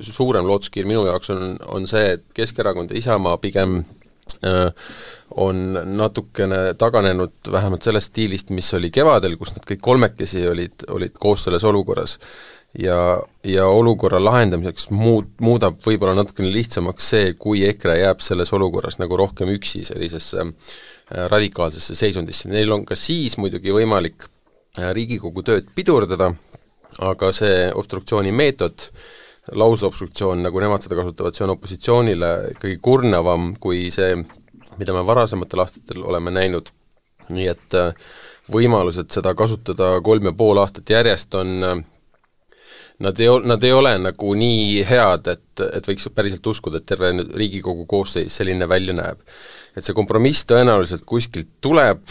suurem 0.02 0.48
lootuskiir 0.48 0.88
minu 0.90 1.06
jaoks 1.06 1.32
on, 1.34 1.58
on 1.70 1.88
see, 1.90 2.16
et 2.18 2.26
Keskerakond 2.34 2.92
ja 2.92 2.98
Isamaa 2.98 3.38
pigem 3.44 3.82
on 5.36 5.80
natukene 5.98 6.74
taganenud 6.78 7.52
vähemalt 7.52 7.84
sellest 7.84 8.12
stiilist, 8.12 8.50
mis 8.50 8.74
oli 8.74 8.92
kevadel, 8.92 9.38
kus 9.40 9.54
nad 9.56 9.66
kõik 9.68 9.82
kolmekesi 9.84 10.44
olid, 10.48 10.88
olid 10.92 11.14
koos 11.20 11.46
selles 11.48 11.64
olukorras. 11.64 12.18
ja, 12.80 13.22
ja 13.44 13.66
olukorra 13.68 14.24
lahendamiseks 14.24 14.90
muud, 14.96 15.28
muudab 15.44 15.82
võib-olla 15.86 16.16
natukene 16.16 16.52
lihtsamaks 16.54 17.10
see, 17.14 17.34
kui 17.40 17.66
EKRE 17.68 17.98
jääb 18.00 18.24
selles 18.24 18.54
olukorras 18.54 18.98
nagu 19.00 19.18
rohkem 19.18 19.52
üksi 19.52 19.84
sellisesse 19.84 20.46
äh, 20.46 21.28
radikaalsesse 21.32 21.96
seisundisse, 21.96 22.50
neil 22.50 22.72
on 22.72 22.86
ka 22.86 22.96
siis 22.96 23.38
muidugi 23.38 23.76
võimalik 23.76 24.24
äh, 24.80 24.94
Riigikogu 24.96 25.44
tööd 25.44 25.68
pidurdada, 25.76 26.32
aga 27.00 27.32
see 27.36 27.68
obstruktsiooni 27.76 28.32
meetod, 28.36 28.88
lausobstruktsioon, 29.58 30.44
nagu 30.46 30.62
nemad 30.62 30.84
seda 30.86 30.98
kasutavad, 31.00 31.36
see 31.36 31.46
on 31.48 31.56
opositsioonile 31.56 32.32
ikkagi 32.56 32.78
kurnavam 32.84 33.56
kui 33.62 33.88
see, 33.94 34.14
mida 34.78 34.94
me 34.96 35.06
varasematel 35.08 35.64
aastatel 35.64 36.04
oleme 36.06 36.34
näinud, 36.36 36.70
nii 37.34 37.48
et 37.50 37.78
äh, 37.80 37.96
võimalused 38.52 39.10
seda 39.14 39.34
kasutada 39.38 39.96
kolm 40.06 40.30
ja 40.30 40.36
pool 40.38 40.62
aastat 40.62 40.94
järjest 40.94 41.36
on 41.40 41.58
äh, 41.66 41.82
nad 43.02 43.20
ei 43.20 43.28
nad 43.44 43.64
ei 43.64 43.74
ole 43.74 43.96
nagu 43.98 44.34
nii 44.38 44.84
head, 44.86 45.28
et, 45.32 45.64
et 45.74 45.88
võiks 45.90 46.08
päriselt 46.14 46.48
uskuda, 46.48 46.82
et 46.82 46.88
terve 46.90 47.12
Riigikogu 47.34 47.88
koosseis 47.90 48.36
selline 48.38 48.68
välja 48.70 48.94
näeb. 48.94 49.22
et 49.76 49.86
see 49.86 49.96
kompromiss 49.96 50.46
tõenäoliselt 50.46 51.06
kuskilt 51.08 51.50
tuleb, 51.62 52.04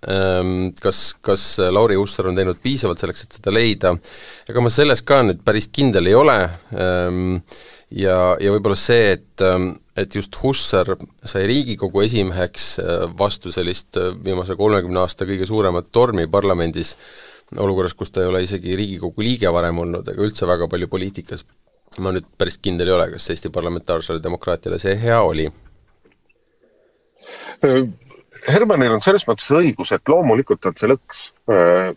kas, 0.00 1.00
kas 1.24 1.44
Lauri 1.72 1.96
Hussar 1.98 2.28
on 2.30 2.38
teinud 2.38 2.58
piisavalt 2.62 3.00
selleks, 3.02 3.24
et 3.24 3.38
seda 3.38 3.52
leida, 3.54 3.94
ega 4.48 4.62
ma 4.62 4.70
selles 4.72 5.02
ka 5.06 5.20
nüüd 5.26 5.42
päris 5.46 5.68
kindel 5.74 6.10
ei 6.10 6.16
ole. 6.18 6.38
Ehm, 6.74 7.36
ja, 7.98 8.18
ja 8.40 8.54
võib-olla 8.54 8.78
see, 8.78 9.14
et, 9.16 9.44
ehm, 9.44 9.72
et 9.98 10.14
just 10.14 10.38
Hussar 10.42 10.94
sai 11.26 11.46
Riigikogu 11.50 12.04
esimeheks 12.06 12.68
vastu 13.18 13.52
sellist 13.54 13.98
viimase 14.24 14.56
kolmekümne 14.58 15.02
aasta 15.02 15.26
kõige 15.28 15.48
suuremat 15.48 15.90
tormi 15.92 16.28
parlamendis, 16.30 16.94
olukorras, 17.56 17.96
kus 17.98 18.12
ta 18.12 18.22
ei 18.22 18.30
ole 18.30 18.44
isegi 18.44 18.76
Riigikogu 18.78 19.24
liige 19.24 19.50
varem 19.52 19.80
olnud 19.82 20.08
ega 20.12 20.22
üldse 20.22 20.46
väga 20.46 20.68
palju 20.70 20.90
poliitikas, 20.92 21.46
ma 22.04 22.12
nüüd 22.14 22.28
päris 22.38 22.60
kindel 22.62 22.92
ei 22.92 22.94
ole, 22.94 23.08
kas 23.16 23.30
Eesti 23.32 23.50
parlamentaarsele 23.50 24.22
demokraatiale 24.22 24.78
see 24.78 24.94
hea 25.00 25.22
oli 25.24 25.48
Hermanil 28.46 28.94
on 28.94 29.02
selles 29.04 29.24
mõttes 29.28 29.48
õigus, 29.54 29.92
et 29.92 30.08
loomulikult 30.08 30.66
on 30.68 30.76
see 30.78 30.90
lõks, 30.90 31.22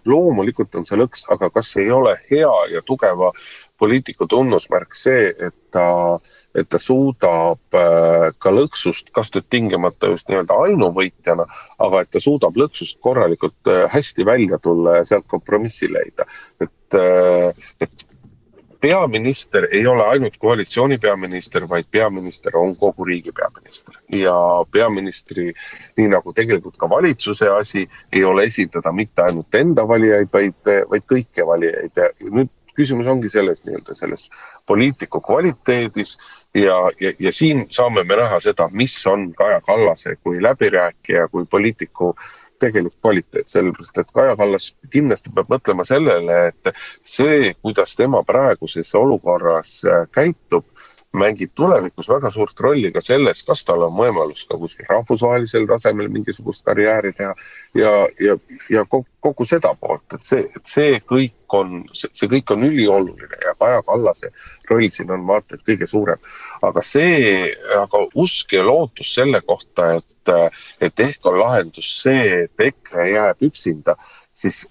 loomulikult 0.09 0.75
on 0.79 0.87
see 0.87 0.99
lõks, 0.99 1.25
aga 1.33 1.49
kas 1.53 1.73
ei 1.81 1.91
ole 1.93 2.15
hea 2.29 2.51
ja 2.73 2.81
tugeva 2.85 3.31
poliitiku 3.81 4.27
tunnusmärk 4.29 4.95
see, 4.97 5.31
et 5.47 5.55
ta, 5.73 5.85
et 6.57 6.69
ta 6.69 6.79
suudab 6.81 7.77
ka 8.41 8.53
lõksust, 8.53 9.09
kas 9.15 9.31
nüüd 9.35 9.47
tingimata 9.53 10.11
just 10.11 10.29
nii-öelda 10.29 10.57
ainuvõitjana, 10.67 11.47
aga 11.85 12.03
et 12.03 12.11
ta 12.13 12.21
suudab 12.23 12.57
lõksust 12.59 12.99
korralikult 13.01 13.73
hästi 13.93 14.27
välja 14.27 14.61
tulla 14.61 14.99
ja 14.99 15.07
sealt 15.13 15.29
kompromissi 15.31 15.89
leida. 15.91 16.27
et, 16.61 17.01
et 17.81 18.00
peaminister 18.81 19.67
ei 19.71 19.87
ole 19.87 20.03
ainult 20.03 20.37
koalitsiooni 20.41 20.97
peaminister, 20.97 21.67
vaid 21.69 21.85
peaminister 21.91 22.57
on 22.57 22.75
kogu 22.75 23.05
riigi 23.05 23.31
peaminister. 23.31 23.95
ja 24.09 24.35
peaministri, 24.71 25.53
nii 25.97 26.07
nagu 26.11 26.33
tegelikult 26.33 26.77
ka 26.77 26.89
valitsuse 26.89 27.49
asi, 27.49 27.87
ei 28.13 28.23
ole 28.23 28.43
esindada 28.49 28.91
mitte 28.91 29.21
ainult 29.21 29.55
enda 29.55 29.87
valijaid, 29.87 30.33
vaid, 30.33 30.73
vaid 30.89 31.07
kõiki 31.13 31.45
valijaid 31.47 32.01
ja 32.03 32.09
nüüd 32.29 32.49
küsimus 32.75 33.07
ongi 33.11 33.29
selles 33.29 33.63
nii-öelda 33.65 33.95
selles 33.95 34.29
poliitiku 34.67 35.21
kvaliteedis 35.21 36.17
ja, 36.55 36.77
ja, 36.99 37.11
ja 37.19 37.31
siin 37.35 37.65
saame 37.69 38.03
me 38.07 38.17
näha 38.17 38.39
seda, 38.43 38.69
mis 38.71 38.95
on 39.07 39.33
Kaja 39.37 39.59
Kallase 39.65 40.15
kui 40.23 40.41
läbirääkija, 40.43 41.27
kui 41.27 41.45
poliitiku 41.45 42.15
tegelik 42.61 42.93
kvaliteet, 43.01 43.49
sellepärast 43.51 43.97
et 44.01 44.13
Kaja 44.15 44.35
Kallas 44.39 44.71
kindlasti 44.93 45.33
peab 45.35 45.49
mõtlema 45.51 45.85
sellele, 45.87 46.37
et 46.51 46.73
see, 47.15 47.53
kuidas 47.61 47.95
tema 47.99 48.23
praeguses 48.27 48.93
olukorras 48.99 49.79
äh, 49.89 50.05
käitub, 50.15 50.65
mängib 51.13 51.51
tulevikus 51.55 52.09
väga 52.09 52.29
suurt 52.31 52.59
rolli 52.63 52.91
ka 52.95 53.01
selles, 53.03 53.43
kas 53.43 53.65
tal 53.67 53.83
on 53.87 53.95
võimalus 53.97 54.45
ka 54.47 54.57
kuskil 54.59 54.87
rahvusvahelisel 54.89 55.67
tasemel 55.67 56.07
mingisugust 56.11 56.63
karjääri 56.65 57.11
teha 57.17 57.33
ja, 57.75 57.91
ja, 58.19 58.37
ja 58.71 58.85
kogu, 58.85 59.07
kogu 59.19 59.45
seda 59.47 59.73
poolt, 59.79 60.05
et 60.15 60.23
see, 60.27 60.45
et 60.55 60.71
see 60.71 61.01
kõik 61.11 61.57
on, 61.57 61.81
see 61.93 62.31
kõik 62.31 62.55
on 62.55 62.63
ülioluline 62.63 63.41
ja 63.43 63.55
Kaja 63.59 63.81
Kallase 63.87 64.31
roll 64.69 64.87
siin 64.93 65.11
on 65.11 65.27
vaata 65.27 65.57
et 65.57 65.65
kõige 65.67 65.87
suurem. 65.87 66.21
aga 66.63 66.83
see, 66.85 67.51
aga 67.81 68.05
usk 68.15 68.55
ja 68.55 68.63
lootus 68.63 69.13
selle 69.15 69.41
kohta, 69.41 69.97
et, 69.99 70.35
et 70.79 71.07
ehk 71.07 71.25
on 71.27 71.41
lahendus 71.43 71.91
see, 72.03 72.45
et 72.45 72.67
EKRE 72.71 73.09
jääb 73.11 73.49
üksinda, 73.51 73.97
siis 74.31 74.63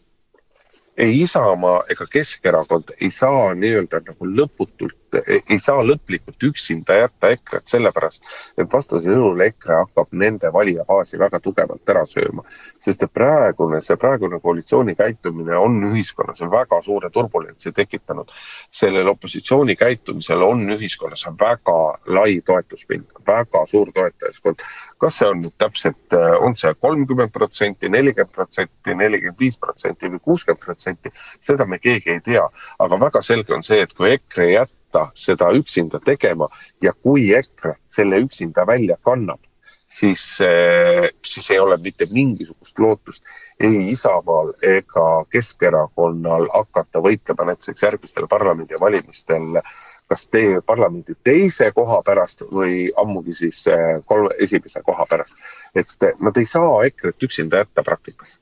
ei 1.01 1.21
Isamaa 1.21 1.83
ega 1.93 2.07
Keskerakond 2.13 2.95
ei 3.01 3.11
saa 3.11 3.53
nii-öelda 3.55 4.03
nagu 4.09 4.27
lõputult, 4.29 4.97
ei 5.15 5.59
saa 5.59 5.83
lõplikult 5.87 6.45
üksinda 6.51 6.97
jätta 7.01 7.31
EKRE-t 7.35 7.73
sellepärast, 7.75 8.27
et 8.59 8.73
vastasel 8.73 9.17
juhul 9.17 9.43
EKRE 9.47 9.79
hakkab 9.83 10.13
nende 10.13 10.53
valijabaasi 10.53 11.19
väga 11.19 11.41
tugevalt 11.41 11.93
ära 11.95 12.05
sööma. 12.07 12.45
sest 12.79 13.03
et 13.03 13.13
praegune, 13.13 13.81
see 13.83 13.97
praegune 13.97 14.41
koalitsiooni 14.41 14.95
käitumine 14.95 15.57
on 15.57 15.81
ühiskonnas 15.91 16.41
väga 16.51 16.83
suure 16.83 17.11
turbulentsi 17.11 17.73
tekitanud. 17.73 18.31
sellel 18.71 19.09
opositsiooni 19.09 19.77
käitumisel 19.77 20.43
on 20.43 20.67
ühiskonnas 20.77 21.27
väga 21.41 21.79
lai 22.07 22.41
toetuspind, 22.41 23.07
väga 23.27 23.67
suur 23.67 23.93
toetajaskond. 23.95 24.57
kas 24.99 25.19
see 25.19 25.29
on 25.29 25.43
nüüd 25.43 25.57
täpselt, 25.59 26.19
on 26.41 26.57
see 26.57 26.75
kolmkümmend 26.75 27.33
protsenti, 27.33 27.89
nelikümmend 27.89 28.35
protsenti, 28.35 28.95
nelikümmend 28.95 29.39
viis 29.39 29.59
protsenti 29.59 30.09
või 30.09 30.21
kuuskümmend 30.25 30.65
protsenti, 30.65 31.11
seda 31.41 31.67
me 31.67 31.79
keegi 31.79 32.11
ei 32.11 32.21
tea. 32.21 32.49
aga 32.79 33.01
väga 33.01 33.23
selge 33.23 33.55
on 33.55 33.63
see, 33.63 33.81
et 33.83 33.93
kui 33.95 34.11
EKRE 34.13 34.47
ei 34.47 34.57
jätta 34.91 35.11
seda 35.15 35.51
üksinda 35.53 36.01
tegema 36.05 36.49
ja 36.83 36.93
kui 36.93 37.33
EKRE 37.35 37.75
selle 37.89 38.19
üksinda 38.21 38.67
välja 38.67 38.97
kannab, 39.05 39.41
siis, 39.89 40.41
eh, 40.41 41.11
siis 41.25 41.51
ei 41.51 41.59
ole 41.59 41.77
mitte 41.77 42.07
mingisugust 42.13 42.79
lootust 42.79 43.25
ei 43.61 43.91
Isamaal 43.91 44.53
ega 44.63 45.25
Keskerakonnal 45.31 46.49
hakata 46.53 46.99
võitlema 46.99 47.47
näiteks 47.47 47.83
järgmistel 47.83 48.27
parlamendivalimistel 48.29 49.61
kas 50.09 50.27
tee 50.27 50.61
parlamendi 50.67 51.15
teise 51.25 51.73
koha 51.73 52.03
pärast 52.03 52.43
või 52.53 52.91
ammugi 52.97 53.35
siis 53.35 53.67
eh, 53.67 54.03
kolme, 54.07 54.35
esimese 54.39 54.83
koha 54.83 55.07
pärast. 55.11 55.37
et 55.75 56.21
nad 56.21 56.37
ei 56.37 56.47
saa 56.47 56.85
EKRE-t 56.85 57.23
üksinda 57.23 57.65
jätta 57.65 57.83
praktikas 57.83 58.41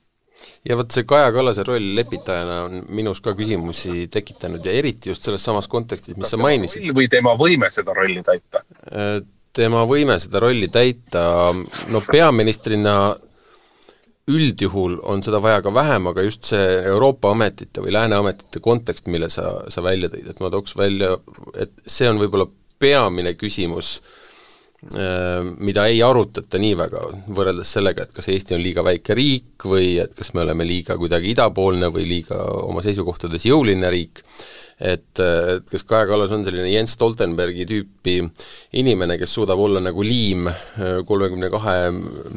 ja 0.67 0.77
vot 0.79 0.91
see 0.93 1.07
Kaja 1.07 1.31
Kallase 1.35 1.63
roll 1.67 1.93
lepitajana 1.97 2.59
on 2.67 2.83
minus 2.95 3.21
ka 3.23 3.33
küsimusi 3.37 4.07
tekitanud 4.11 4.65
ja 4.65 4.75
eriti 4.75 5.11
just 5.11 5.25
selles 5.25 5.43
samas 5.45 5.69
kontekstis, 5.71 6.17
mis 6.17 6.27
Kas 6.27 6.35
sa 6.35 6.41
mainisid. 6.41 6.91
või 6.95 7.09
tema 7.11 7.35
võime 7.39 7.71
seda 7.73 7.95
rolli 7.97 8.23
täita? 8.25 8.63
Äh, 8.91 9.15
tema 9.55 9.85
võime 9.89 10.19
seda 10.21 10.43
rolli 10.43 10.69
täita, 10.71 11.23
no 11.93 12.03
peaministrina 12.05 12.95
üldjuhul 14.29 14.99
on 15.09 15.23
seda 15.25 15.39
vaja 15.41 15.63
ka 15.65 15.73
vähem, 15.73 16.11
aga 16.11 16.21
just 16.21 16.45
see 16.51 16.65
Euroopa 16.85 17.31
ametite 17.33 17.81
või 17.81 17.95
Lääne 17.95 18.19
ametite 18.19 18.61
kontekst, 18.61 19.07
mille 19.09 19.29
sa, 19.33 19.63
sa 19.73 19.81
välja 19.81 20.11
tõid, 20.13 20.29
et 20.29 20.41
ma 20.43 20.51
tooks 20.53 20.75
välja, 20.77 21.15
et 21.57 21.73
see 21.89 22.09
on 22.11 22.21
võib-olla 22.21 22.45
peamine 22.79 23.33
küsimus 23.39 23.97
äh, 23.97 24.03
Äh, 24.03 24.18
mida 24.79 25.83
ei 25.91 25.99
arutata 26.05 26.59
nii 26.61 26.75
väga, 26.79 27.01
võrreldes 27.35 27.73
sellega, 27.75 28.05
et 28.05 28.15
kas 28.15 28.29
Eesti 28.31 28.55
on 28.55 28.61
liiga 28.63 28.83
väike 28.85 29.15
riik 29.17 29.65
või 29.67 29.97
et 29.99 30.13
kas 30.15 30.31
me 30.35 30.45
oleme 30.45 30.63
liiga 30.67 30.95
kuidagi 30.99 31.33
idapoolne 31.33 31.89
või 31.91 32.05
liiga 32.07 32.39
oma 32.63 32.83
seisukohtades 32.85 33.43
jõuline 33.49 33.91
riik, 33.91 34.23
et, 34.79 35.19
et 35.19 35.67
kas 35.67 35.83
Kaja 35.83 36.07
Kallas 36.07 36.31
on 36.35 36.47
selline 36.47 36.71
Jens 36.71 36.95
Stoltenbergi 36.95 37.67
tüüpi 37.67 38.17
inimene, 38.79 39.19
kes 39.19 39.35
suudab 39.35 39.59
olla 39.59 39.83
nagu 39.83 40.05
liim 40.05 40.47
äh, 40.47 41.01
kolmekümne 41.07 41.51
kahe 41.51 41.77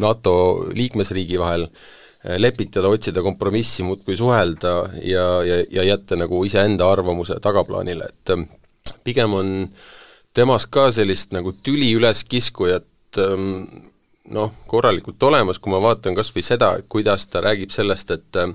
NATO 0.02 0.34
liikmesriigi 0.74 1.38
vahel, 1.38 1.68
äh, 1.70 2.40
lepitada, 2.42 2.90
otsida 2.90 3.22
kompromissi, 3.22 3.86
muudkui 3.86 4.18
suhelda 4.18 4.76
ja, 4.98 5.26
ja, 5.46 5.62
ja 5.78 5.88
jätta 5.92 6.18
nagu 6.18 6.42
iseenda 6.48 6.90
arvamuse 6.90 7.38
tagaplaanile, 7.42 8.10
et 8.10 8.94
pigem 9.06 9.38
on 9.38 9.58
äh, 9.62 9.90
temas 10.34 10.66
ka 10.66 10.90
sellist 10.94 11.32
nagu 11.36 11.52
tüli 11.62 11.92
üleskiskujat 11.96 13.20
ähm, 13.20 13.64
noh, 14.30 14.52
korralikult 14.66 15.22
olemas, 15.22 15.58
kui 15.58 15.72
ma 15.72 15.80
vaatan 15.82 16.16
kas 16.16 16.30
või 16.34 16.44
seda, 16.46 16.72
kuidas 16.88 17.26
ta 17.30 17.42
räägib 17.44 17.72
sellest, 17.74 18.10
et 18.14 18.38
ähm, 18.40 18.54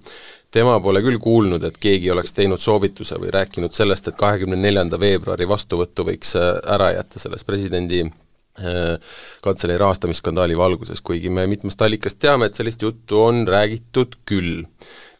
tema 0.53 0.77
pole 0.83 1.01
küll 1.05 1.19
kuulnud, 1.21 1.63
et 1.67 1.79
keegi 1.81 2.11
oleks 2.11 2.33
teinud 2.37 2.61
soovituse 2.61 3.19
või 3.21 3.33
rääkinud 3.35 3.75
sellest, 3.75 4.07
et 4.07 4.19
kahekümne 4.19 4.59
neljanda 4.59 4.99
veebruari 4.99 5.47
vastuvõttu 5.49 6.07
võiks 6.07 6.35
äh, 6.39 6.53
ära 6.75 6.93
jätta 6.95 7.21
selles 7.21 7.43
presidendi 7.47 8.05
äh, 8.05 9.19
kantselei 9.43 9.77
rahastamisskandaali 9.81 10.57
valguses, 10.57 11.01
kuigi 11.01 11.29
me 11.29 11.47
mitmest 11.47 11.81
allikast 11.81 12.19
teame, 12.23 12.47
et 12.47 12.57
sellist 12.57 12.81
juttu 12.81 13.21
on 13.25 13.45
räägitud 13.47 14.19
küll. 14.25 14.63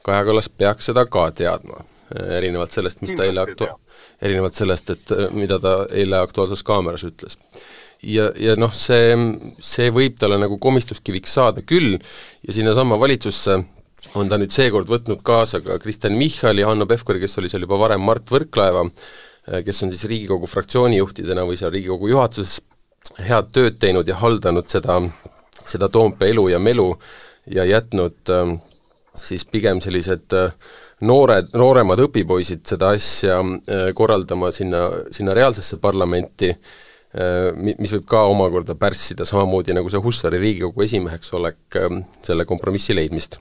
Kaja 0.07 0.23
Kallas 0.23 0.49
peaks 0.49 0.87
seda 0.89 1.05
ka 1.11 1.29
teadma, 1.35 1.83
äh, 2.15 2.37
erinevalt 2.39 2.75
sellest, 2.75 3.03
mis 3.03 3.13
ta 3.17 3.27
eile 3.27 3.43
aktu-, 3.43 3.73
erinevalt 4.21 4.57
sellest, 4.57 4.93
et 4.93 5.11
äh, 5.15 5.27
mida 5.35 5.59
ta 5.61 5.79
eile 5.93 6.21
Aktuaalses 6.21 6.63
Kaameras 6.67 7.05
ütles. 7.07 7.37
ja, 8.03 8.29
ja 8.39 8.55
noh, 8.59 8.73
see, 8.73 9.15
see 9.59 9.89
võib 9.93 10.17
talle 10.19 10.37
nagu 10.41 10.59
komistuskiviks 10.61 11.33
saada 11.39 11.63
küll 11.65 11.97
ja 11.97 12.53
sinnasamma 12.53 12.99
valitsusse 12.99 13.57
on 14.15 14.29
ta 14.29 14.37
nüüd 14.37 14.53
seekord 14.53 14.89
võtnud 14.89 15.23
kaasa 15.25 15.61
ka 15.65 15.79
Kristen 15.81 16.17
Michali, 16.17 16.65
Hanno 16.65 16.85
Pevkuri, 16.89 17.21
kes 17.23 17.39
oli 17.41 17.49
seal 17.49 17.65
juba 17.65 17.79
varem, 17.81 18.03
Mart 18.05 18.29
Võrklaeva, 18.31 18.85
äh, 18.87 19.61
kes 19.65 19.83
on 19.83 19.93
siis 19.93 20.05
Riigikogu 20.09 20.49
fraktsiooni 20.49 21.01
juhtidena 21.01 21.45
või 21.47 21.59
seal 21.59 21.73
Riigikogu 21.73 22.13
juhatuses 22.13 22.59
head 23.23 23.53
tööd 23.55 23.77
teinud 23.81 24.07
ja 24.09 24.17
haldanud 24.19 24.67
seda, 24.69 24.99
seda 25.65 25.89
Toompea 25.89 26.33
elu 26.33 26.49
ja 26.53 26.59
melu 26.61 26.89
ja 27.53 27.65
jätnud 27.67 28.33
äh, 28.33 28.57
siis 29.21 29.45
pigem 29.49 29.81
sellised 29.83 30.33
äh, 30.35 30.51
noored, 31.01 31.51
nooremad 31.57 32.01
õpipoisid 32.07 32.65
seda 32.67 32.93
asja 32.97 33.39
äh, 33.41 33.89
korraldama 33.97 34.51
sinna, 34.55 34.87
sinna 35.13 35.35
reaalsesse 35.37 35.77
parlamenti, 35.81 36.53
äh, 36.53 37.51
mis 37.77 37.93
võib 37.97 38.07
ka 38.09 38.23
omakorda 38.31 38.77
pärssida, 38.79 39.27
samamoodi 39.27 39.75
nagu 39.77 39.91
see 39.93 40.01
Hussari 40.01 40.41
Riigikogu 40.41 40.87
esimeheks 40.87 41.33
olek, 41.37 41.61
ähm, 41.81 42.01
selle 42.25 42.47
kompromissi 42.49 42.97
leidmist 42.97 43.39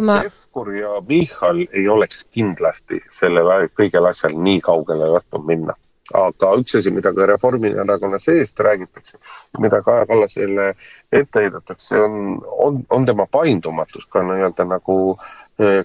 ma... 0.00 0.22
Pevkur 0.22 0.74
ja 0.74 1.00
Michal 1.08 1.64
ei 1.72 1.88
oleks 1.88 2.24
kindlasti 2.30 3.00
sellel 3.16 3.68
kõigel 3.76 4.08
asjal 4.08 4.36
nii 4.36 4.60
kaugele 4.64 5.10
lasknud 5.12 5.46
minna. 5.46 5.74
aga 6.18 6.48
üks 6.58 6.74
asi, 6.76 6.90
mida 6.92 7.12
ka 7.14 7.26
Reformierakonna 7.30 8.18
seest 8.20 8.58
räägitakse, 8.60 9.16
mida 9.62 9.78
Kaja 9.82 10.06
Kallasele 10.06 10.72
ette 11.12 11.40
heidetakse, 11.40 12.00
on, 12.04 12.42
on, 12.42 12.80
on 12.90 13.06
tema 13.06 13.26
paindumatus 13.30 14.08
ka 14.10 14.20
nii-öelda 14.26 14.66
nagu 14.68 14.96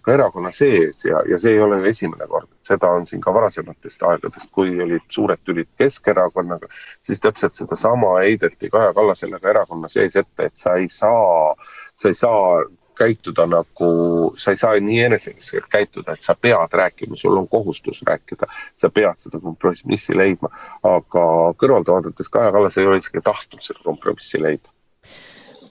ka 0.02 0.14
erakonna 0.14 0.52
sees 0.52 1.04
ja, 1.06 1.22
ja 1.30 1.40
see 1.42 1.56
ei 1.56 1.62
ole 1.64 1.80
esimene 1.90 2.28
kord, 2.30 2.50
seda 2.66 2.90
on 2.96 3.06
siin 3.10 3.22
ka 3.24 3.34
varasematest 3.34 4.04
aegadest, 4.10 4.52
kui 4.56 4.74
olid 4.84 5.06
suured 5.14 5.44
tülid 5.46 5.70
Keskerakonnaga, 5.80 6.70
siis 7.02 7.22
täpselt 7.24 7.60
sedasama 7.60 8.18
heideti 8.24 8.72
Kaja 8.74 8.94
Kallasele 8.98 9.40
ka 9.44 9.50
erakonna 9.54 9.92
sees 9.92 10.16
ette, 10.16 10.50
et 10.50 10.58
sa 10.58 10.76
ei 10.82 10.90
saa, 10.92 11.56
sa 11.96 12.12
ei 12.12 12.18
saa 12.18 12.66
käituda 12.98 13.46
nagu, 13.46 13.90
sa 14.38 14.54
ei 14.54 14.58
saa 14.58 14.80
nii 14.82 15.02
enesekeskelt 15.10 15.68
käituda, 15.72 16.14
et 16.14 16.26
sa 16.26 16.36
pead 16.42 16.74
rääkima, 16.82 17.16
sul 17.16 17.38
on 17.38 17.48
kohustus 17.48 18.02
rääkida, 18.08 18.50
sa 18.76 18.90
pead 18.90 19.22
seda 19.22 19.42
kompromissi 19.44 20.18
leidma. 20.18 20.50
aga 20.84 21.28
kõrvalt 21.62 21.94
vaadates 21.94 22.30
Kaja 22.34 22.52
Kallas 22.52 22.78
ei 22.78 22.88
ole 22.88 22.98
isegi 23.04 23.22
tahtnud 23.24 23.62
seda 23.62 23.84
kompromissi 23.84 24.42
leida 24.42 24.77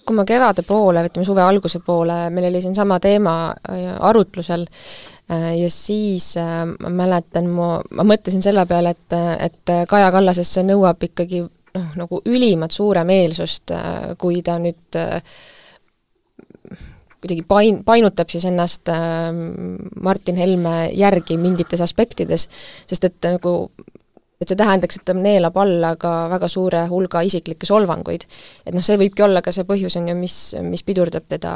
liikuma 0.07 0.24
kevade 0.24 0.62
poole, 0.62 1.02
ütleme 1.09 1.26
suve 1.26 1.42
alguse 1.42 1.80
poole, 1.82 2.30
meil 2.30 2.46
oli 2.46 2.61
siin 2.62 2.74
sama 2.74 3.00
teema 3.02 3.54
arutlusel 4.07 4.62
ja 5.28 5.70
siis 5.70 6.36
ma 6.38 6.92
mäletan, 6.94 7.50
ma, 7.50 7.80
ma 7.90 8.07
mõtlesin 8.07 8.44
selle 8.44 8.62
peale, 8.70 8.94
et, 8.94 9.16
et 9.42 9.74
Kaja 9.90 10.12
Kallasest 10.14 10.54
see 10.54 10.62
nõuab 10.62 11.02
ikkagi 11.02 11.42
noh, 11.42 11.90
nagu 11.98 12.22
ülimat 12.22 12.70
suuremeelsust, 12.70 13.74
kui 14.22 14.38
ta 14.46 14.61
nüüd 14.62 15.02
kuidagi 17.26 17.42
pain-, 17.48 17.82
painutab 17.84 18.30
siis 18.30 18.44
ennast 18.46 18.88
äh, 18.92 19.32
Martin 20.00 20.36
Helme 20.38 20.90
järgi 20.94 21.38
mingites 21.40 21.82
aspektides, 21.82 22.46
sest 22.86 23.09
et 23.09 23.30
nagu 23.32 23.57
et 24.41 24.49
see 24.49 24.59
tähendaks, 24.59 24.99
et 24.99 25.07
ta 25.09 25.14
neelab 25.16 25.57
alla 25.57 25.95
ka 26.01 26.14
väga 26.32 26.49
suure 26.53 26.87
hulga 26.91 27.22
isiklikke 27.24 27.68
solvanguid. 27.68 28.26
et 28.66 28.74
noh, 28.74 28.84
see 28.84 28.99
võibki 29.01 29.24
olla 29.24 29.43
ka 29.43 29.53
see 29.53 29.68
põhjus, 29.68 29.97
on 30.01 30.09
ju, 30.12 30.16
mis, 30.18 30.39
mis 30.62 30.84
pidurdab 30.87 31.28
teda 31.28 31.53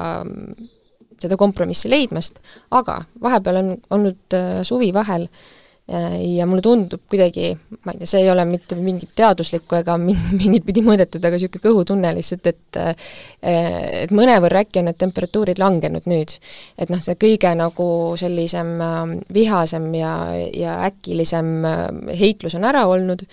seda 1.21 1.37
kompromissi 1.37 1.91
leidmast, 1.93 2.41
aga 2.73 3.03
vahepeal 3.21 3.61
on 3.61 3.75
olnud 3.93 4.37
äh, 4.37 4.63
suvi 4.65 4.89
vahel 4.97 5.27
äh, 5.29 5.60
ja 5.91 6.47
mulle 6.47 6.63
tundub 6.63 7.01
kuidagi, 7.11 7.51
ma 7.83 7.95
ei 7.95 7.99
tea, 7.99 8.09
see 8.13 8.21
ei 8.23 8.29
ole 8.31 8.45
mitte 8.47 8.77
mingit 8.79 9.11
teaduslikku 9.19 9.81
ega 9.81 9.97
mingit 10.41 10.67
pidi 10.67 10.85
mõõdetud, 10.87 11.25
aga 11.25 11.35
niisugune 11.35 11.65
kõhutunne 11.65 12.13
lihtsalt, 12.15 12.47
et 12.47 12.79
et 13.43 14.13
mõnevõrra 14.15 14.63
äkki 14.65 14.83
on 14.83 14.91
need 14.91 14.99
temperatuurid 15.01 15.59
langenud 15.61 16.07
nüüd. 16.11 16.37
et 16.79 16.93
noh, 16.93 17.01
see 17.03 17.17
kõige 17.21 17.53
nagu 17.59 17.89
sellisem 18.21 18.73
äh, 18.85 19.01
vihasem 19.35 19.89
ja, 19.95 20.13
ja 20.55 20.77
äkilisem 20.89 21.51
äh, 21.65 21.83
heitlus 22.21 22.55
on 22.59 22.69
ära 22.69 22.87
olnud, 22.91 23.25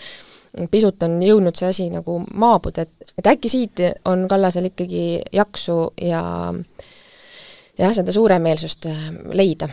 pisut 0.72 1.04
on 1.06 1.20
jõudnud 1.22 1.58
see 1.60 1.70
asi 1.70 1.90
nagu 1.94 2.20
maabuda, 2.34 2.88
et, 2.88 3.14
et 3.20 3.32
äkki 3.36 3.52
siit 3.52 3.84
on 4.10 4.26
Kallasel 4.32 4.72
ikkagi 4.72 5.22
jaksu 5.36 5.78
ja 6.02 6.24
jah, 7.78 7.94
seda 7.94 8.16
suuremeelsust 8.16 8.90
äh, 8.90 9.08
leida 9.38 9.70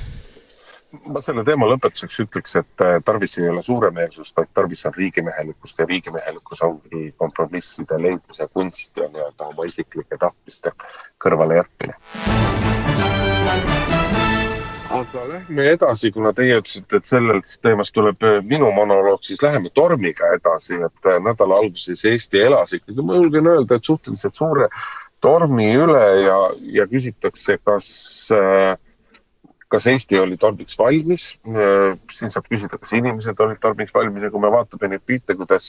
ma 1.06 1.20
selle 1.24 1.44
teema 1.46 1.68
lõpetuseks 1.70 2.20
ütleks, 2.24 2.56
et 2.60 2.84
äh, 2.84 2.96
tarvis 3.04 3.38
ei 3.38 3.48
ole 3.50 3.62
suuremeelsust, 3.62 4.36
vaid 4.36 4.50
tarvis 4.54 4.84
on 4.88 4.94
riigimehelikkust 4.96 5.78
ja 5.78 5.86
riigimehelikkus 5.90 6.62
ongi 6.66 7.10
kompromisside 7.18 7.98
leidmise 8.02 8.48
kunst 8.52 8.96
ja 8.96 9.08
nii-öelda 9.08 9.50
oma 9.50 9.68
isiklike 9.70 10.18
tahtmiste 10.20 10.72
kõrvalejätmine. 11.24 11.96
aga 14.94 15.22
lähme 15.28 15.64
edasi, 15.72 16.10
kuna 16.14 16.30
teie 16.32 16.58
ütlesite, 16.60 17.00
et 17.00 17.08
sellest 17.10 17.56
teemast 17.66 17.94
tuleb 17.96 18.22
äh, 18.22 18.40
minu 18.46 18.70
monoloog, 18.72 19.22
siis 19.26 19.42
läheme 19.42 19.72
tormiga 19.74 20.30
edasi, 20.36 20.78
et 20.86 21.10
äh, 21.10 21.18
nädala 21.24 21.58
alguses 21.62 22.04
Eesti 22.04 22.44
elas 22.46 22.76
ikkagi, 22.76 23.02
ma 23.02 23.18
julgen 23.18 23.50
öelda, 23.50 23.74
et 23.78 23.90
suhteliselt 23.90 24.38
suure 24.38 24.68
tormi 25.24 25.70
üle 25.80 26.04
ja, 26.22 26.38
ja 26.78 26.86
küsitakse, 26.86 27.58
kas 27.64 27.88
äh, 28.36 28.76
kas 29.74 29.88
Eesti 29.90 30.18
oli 30.22 30.36
tormiks 30.38 30.76
valmis, 30.78 31.24
siin 32.14 32.30
saab 32.32 32.46
küsida, 32.46 32.78
kas 32.78 32.94
inimesed 32.94 33.40
olid 33.42 33.58
tormiks 33.62 33.94
valmis 33.94 34.22
ja 34.22 34.30
kui 34.30 34.42
me 34.42 34.50
vaatame 34.54 34.92
neid 34.92 35.02
pilte, 35.06 35.34
kuidas 35.38 35.66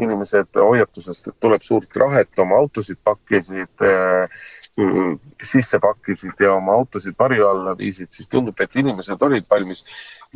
inimesed 0.00 0.60
hoiatusest, 0.60 1.30
et 1.30 1.38
tuleb 1.40 1.64
suurt 1.64 1.96
rahet, 2.02 2.32
oma 2.44 2.58
autosid 2.60 3.00
pakkisid, 3.06 3.86
sisse 5.52 5.80
pakkisid 5.80 6.44
ja 6.44 6.52
oma 6.58 6.76
autosid 6.82 7.16
varju 7.18 7.48
alla 7.48 7.74
viisid, 7.78 8.12
siis 8.12 8.28
tundub, 8.28 8.60
et 8.60 8.76
inimesed 8.76 9.28
olid 9.28 9.48
valmis. 9.50 9.84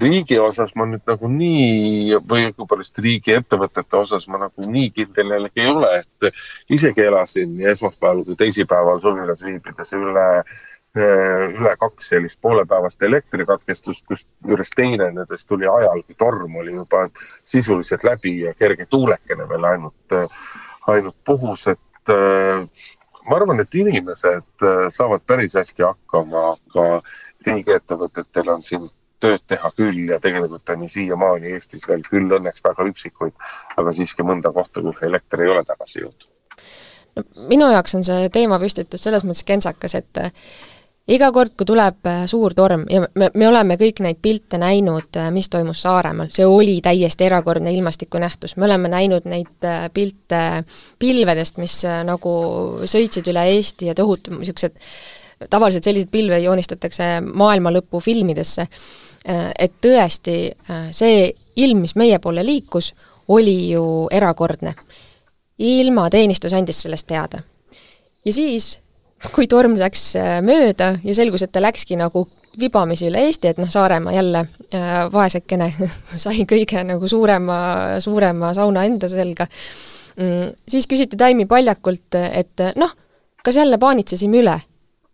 riigi 0.01 0.39
osas 0.43 0.73
ma 0.75 0.89
nüüd 0.91 1.05
nagu 1.07 1.29
nii 1.31 2.17
või 2.27 2.49
õigupoolest 2.49 2.97
riigiettevõtete 3.05 4.01
osas 4.01 4.25
ma 4.27 4.41
nagu 4.43 4.67
nii 4.67 4.89
kindel 4.97 5.37
jällegi 5.37 5.63
ei 5.63 5.71
ole, 5.71 5.91
et 6.01 6.33
isegi 6.75 7.05
elasin 7.05 7.61
esmaspäeval 7.71 8.25
kui 8.27 8.37
teisipäeval 8.41 8.99
suvilas 9.05 9.45
viibides 9.47 9.95
üle 10.01 10.27
Äh, 10.35 10.74
üle 10.95 11.75
kaks 11.81 12.09
sellist 12.13 12.39
poolepäevast 12.41 13.03
elektrikatkestust, 13.03 14.05
kusjuures 14.07 14.71
teine 14.77 15.11
nendest 15.11 15.49
tuli 15.49 15.67
ajal, 15.67 16.03
kui 16.07 16.15
torm 16.19 16.57
oli 16.63 16.75
juba 16.75 17.09
sisuliselt 17.45 18.05
läbi 18.07 18.41
ja 18.45 18.55
kerge 18.55 18.87
tuulekene 18.87 19.49
veel 19.49 19.65
ainult, 19.73 20.15
äh, 20.15 20.45
ainult 20.95 21.17
puhus, 21.27 21.67
et 21.67 22.15
äh, 22.15 22.87
ma 23.27 23.37
arvan, 23.37 23.61
et 23.61 23.75
inimesed 23.75 24.67
saavad 24.95 25.25
päris 25.27 25.57
hästi 25.59 25.83
hakkama, 25.83 26.45
aga 26.55 26.85
riigiettevõtetel 27.47 28.53
on 28.55 28.63
siin 28.63 28.87
tööd 29.25 29.43
teha 29.49 29.71
küll 29.77 30.13
ja 30.13 30.21
tegelikult 30.21 30.71
on 30.75 30.85
ju 30.85 30.91
siiamaani 30.93 31.55
Eestis 31.57 31.89
veel 31.89 32.05
küll 32.07 32.31
õnneks 32.39 32.63
väga 32.65 32.87
üksikuid, 32.91 33.35
aga 33.81 33.95
siiski 33.97 34.27
mõnda 34.27 34.53
kohta, 34.53 34.85
kuhu 34.85 35.09
elekter 35.09 35.43
ei 35.43 35.51
ole 35.51 35.65
tagasi 35.65 36.05
jõudnud. 36.05 36.29
no 37.17 37.25
minu 37.51 37.71
jaoks 37.73 37.95
on 37.99 38.05
see 38.07 38.29
teemapüstitus 38.37 39.03
selles 39.09 39.25
mõttes 39.25 39.47
kentsakas, 39.49 39.95
et 39.99 40.23
iga 41.11 41.29
kord, 41.37 41.53
kui 41.59 41.67
tuleb 41.69 42.07
äh, 42.09 42.23
suur 42.31 42.55
torm 42.57 42.87
ja 42.89 43.03
me, 43.05 43.29
me 43.35 43.49
oleme 43.49 43.77
kõik 43.81 44.01
neid 44.05 44.21
pilte 44.25 44.59
näinud, 44.61 45.11
äh, 45.21 45.29
mis 45.35 45.51
toimus 45.53 45.83
Saaremaal, 45.85 46.31
see 46.33 46.47
oli 46.49 46.79
täiesti 46.85 47.27
erakordne 47.29 47.73
ilmastikunähtus, 47.77 48.57
me 48.57 48.69
oleme 48.69 48.89
näinud 48.93 49.29
neid 49.29 49.69
äh, 49.69 49.89
pilte 49.95 50.41
pilvedest, 50.99 51.61
mis 51.61 51.83
nagu 52.09 52.35
sõitsid 52.89 53.29
üle 53.33 53.45
Eesti 53.53 53.91
ja 53.91 53.97
tohutu 53.99 54.33
niisugused, 54.39 54.79
tavaliselt 55.51 55.85
selliseid 55.85 56.13
pilve 56.13 56.39
joonistatakse 56.41 57.19
maailma 57.27 57.73
lõpu 57.75 58.01
filmidesse, 58.01 58.65
et 59.25 59.73
tõesti, 59.83 60.37
see 60.95 61.25
ilm, 61.65 61.81
mis 61.85 61.95
meie 61.97 62.21
poole 62.23 62.45
liikus, 62.45 62.93
oli 63.35 63.73
ju 63.73 64.07
erakordne. 64.13 64.75
ilmateenistus 65.59 66.53
andis 66.53 66.83
sellest 66.83 67.07
teada. 67.07 67.43
ja 68.25 68.33
siis 68.33 68.84
kui 69.35 69.49
torm 69.51 69.77
läks 69.81 70.15
äh, 70.21 70.39
mööda 70.45 70.95
ja 71.05 71.15
selgus, 71.17 71.45
et 71.45 71.53
ta 71.55 71.63
läkski 71.65 71.99
nagu 72.01 72.27
vibamisi 72.61 73.09
üle 73.09 73.25
Eesti, 73.27 73.51
et 73.51 73.63
noh, 73.63 73.71
Saaremaa 73.71 74.15
jälle 74.15 74.45
äh, 74.75 74.93
vaesekene 75.13 75.71
sai 76.25 76.45
kõige 76.49 76.85
nagu 76.87 77.09
suurema, 77.11 77.57
suurema 78.05 78.53
sauna 78.57 78.85
enda 78.89 79.11
selga. 79.11 79.49
Mm,, 80.15 80.53
siis 80.71 80.87
küsiti 80.91 81.19
Taimi 81.19 81.49
Paljakult, 81.51 82.15
et 82.15 82.69
noh, 82.79 82.93
kas 83.45 83.59
jälle 83.59 83.81
paanitsesime 83.83 84.43
üle 84.45 84.59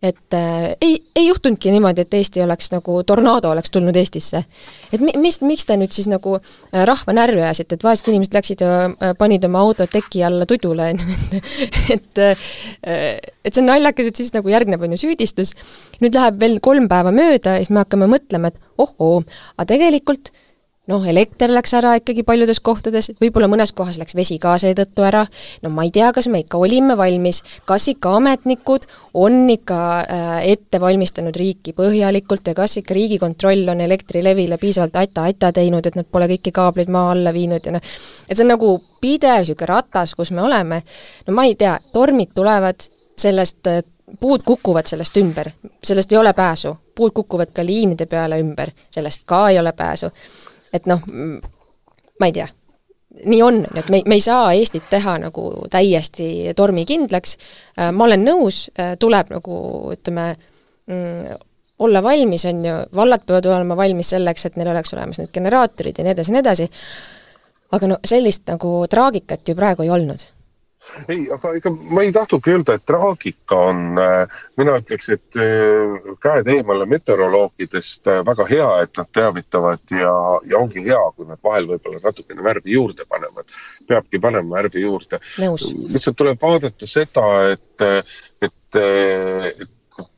et 0.03 0.35
äh, 0.35 0.77
ei, 0.81 1.03
ei 1.17 1.27
juhtunudki 1.27 1.71
niimoodi, 1.75 2.07
et 2.07 2.15
Eesti 2.17 2.41
oleks 2.41 2.71
nagu, 2.73 2.95
tornaado 3.05 3.51
oleks 3.53 3.71
tulnud 3.71 3.97
Eestisse. 4.01 4.45
et 4.93 5.01
mi-, 5.01 5.17
mis, 5.21 5.41
miks 5.45 5.67
te 5.69 5.77
nüüd 5.77 5.93
siis 5.93 6.09
nagu 6.09 6.39
äh, 6.39 6.85
rahva 6.89 7.13
närvi 7.13 7.43
ajasite, 7.43 7.77
et 7.77 7.85
vaesed 7.85 8.09
inimesed 8.09 8.39
läksid 8.39 8.65
ja 8.65 8.79
äh, 8.89 9.13
panid 9.19 9.45
oma 9.45 9.61
auto 9.61 9.85
teki 9.87 10.25
alla 10.25 10.49
tudule, 10.49 10.89
on 10.95 11.03
ju, 11.05 11.43
et 11.97 12.23
äh, 12.25 12.47
et 13.45 13.53
see 13.53 13.61
on 13.61 13.69
naljakas, 13.69 14.09
et 14.09 14.23
siis 14.23 14.33
nagu 14.37 14.49
järgneb, 14.49 14.81
on 14.81 14.97
ju, 14.97 15.03
süüdistus, 15.05 15.53
nüüd 16.01 16.17
läheb 16.17 16.41
veel 16.41 16.61
kolm 16.65 16.89
päeva 16.89 17.13
mööda 17.13 17.59
ja 17.59 17.65
siis 17.65 17.73
me 17.75 17.85
hakkame 17.85 18.09
mõtlema, 18.09 18.55
et 18.55 18.81
ohoo, 18.81 19.21
aga 19.59 19.69
tegelikult 19.75 20.33
noh, 20.89 21.05
elekter 21.07 21.53
läks 21.53 21.75
ära 21.77 21.93
ikkagi 21.99 22.23
paljudes 22.27 22.61
kohtades, 22.65 23.11
võib-olla 23.21 23.49
mõnes 23.51 23.73
kohas 23.77 23.99
läks 24.01 24.17
vesi 24.17 24.39
ka 24.41 24.55
seetõttu 24.61 25.05
ära, 25.05 25.27
no 25.65 25.73
ma 25.75 25.85
ei 25.87 25.93
tea, 25.95 26.09
kas 26.17 26.29
me 26.33 26.41
ikka 26.43 26.61
olime 26.61 26.97
valmis, 26.99 27.43
kas 27.69 27.91
ikka 27.93 28.15
ametnikud 28.19 28.87
on 29.21 29.43
ikka 29.53 29.81
äh, 30.01 30.33
ette 30.55 30.81
valmistanud 30.81 31.37
riiki 31.37 31.75
põhjalikult 31.77 32.51
ja 32.51 32.57
kas 32.57 32.79
ikka 32.81 32.97
Riigikontroll 32.97 33.69
on 33.75 33.85
Elektrilevile 33.85 34.59
piisavalt 34.61 34.97
ata-ata 35.03 35.53
teinud, 35.61 35.87
et 35.87 36.01
nad 36.01 36.09
pole 36.09 36.31
kõiki 36.33 36.55
kaableid 36.57 36.91
maa 36.93 37.13
alla 37.15 37.35
viinud 37.37 37.67
ja 37.67 37.77
noh, 37.77 37.93
et 38.27 38.37
see 38.37 38.47
on 38.47 38.55
nagu 38.55 38.75
pidev 39.01 39.45
niisugune 39.45 39.71
ratas, 39.71 40.17
kus 40.17 40.33
me 40.35 40.43
oleme, 40.49 40.83
no 41.27 41.37
ma 41.37 41.47
ei 41.49 41.57
tea, 41.61 41.77
tormid 41.93 42.33
tulevad, 42.35 42.89
sellest 43.21 43.69
äh, 43.69 43.83
puud 44.21 44.43
kukuvad 44.43 44.89
sellest 44.91 45.17
ümber, 45.21 45.53
sellest 45.85 46.13
ei 46.13 46.19
ole 46.19 46.33
pääsu, 46.35 46.73
puud 46.97 47.13
kukuvad 47.15 47.53
ka 47.55 47.63
liinide 47.63 48.09
peale 48.11 48.41
ümber, 48.43 48.73
sellest 48.91 49.23
ka 49.29 49.49
ei 49.53 49.61
ole 49.61 49.77
pääsu 49.77 50.11
et 50.73 50.87
noh, 50.91 51.03
ma 52.21 52.29
ei 52.29 52.35
tea, 52.37 52.47
nii 53.27 53.43
on, 53.43 53.61
et 53.77 53.91
me, 53.91 54.03
me 54.07 54.19
ei 54.19 54.25
saa 54.25 54.53
Eestit 54.55 54.87
teha 54.91 55.17
nagu 55.25 55.51
täiesti 55.71 56.55
tormikindlaks, 56.57 57.37
äh, 57.77 57.93
ma 57.93 58.07
olen 58.07 58.27
nõus, 58.27 58.65
äh, 58.79 58.95
tuleb 59.01 59.33
nagu 59.35 59.61
ütleme, 59.95 60.27
mm, 60.91 61.39
olla 61.81 62.03
valmis, 62.05 62.45
on 62.49 62.65
ju, 62.65 62.75
vallad 62.97 63.25
peavad 63.27 63.49
olema 63.51 63.77
valmis 63.79 64.13
selleks, 64.15 64.47
et 64.47 64.59
neil 64.61 64.71
oleks 64.73 64.95
olemas 64.95 65.21
need 65.21 65.33
generaatorid 65.35 65.99
ja 65.99 66.07
nii 66.07 66.15
edasi 66.15 66.31
ja 66.31 66.37
nii 66.37 66.45
edasi, 66.45 66.69
aga 67.77 67.89
no 67.91 67.99
sellist 68.07 68.47
nagu 68.51 68.75
traagikat 68.91 69.49
ju 69.49 69.57
praegu 69.59 69.87
ei 69.87 69.95
olnud 69.95 70.27
ei, 71.09 71.25
aga 71.33 71.53
ega 71.59 71.73
ma 71.95 72.05
ei 72.05 72.13
tahtnudki 72.15 72.55
öelda, 72.55 72.77
et 72.77 72.87
traagika 72.89 73.59
on, 73.71 73.83
äh, 74.01 74.41
mina 74.61 74.77
ütleks, 74.81 75.11
et 75.15 75.39
äh, 75.41 75.97
käed 76.23 76.51
eemale 76.55 76.87
meteoroloogidest, 76.91 78.11
äh, 78.11 78.23
väga 78.27 78.47
hea, 78.51 78.69
et 78.85 79.01
nad 79.01 79.11
teavitavad 79.17 79.97
ja, 79.97 80.15
ja 80.51 80.61
ongi 80.61 80.85
hea, 80.87 81.01
kui 81.17 81.29
nad 81.29 81.41
vahel 81.45 81.69
võib-olla 81.71 82.03
natukene 82.05 82.45
värvi 82.47 82.77
juurde 82.77 83.07
panevad. 83.09 83.49
peabki 83.89 84.21
panema 84.23 84.57
värvi 84.61 84.85
juurde. 84.85 85.21
lihtsalt 85.39 86.17
tuleb 86.17 86.41
vaadata 86.43 86.87
seda, 86.87 87.27
et, 87.55 87.87
et, 88.43 88.81
et 88.81 89.67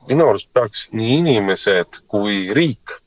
minu 0.08 0.28
arust 0.28 0.52
peaks 0.54 0.88
nii 0.92 1.18
inimesed 1.22 2.02
kui 2.10 2.48
riik 2.54 2.98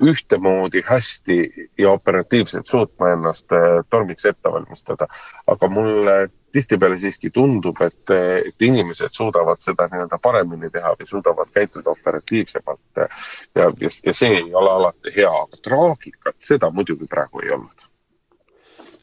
ühtemoodi 0.00 0.82
hästi 0.86 1.38
ja 1.78 1.90
operatiivselt 1.90 2.66
suutma 2.66 3.12
ennast 3.12 3.52
tormiks 3.90 4.24
ette 4.26 4.52
valmistada. 4.52 5.06
aga 5.46 5.68
mulle 5.68 6.16
tihtipeale 6.52 6.98
siiski 6.98 7.30
tundub, 7.30 7.80
et, 7.80 8.10
et 8.46 8.62
inimesed 8.62 9.14
suudavad 9.16 9.60
seda 9.64 9.88
nii-öelda 9.88 10.18
paremini 10.22 10.70
teha 10.70 10.92
või 10.98 11.08
suudavad 11.08 11.48
käituda 11.54 11.94
operatiivsemalt 11.94 13.00
ja, 13.00 13.08
ja, 13.56 13.70
ja 14.06 14.14
see 14.14 14.34
ei 14.42 14.52
ole 14.54 14.70
alati 14.70 15.14
hea, 15.16 15.32
aga 15.46 15.62
traagikat, 15.64 16.36
seda 16.40 16.70
muidugi 16.70 17.08
praegu 17.08 17.44
ei 17.44 17.54
olnud 17.56 17.88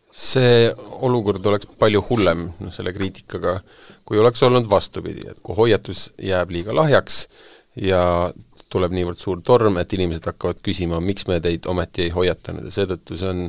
see 0.10 0.70
olukord 1.06 1.46
oleks 1.46 1.70
palju 1.80 2.02
hullem, 2.10 2.48
noh 2.60 2.74
selle 2.74 2.94
kriitikaga, 2.96 3.60
kui 4.06 4.18
oleks 4.18 4.42
olnud 4.44 4.66
vastupidi, 4.70 5.28
et 5.30 5.38
kui 5.46 5.54
hoiatus 5.58 6.10
jääb 6.18 6.50
liiga 6.54 6.74
lahjaks 6.74 7.28
ja 7.78 8.02
tuleb 8.70 8.94
niivõrd 8.96 9.22
suur 9.22 9.42
torm, 9.46 9.80
et 9.82 9.96
inimesed 9.98 10.28
hakkavad 10.30 10.62
küsima, 10.66 11.02
miks 11.04 11.28
me 11.30 11.40
teid 11.44 11.66
ometi 11.70 12.06
ei 12.08 12.14
hoiatanud 12.14 12.68
ja 12.70 12.76
seetõttu 12.76 13.18
see 13.20 13.32
on 13.32 13.48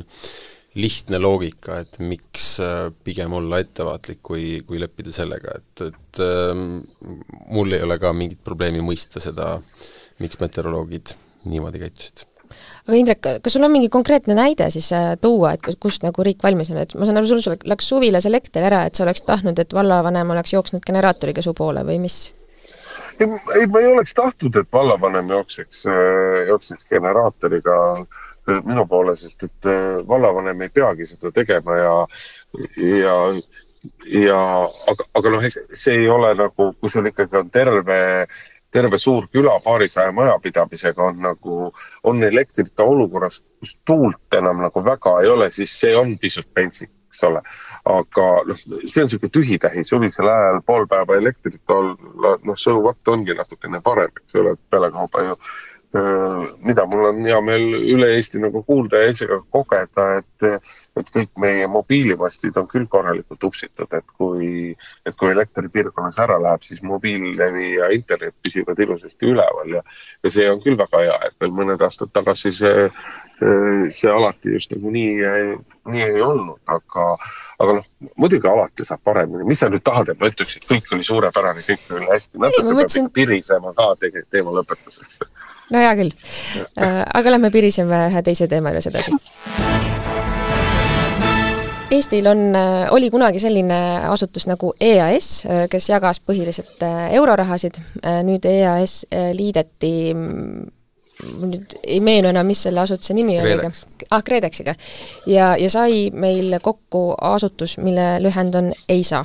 lihtne 0.81 1.19
loogika, 1.19 1.81
et 1.83 1.99
miks 1.99 2.53
äh, 2.63 2.87
pigem 3.03 3.33
olla 3.35 3.59
ettevaatlik, 3.61 4.21
kui, 4.23 4.45
kui 4.67 4.79
leppida 4.79 5.11
sellega, 5.13 5.57
et, 5.59 5.85
et 5.91 6.21
ähm, 6.23 6.79
mul 7.51 7.75
ei 7.75 7.83
ole 7.83 7.99
ka 7.99 8.13
mingit 8.15 8.39
probleemi 8.43 8.83
mõista 8.85 9.19
seda, 9.23 9.57
miks 10.23 10.39
meteoroloogid 10.39 11.15
niimoodi 11.51 11.81
käitusid 11.81 12.27
aga 12.51 12.97
Indrek, 12.97 13.27
kas 13.43 13.55
sul 13.55 13.65
on 13.65 13.71
mingi 13.73 13.89
konkreetne 13.91 14.35
näide 14.37 14.67
siis 14.73 14.89
äh, 14.95 15.13
tuua, 15.21 15.53
et 15.55 15.79
kust 15.81 16.05
nagu 16.05 16.25
riik 16.25 16.43
valmis 16.43 16.71
on, 16.73 16.81
et 16.81 16.95
ma 16.99 17.07
saan 17.07 17.21
aru, 17.21 17.39
sul 17.39 17.57
läks 17.69 17.87
suvilas 17.91 18.27
elekter 18.29 18.65
ära, 18.67 18.83
et 18.87 18.97
sa 18.97 19.05
oleks 19.05 19.23
tahtnud, 19.27 19.59
et 19.61 19.75
vallavanem 19.75 20.35
oleks 20.35 20.55
jooksnud 20.55 20.85
generaatoriga 20.87 21.43
su 21.45 21.55
poole 21.57 21.85
või 21.87 22.01
mis? 22.03 22.23
Ei, 23.21 23.39
ei, 23.59 23.67
ma 23.71 23.81
ei 23.81 23.91
oleks 23.91 24.13
tahtnud, 24.17 24.59
et 24.61 24.69
vallavanem 24.73 25.31
jookseks, 25.35 25.85
äh, 25.91 26.41
jookseks 26.49 26.87
generaatoriga 26.91 27.79
äh, 28.01 28.61
minu 28.67 28.85
poole, 28.89 29.15
sest 29.19 29.47
et 29.47 29.71
vallavanem 30.07 30.65
ei 30.65 30.73
peagi 30.73 31.07
seda 31.09 31.33
tegema 31.35 31.77
ja, 31.77 31.97
ja 32.77 33.17
ja 34.13 34.39
aga, 34.91 35.05
aga 35.17 35.29
noh, 35.33 35.45
see 35.73 36.03
ei 36.03 36.09
ole 36.09 36.33
nagu, 36.37 36.67
kui 36.77 36.89
sul 36.89 37.07
ikkagi 37.09 37.39
on 37.39 37.49
terve 37.53 38.01
terve 38.71 38.97
suur 38.97 39.27
küla 39.33 39.57
paarisaja 39.63 40.11
majapidamisega 40.15 41.03
on 41.03 41.19
nagu, 41.25 41.57
on 42.07 42.23
elektrita 42.23 42.87
olukorras, 42.87 43.41
kus 43.59 43.75
tuult 43.85 44.37
enam 44.37 44.63
nagu 44.63 44.83
väga 44.85 45.17
ei 45.23 45.31
ole, 45.33 45.49
siis 45.51 45.73
see 45.79 45.95
on 45.97 46.15
pisut 46.21 46.47
pentsik, 46.53 46.91
eks 47.11 47.23
ole. 47.27 47.41
aga 47.91 48.27
noh, 48.47 48.61
see 48.85 49.03
on 49.03 49.09
niisugune 49.09 49.33
tühitähi, 49.35 49.83
suvisel 49.87 50.29
ajal 50.31 50.61
pool 50.65 50.87
päeva 50.87 51.17
elektrit 51.19 51.75
olla, 51.75 52.37
noh, 52.47 52.57
so 52.57 52.77
what 52.79 53.11
ongi 53.11 53.35
natukene 53.35 53.81
parem, 53.83 54.13
eks 54.23 54.39
ole, 54.39 54.55
et 54.55 54.63
pealekauba 54.71 55.27
ju 55.27 55.37
mida 56.63 56.85
mul 56.87 57.05
on 57.09 57.17
hea 57.25 57.39
meel 57.43 57.65
üle 57.75 58.07
Eesti 58.15 58.39
nagu 58.39 58.61
kuulda 58.63 59.01
ja 59.01 59.09
ise 59.11 59.25
ka 59.27 59.41
kogeda, 59.51 60.05
et, 60.21 60.45
et 60.99 61.09
kõik 61.11 61.33
meie 61.43 61.65
mobiilivastid 61.67 62.55
on 62.61 62.69
küll 62.71 62.87
korralikult 62.91 63.43
upsitud, 63.49 63.91
et 63.91 64.13
kui, 64.15 64.71
et 65.05 65.17
kui 65.19 65.33
elekter 65.33 65.67
piirkonnas 65.73 66.21
ära 66.23 66.37
läheb, 66.39 66.63
siis 66.63 66.79
mobiillevi 66.87 67.73
ja 67.73 67.91
internet 67.91 68.37
püsivad 68.43 68.79
ilusasti 68.79 69.33
üleval 69.33 69.75
ja, 69.75 69.83
ja 70.23 70.31
see 70.31 70.47
on 70.51 70.63
küll 70.63 70.79
väga 70.79 71.03
hea, 71.03 71.19
et 71.27 71.35
veel 71.43 71.51
mõned 71.59 71.83
aastad 71.83 72.13
tagasi 72.15 72.53
see, 72.55 72.87
see 73.91 74.15
alati 74.15 74.55
just 74.55 74.71
nagu 74.71 74.95
nii, 74.95 75.13
nii 75.91 76.07
ei 76.07 76.23
olnud, 76.23 76.61
aga, 76.71 77.11
aga 77.59 77.79
noh, 77.81 77.93
muidugi 78.15 78.47
alati 78.47 78.87
saab 78.87 79.03
paremini. 79.03 79.43
mis 79.49 79.59
sa 79.59 79.67
nüüd 79.67 79.83
tahad, 79.83 80.15
et 80.15 80.23
ma 80.23 80.31
ütleks, 80.31 80.55
et 80.55 80.71
kõik 80.71 80.95
oli 80.95 81.03
suurepärane, 81.03 81.67
kõik 81.67 81.95
oli 81.99 82.11
hästi, 82.15 82.39
natuke 82.39 82.63
peab 82.63 82.79
mõtlesin... 82.79 83.11
ikka 83.11 83.17
pirisema 83.19 83.75
ka 83.75 83.91
tegelikult 83.99 84.37
teema 84.39 84.59
lõpetuseks 84.61 85.25
no 85.71 85.81
hea 85.81 85.93
küll. 85.99 86.11
Äh, 86.79 87.01
aga 87.13 87.35
lähme 87.35 87.51
piriseme 87.53 88.07
ühe 88.09 88.23
teise 88.25 88.47
teema 88.51 88.73
juures 88.73 88.89
edasi. 88.91 89.15
Eestil 91.91 92.27
on, 92.31 92.43
äh, 92.55 92.85
oli 92.95 93.09
kunagi 93.11 93.41
selline 93.43 93.79
asutus 94.07 94.47
nagu 94.47 94.73
EAS, 94.79 95.31
äh, 95.45 95.63
kes 95.71 95.89
jagas 95.91 96.21
põhiliselt 96.23 96.83
eurorahasid, 97.11 97.81
nüüd 98.27 98.45
EAS 98.47 99.01
liideti 99.35 99.95
nüüd 101.21 101.75
ei 101.85 101.99
meenu 102.01 102.31
enam, 102.31 102.47
mis 102.49 102.63
selle 102.65 102.81
asutuse 102.81 103.13
nimi 103.13 103.35
oli, 103.37 103.51
aga 103.53 103.69
ah, 104.09 104.23
KredExiga. 104.25 104.73
ja, 105.29 105.51
ja 105.59 105.69
sai 105.69 106.09
meil 106.13 106.55
kokku 106.63 107.11
asutus, 107.13 107.77
mille 107.77 108.15
lühend 108.23 108.57
on 108.57 108.71
EISA 108.89 109.21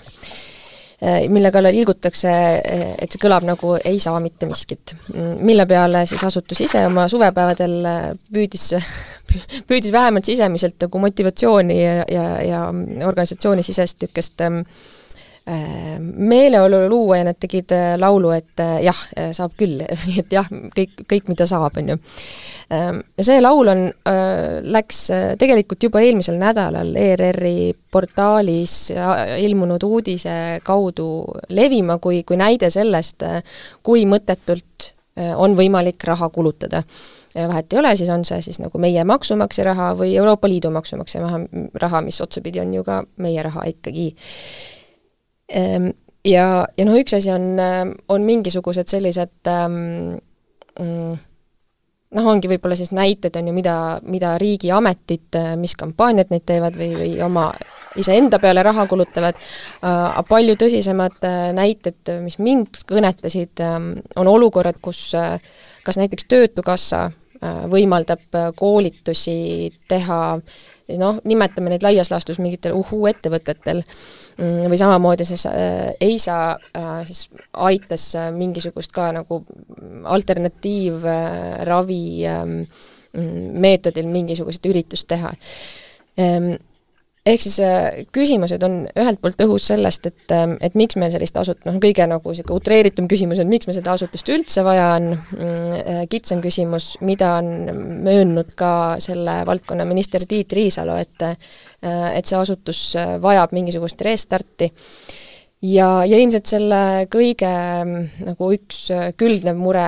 mille 1.28 1.51
kallal 1.53 1.76
ilgutakse, 1.76 2.30
äh, 2.30 2.84
et 3.03 3.12
see 3.12 3.20
kõlab 3.20 3.44
nagu 3.44 3.74
ei 3.84 3.99
saa 4.01 4.16
mitte 4.20 4.49
miskit. 4.49 4.94
mille 5.12 5.66
peale 5.68 6.07
siis 6.09 6.24
asutus 6.24 6.62
ise 6.64 6.86
oma 6.86 7.05
suvepäevadel 7.12 7.74
äh, 7.84 8.07
püüdis, 8.32 8.70
püüdis 9.68 9.92
vähemalt 9.92 10.24
sisemiselt 10.24 10.80
nagu 10.80 11.03
motivatsiooni 11.05 11.76
ja, 11.82 11.97
ja, 12.09 12.26
ja 12.42 12.62
organisatsioonisisest 13.09 14.07
niisugust 14.07 14.40
ähm, 14.40 14.62
meeleolu 15.47 16.80
luua 16.90 17.20
ja 17.20 17.26
nad 17.28 17.36
tegid 17.38 17.70
laulu, 18.03 18.32
et 18.34 18.62
jah, 18.82 19.03
saab 19.36 19.53
küll, 19.59 19.78
et 20.20 20.32
jah, 20.34 20.49
kõik, 20.51 21.05
kõik, 21.07 21.28
mida 21.30 21.47
saab, 21.47 21.78
on 21.78 21.92
ju. 21.92 21.99
Ja 22.66 23.22
see 23.22 23.38
laul 23.38 23.70
on, 23.70 23.84
läks 24.74 25.05
tegelikult 25.38 25.86
juba 25.86 26.03
eelmisel 26.03 26.34
nädalal 26.40 26.90
ERR-i 26.99 27.70
portaalis 27.94 28.90
ilmunud 29.38 29.86
uudise 29.86 30.34
kaudu 30.66 31.07
levima 31.55 32.01
kui, 32.03 32.24
kui 32.26 32.42
näide 32.42 32.72
sellest, 32.74 33.22
kui 33.86 34.03
mõttetult 34.11 34.90
äh, 34.90 34.97
on 35.36 35.57
võimalik 35.57 36.05
raha 36.05 36.28
kulutada. 36.28 36.82
vahet 37.36 37.72
ei 37.72 37.78
ole, 37.78 37.97
siis 37.97 38.09
on 38.09 38.24
see 38.24 38.40
siis 38.42 38.59
nagu 38.61 38.78
meie 38.78 39.05
maksumaksja 39.05 39.64
raha 39.64 39.90
või 39.97 40.14
Euroopa 40.16 40.49
Liidu 40.49 40.70
maksumaksja 40.70 41.20
raha, 41.74 42.01
mis 42.01 42.20
otsapidi 42.20 42.61
on 42.61 42.74
ju 42.74 42.84
ka 42.84 43.03
meie 43.16 43.42
raha 43.42 43.64
ikkagi. 43.68 44.14
Ehm, 45.49 45.90
ja, 46.26 46.66
ja 46.76 46.88
noh, 46.88 46.99
üks 46.99 47.14
asi 47.16 47.30
on, 47.30 47.55
on 48.12 48.26
mingisugused 48.26 48.90
sellised 48.90 49.51
ähm, 49.53 50.18
mm, 50.80 51.16
noh, 52.16 52.28
ongi 52.32 52.51
võib-olla 52.51 52.78
siis 52.78 52.92
näited, 52.97 53.34
on 53.38 53.51
ju, 53.51 53.55
mida, 53.57 53.76
mida 54.07 54.36
riigiametid, 54.42 55.38
mis 55.61 55.76
kampaaniad 55.78 56.32
neid 56.32 56.47
teevad 56.49 56.78
või, 56.78 56.92
või 56.99 57.11
oma 57.24 57.51
iseenda 58.01 58.38
peale 58.38 58.62
raha 58.62 58.86
kulutavad, 58.86 59.36
äh, 59.36 59.90
aga 59.90 60.24
palju 60.28 60.57
tõsisemad 60.61 61.20
äh, 61.26 61.51
näited, 61.57 62.01
mis 62.24 62.38
mind 62.42 62.82
kõnetasid, 62.88 63.62
ähm, 63.64 63.92
on 64.16 64.30
olukorrad, 64.30 64.80
kus 64.82 65.09
äh, 65.18 65.38
kas 65.86 66.01
näiteks 66.01 66.28
Töötukassa 66.28 67.09
võimaldab 67.70 68.32
koolitusi 68.57 69.68
teha 69.86 70.38
noh, 70.95 71.20
nimetame 71.26 71.70
neid 71.72 71.82
laias 71.82 72.11
laastus 72.12 72.39
mingitel 72.43 72.72
uhuu-ettevõtetel, 72.78 73.82
mm, 74.39 74.66
või 74.70 74.78
samamoodi 74.80 75.24
siis 75.26 75.47
äh, 75.51 75.95
EISA 76.01 76.37
äh, 76.55 77.01
siis 77.09 77.20
aitas 77.53 78.05
mingisugust 78.37 78.93
ka 78.95 79.12
nagu 79.16 79.34
alternatiivravi 80.16 82.05
äh, 82.30 82.45
meetodil 83.66 84.07
mingisugust 84.12 84.66
üritust 84.68 85.09
teha. 85.09 85.30
Ähm, 86.20 86.55
ehk 87.27 87.43
siis 87.43 87.59
äh, 87.64 88.05
küsimused 88.14 88.62
on 88.66 88.79
ühelt 88.95 89.20
poolt 89.22 89.41
õhus 89.43 89.66
sellest, 89.72 90.07
et, 90.11 90.24
ähm, 90.35 90.55
et 90.64 90.77
miks 90.79 90.99
meil 91.01 91.11
sellist 91.14 91.37
asut-, 91.41 91.64
noh, 91.66 91.79
kõige 91.83 92.07
nagu 92.09 92.33
niisugune 92.33 92.61
utreeritum 92.61 93.09
küsimus 93.11 93.41
on, 93.43 93.51
miks 93.51 93.68
meil 93.68 93.79
seda 93.79 93.97
asutust 93.97 94.31
üldse 94.33 94.64
vaja 94.66 94.89
on, 94.95 95.11
mm, 95.12 95.77
äh, 95.81 96.03
kitsam 96.12 96.43
küsimus, 96.45 96.95
mida 97.07 97.35
on 97.41 97.51
möönnud 98.07 98.55
ka 98.59 98.72
selle 99.03 99.41
valdkonna 99.49 99.87
minister 99.89 100.27
Tiit 100.29 100.55
Riisalo, 100.57 100.99
et 101.03 101.27
äh, 101.27 101.37
et 101.87 102.27
see 102.27 102.35
asutus 102.35 102.81
vajab 103.22 103.53
mingisugust 103.55 104.01
restarti. 104.03 104.72
Ja, 105.62 106.01
ja 106.09 106.18
ilmselt 106.18 106.49
selle 106.51 107.07
kõige 107.12 107.51
nagu 107.87 108.49
üks 108.57 108.81
külgnev 109.20 109.61
mure 109.61 109.85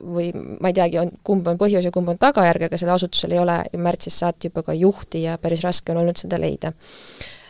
või 0.00 0.30
ma 0.34 0.70
ei 0.70 0.76
teagi, 0.76 0.98
on, 1.00 1.10
kumb 1.24 1.46
on 1.50 1.58
põhjus 1.60 1.86
ja 1.86 1.92
kumb 1.94 2.12
on 2.12 2.20
tagajärg, 2.20 2.68
aga 2.68 2.78
sellel 2.78 2.96
asutusel 2.96 3.34
ei 3.36 3.40
ole 3.42 3.56
ju 3.72 3.80
märtsist 3.82 4.22
saati 4.22 4.50
juba 4.50 4.64
ka 4.66 4.76
juhti 4.76 5.24
ja 5.24 5.38
päris 5.42 5.64
raske 5.66 5.94
on 5.94 6.02
olnud 6.02 6.20
seda 6.20 6.40
leida. 6.40 6.72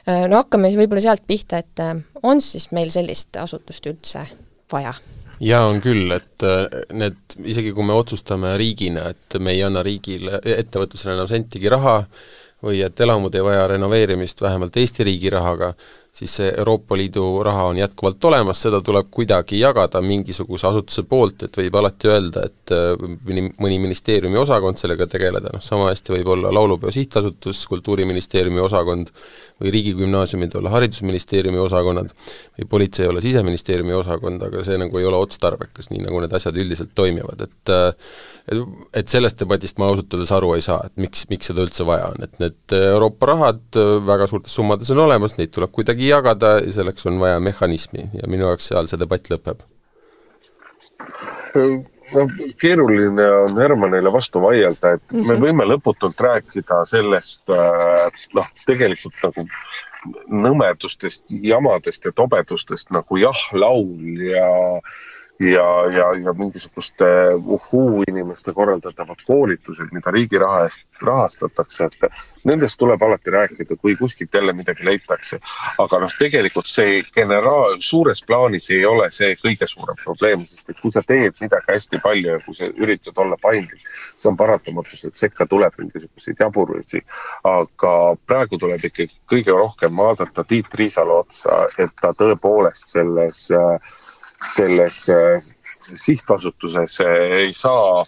Äh, 0.07 0.25
no 0.31 0.41
hakkame 0.43 0.71
siis 0.71 0.81
võib-olla 0.81 1.05
sealt 1.09 1.27
pihta, 1.27 1.61
et 1.63 1.83
äh, 1.83 1.95
on 2.23 2.41
siis 2.45 2.71
meil 2.77 2.93
sellist 2.95 3.37
asutust 3.43 3.87
üldse 3.91 4.27
vaja? 4.73 4.95
jaa, 5.43 5.67
on 5.69 5.83
küll, 5.85 6.09
et 6.17 6.47
äh, 6.47 6.65
need, 6.97 7.19
isegi 7.45 7.75
kui 7.77 7.85
me 7.85 7.97
otsustame 7.97 8.55
riigina, 8.61 9.11
et 9.13 9.39
me 9.43 9.53
ei 9.53 9.63
anna 9.67 9.83
riigile, 9.85 10.41
ettevõtlusele 10.41 11.17
enam 11.19 11.29
sentigi 11.31 11.73
raha, 11.73 11.99
või 12.65 12.81
et 12.87 13.01
elamud 13.05 13.35
ei 13.37 13.45
vaja 13.45 13.67
renoveerimist 13.69 14.41
vähemalt 14.41 14.77
Eesti 14.81 15.05
riigi 15.05 15.31
rahaga, 15.31 15.75
siis 16.17 16.37
see 16.39 16.53
Euroopa 16.59 16.97
Liidu 16.97 17.25
raha 17.45 17.67
on 17.71 17.79
jätkuvalt 17.79 18.25
olemas, 18.25 18.61
seda 18.63 18.81
tuleb 18.85 19.11
kuidagi 19.13 19.59
jagada 19.61 20.01
mingisuguse 20.01 20.69
asutuse 20.71 21.05
poolt, 21.09 21.45
et 21.45 21.59
võib 21.61 21.77
alati 21.77 22.09
öelda, 22.09 22.47
et 22.49 22.73
äh, 22.73 23.51
mõni 23.61 23.81
ministeeriumi 23.83 24.41
osakond 24.41 24.81
sellega 24.81 25.09
tegeleda, 25.13 25.53
noh 25.53 25.65
sama 25.65 25.91
hästi 25.91 26.17
võib 26.17 26.33
olla 26.37 26.53
Laulupeo 26.55 26.95
Sihtasutus, 26.95 27.67
Kultuuriministeeriumi 27.69 28.63
osakond 28.65 29.13
või 29.61 29.73
riigigümnaasiumid 29.73 30.55
olla 30.59 30.71
Haridusministeeriumi 30.75 31.59
osakonnad 31.63 32.11
või 32.59 32.69
politsei 32.69 33.09
olla 33.09 33.23
Siseministeeriumi 33.25 33.95
osakond, 33.97 34.43
aga 34.49 34.65
see 34.67 34.77
nagu 34.81 35.01
ei 35.01 35.07
ole 35.09 35.21
otstarbekas, 35.25 35.89
nii 35.93 36.03
nagu 36.05 36.21
need 36.21 36.37
asjad 36.37 36.59
üldiselt 36.61 36.93
toimivad, 36.99 37.47
et 37.47 37.75
et, 38.95 39.09
sellest 39.11 39.41
debatist 39.41 39.81
ma 39.81 39.89
ausalt 39.91 40.13
öeldes 40.15 40.33
aru 40.37 40.53
ei 40.55 40.63
saa, 40.65 40.79
et 40.87 41.01
miks, 41.01 41.25
miks 41.33 41.51
seda 41.51 41.65
üldse 41.65 41.87
vaja 41.89 42.13
on, 42.13 42.29
et 42.29 42.37
need 42.43 42.77
Euroopa 42.77 43.33
rahad 43.33 43.81
väga 44.07 44.29
suurtes 44.31 44.55
summades 44.55 44.93
on 44.95 45.03
olemas, 45.07 45.39
neid 45.41 45.55
tuleb 45.57 45.73
kuidagi 45.75 46.13
jagada 46.13 46.59
ja 46.61 46.79
selleks 46.81 47.09
on 47.11 47.19
vaja 47.23 47.41
mehhanismi 47.43 48.11
ja 48.21 48.31
minu 48.31 48.51
jaoks 48.51 48.71
seal 48.73 48.91
see 48.91 49.01
debatt 49.01 49.33
lõpeb 49.33 49.65
no 52.15 52.27
keeruline 52.61 53.27
on 53.43 53.59
Hermanile 53.59 54.13
vastu 54.13 54.43
vaielda, 54.43 54.93
et 54.93 55.13
mm 55.13 55.19
-hmm. 55.19 55.27
me 55.27 55.35
mhm. 55.35 55.43
võime 55.45 55.67
lõputult 55.73 56.21
rääkida 56.21 56.85
sellest 56.87 57.43
äh, 57.51 58.23
noh, 58.35 58.49
tegelikult 58.67 59.15
nagu 59.23 59.49
nõmedustest, 60.31 61.25
jamadest 61.43 62.05
ja 62.05 62.13
tobedustest 62.13 62.91
nagu 62.95 63.19
jah, 63.19 63.41
laul 63.53 64.23
ja 64.31 64.49
ja, 65.41 65.91
ja, 65.93 66.07
ja 66.25 66.33
mingisuguste 66.33 67.05
uhuu 67.45 68.05
inimeste 68.09 68.53
korraldatavad 68.53 69.21
koolitused, 69.27 69.89
mida 69.93 70.11
riigi 70.11 70.39
raha 70.39 70.63
eest 70.65 70.87
rahastatakse, 71.03 71.85
et 71.85 72.45
nendest 72.49 72.79
tuleb 72.81 73.03
alati 73.03 73.31
rääkida, 73.31 73.77
kui 73.77 73.97
kuskilt 73.97 74.35
jälle 74.35 74.53
midagi 74.53 74.85
leitakse. 74.85 75.39
aga 75.79 75.99
noh, 76.01 76.13
tegelikult 76.19 76.67
see 76.67 77.03
generaal, 77.15 77.77
suures 77.81 78.23
plaanis 78.25 78.71
ei 78.71 78.85
ole 78.87 79.11
see 79.11 79.37
kõige 79.43 79.69
suurem 79.69 79.99
probleem, 80.05 80.45
sest 80.49 80.71
et 80.71 80.81
kui 80.81 80.93
sa 80.93 81.03
teed 81.03 81.37
midagi 81.41 81.73
hästi 81.73 82.01
palju 82.03 82.33
ja 82.33 82.41
kui 82.47 82.55
sa 82.55 82.71
üritad 82.73 83.21
olla 83.25 83.37
paindlik, 83.43 83.85
see 84.17 84.31
on 84.31 84.41
paratamatus, 84.41 85.05
et 85.05 85.17
sekka 85.17 85.47
tuleb 85.47 85.77
mingisuguseid 85.79 86.41
jaburusi. 86.41 87.03
aga 87.45 87.93
praegu 88.27 88.59
tuleb 88.59 88.85
ikkagi 88.85 89.13
kõige 89.29 89.53
rohkem 89.53 89.97
vaadata 89.97 90.45
Tiit 90.45 90.75
Riisalo 90.75 91.21
otsa, 91.27 91.67
et 91.79 91.93
ta 92.01 92.13
tõepoolest 92.17 92.97
selles 92.97 93.51
äh, 93.51 93.77
selles 94.55 95.09
äh, 95.09 95.43
sihtasutuses 95.95 97.01
äh, 97.01 97.41
ei 97.41 97.53
saa 97.53 98.05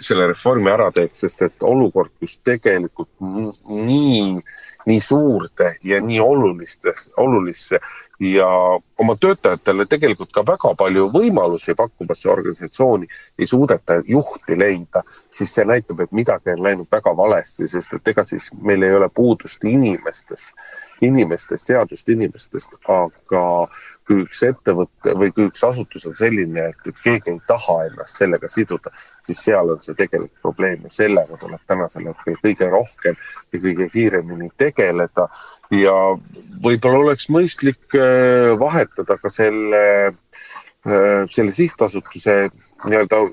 selle 0.00 0.26
reformi 0.28 0.70
ära 0.70 0.90
teed, 0.92 1.14
sest 1.16 1.42
et 1.46 1.62
olukord, 1.64 2.12
kus 2.20 2.38
tegelikult 2.44 3.10
nii, 3.20 4.40
nii 4.86 5.00
suurde 5.00 5.70
ja 5.86 6.00
nii 6.04 6.20
olulistesse, 6.20 7.12
olulisse 7.16 7.80
ja 8.20 8.48
oma 8.98 9.16
töötajatele 9.20 9.86
tegelikult 9.90 10.32
ka 10.34 10.44
väga 10.46 10.74
palju 10.78 11.08
võimalusi 11.14 11.74
pakkuvasse 11.78 12.30
organisatsiooni 12.30 13.08
ei 13.38 13.46
suudeta 13.46 14.00
juhti 14.08 14.58
leida, 14.58 15.02
siis 15.30 15.54
see 15.54 15.66
näitab, 15.68 16.04
et 16.04 16.12
midagi 16.12 16.54
on 16.54 16.62
läinud 16.66 16.90
väga 16.92 17.16
valesti, 17.16 17.68
sest 17.68 17.96
et 17.96 18.12
ega 18.14 18.24
siis 18.28 18.50
meil 18.62 18.82
ei 18.82 18.94
ole 18.94 19.08
puudust 19.14 19.64
inimestes, 19.64 20.52
inimestest, 21.02 21.66
teadust 21.72 22.08
inimestest, 22.08 22.78
aga 22.88 23.44
kui 24.08 24.24
üks 24.24 24.42
ettevõte 24.44 25.14
või 25.18 25.32
kui 25.34 25.46
üks 25.48 25.64
asutus 25.66 26.04
on 26.08 26.16
selline, 26.18 26.66
et, 26.72 26.88
keegi 27.04 27.32
ei 27.32 27.40
taha 27.48 27.76
ennast 27.88 28.20
sellega 28.20 28.50
siduda, 28.52 28.92
siis 29.24 29.40
seal 29.46 29.72
on 29.72 29.80
see 29.84 29.96
tegelik 29.98 30.32
probleem 30.44 30.84
ja 30.84 30.92
sellega 30.92 31.38
tuleb 31.40 31.62
tänasel 31.70 32.10
hetkel 32.10 32.36
kõige 32.42 32.70
rohkem 32.72 33.16
ja 33.54 33.62
kõige 33.62 33.88
kiiremini 33.94 34.50
tegeleda. 34.60 35.28
ja 35.74 35.94
võib-olla 36.64 37.00
oleks 37.06 37.30
mõistlik 37.32 37.96
äh, 37.98 38.52
vahetada 38.60 39.16
ka 39.20 39.32
selle, 39.32 39.84
äh, 40.10 41.24
selle 41.32 41.54
sihtasutuse 41.56 42.36
nii-öelda 42.84 43.24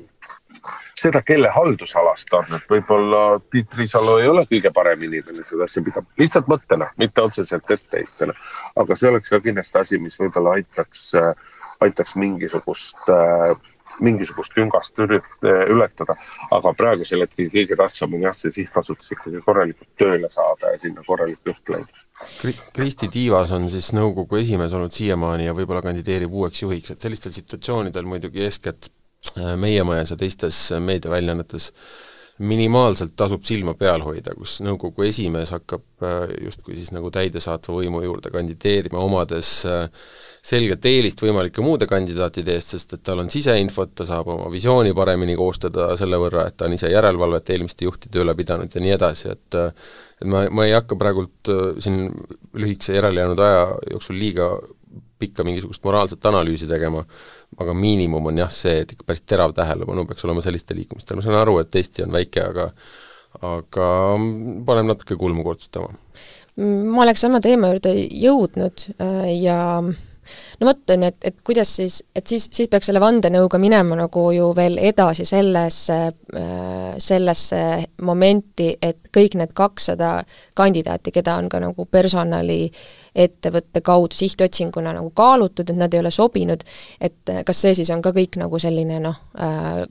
seda, 1.02 1.22
kelle 1.26 1.50
haldusalas 1.54 2.26
ta 2.30 2.42
on, 2.42 2.56
et 2.58 2.70
võib-olla 2.70 3.24
Tiit 3.52 3.74
Riisalo 3.78 4.18
ei 4.22 4.30
ole 4.30 4.46
kõige 4.50 4.72
parem 4.76 5.08
inimene 5.08 5.46
seda 5.48 5.68
asja 5.68 5.84
pidama, 5.86 6.10
lihtsalt 6.22 6.50
mõttena, 6.52 6.92
mitte 7.02 7.26
otseselt 7.26 7.74
etteheitena. 7.78 8.36
aga 8.84 8.98
see 8.98 9.10
oleks 9.10 9.34
ka 9.34 9.42
kindlasti 9.42 9.82
asi, 9.82 10.02
mis 10.02 10.20
võib-olla 10.22 10.58
aitaks, 10.60 11.12
aitaks 11.82 12.18
mingisugust 12.22 13.10
mingisugust 14.02 14.54
küngast 14.56 14.98
ületada, 15.04 16.16
aga 16.56 16.72
praegusel 16.78 17.26
hetkel 17.26 17.50
kõige 17.52 17.76
tähtsam 17.78 18.16
on 18.16 18.24
jah, 18.24 18.38
see 18.38 18.54
sihtasutus 18.56 19.12
ikkagi 19.14 19.42
korralikult 19.46 19.90
tööle 20.00 20.30
saada 20.32 20.72
ja 20.72 20.80
sinna 20.82 21.04
korralik 21.06 21.44
juht 21.46 21.74
leida. 21.74 22.06
Kristi 22.74 23.10
Tiivas 23.12 23.52
on 23.58 23.68
siis 23.70 23.92
nõukogu 23.98 24.40
esimees 24.40 24.74
olnud 24.78 24.96
siiamaani 24.96 25.50
ja 25.50 25.58
võib-olla 25.58 25.84
kandideerib 25.86 26.34
uueks 26.34 26.64
juhiks, 26.64 26.96
et 26.96 27.04
sellistel 27.04 27.36
situatsioonidel 27.36 28.08
muidugi 28.08 28.46
eeskätt 28.48 28.90
Äh, 28.90 29.01
meie 29.62 29.84
majas 29.88 30.16
ja 30.16 30.18
teistes 30.18 30.58
meediaväljaannetes 30.80 31.72
minimaalselt 32.42 33.14
tasub 33.16 33.44
silma 33.46 33.74
peal 33.78 34.02
hoida, 34.06 34.34
kus 34.38 34.58
nõukogu 34.66 35.06
esimees 35.06 35.52
hakkab 35.54 36.06
äh, 36.06 36.24
justkui 36.48 36.78
siis 36.78 36.90
nagu 36.96 37.12
täidesaatva 37.14 37.76
võimu 37.78 38.02
juurde 38.02 38.32
kandideerima, 38.34 39.02
omades 39.04 39.52
äh, 39.70 39.86
selget 40.42 40.86
eelist 40.90 41.22
võimalike 41.22 41.62
muude 41.62 41.86
kandidaatide 41.90 42.56
eest, 42.58 42.74
sest 42.74 42.98
et 42.98 43.04
tal 43.06 43.22
on 43.22 43.30
siseinfot, 43.30 43.94
ta 43.98 44.08
saab 44.10 44.32
oma 44.34 44.50
visiooni 44.54 44.96
paremini 44.98 45.38
koostada 45.38 45.92
selle 46.00 46.18
võrra, 46.22 46.48
et 46.50 46.58
ta 46.58 46.66
on 46.70 46.78
ise 46.78 46.90
järelevalvet 46.90 47.54
eelmiste 47.54 47.86
juhtide 47.86 48.24
üle 48.24 48.36
pidanud 48.38 48.74
ja 48.74 48.86
nii 48.88 48.98
edasi, 48.98 49.36
et 49.36 49.62
et 49.62 50.30
ma, 50.30 50.46
ma 50.54 50.66
ei 50.66 50.74
hakka 50.74 50.98
praegult 50.98 51.50
siin 51.82 52.08
lühikese 52.58 52.98
järelejäänud 52.98 53.40
aja 53.42 53.64
jooksul 53.94 54.18
liiga 54.22 54.52
pikka 55.22 55.46
mingisugust 55.46 55.84
moraalset 55.86 56.26
analüüsi 56.26 56.68
tegema, 56.70 57.04
aga 57.62 57.76
miinimum 57.78 58.32
on 58.32 58.42
jah 58.44 58.52
see, 58.54 58.82
et 58.84 58.92
ikka 58.96 59.08
päris 59.08 59.24
terav 59.28 59.56
tähelepanu 59.58 60.06
peaks 60.10 60.28
olema 60.28 60.44
sellistel 60.46 60.80
liikumistel, 60.82 61.20
ma 61.20 61.26
saan 61.26 61.40
aru, 61.42 61.60
et 61.64 61.80
Eesti 61.82 62.06
on 62.06 62.14
väike, 62.16 62.44
aga 62.52 62.70
aga 63.48 63.88
paneb 64.68 64.90
natuke 64.90 65.16
kulmu 65.20 65.46
kurtsutama. 65.46 65.94
ma 66.58 67.04
oleks 67.06 67.24
sama 67.24 67.40
teema 67.44 67.72
juurde 67.72 67.94
jõudnud 67.96 68.88
äh, 68.98 69.30
ja 69.40 69.60
no 70.60 70.72
ju, 70.72 70.98
et, 71.08 71.18
et 71.24 71.38
kuidas 71.44 71.76
siis, 71.76 72.02
et 72.16 72.28
siis, 72.28 72.48
siis 72.54 72.70
peaks 72.72 72.90
selle 72.90 73.02
vandenõuga 73.04 73.60
minema 73.62 73.98
nagu 74.00 74.26
ju 74.36 74.52
veel 74.56 74.78
edasi 74.82 75.26
sellesse, 75.26 75.98
äh, 76.36 76.92
sellesse 76.98 77.62
momenti, 78.02 78.72
et 78.82 79.10
kõik 79.14 79.38
need 79.40 79.56
kakssada 79.58 80.14
kandidaati, 80.58 81.12
keda 81.12 81.38
on 81.42 81.50
ka 81.50 81.62
nagu 81.64 81.86
personaliettevõtte 81.86 83.82
kaudu 83.86 84.16
sihtotsinguna 84.18 84.94
nagu 84.98 85.12
kaalutud, 85.16 85.70
et 85.70 85.80
nad 85.80 85.94
ei 85.94 86.04
ole 86.04 86.12
sobinud, 86.12 86.64
et 87.02 87.36
kas 87.46 87.66
see 87.66 87.76
siis 87.82 87.92
on 87.94 88.02
ka 88.02 88.14
kõik 88.16 88.40
nagu 88.42 88.60
selline 88.62 89.02
noh 89.04 89.20
äh,, 89.40 89.84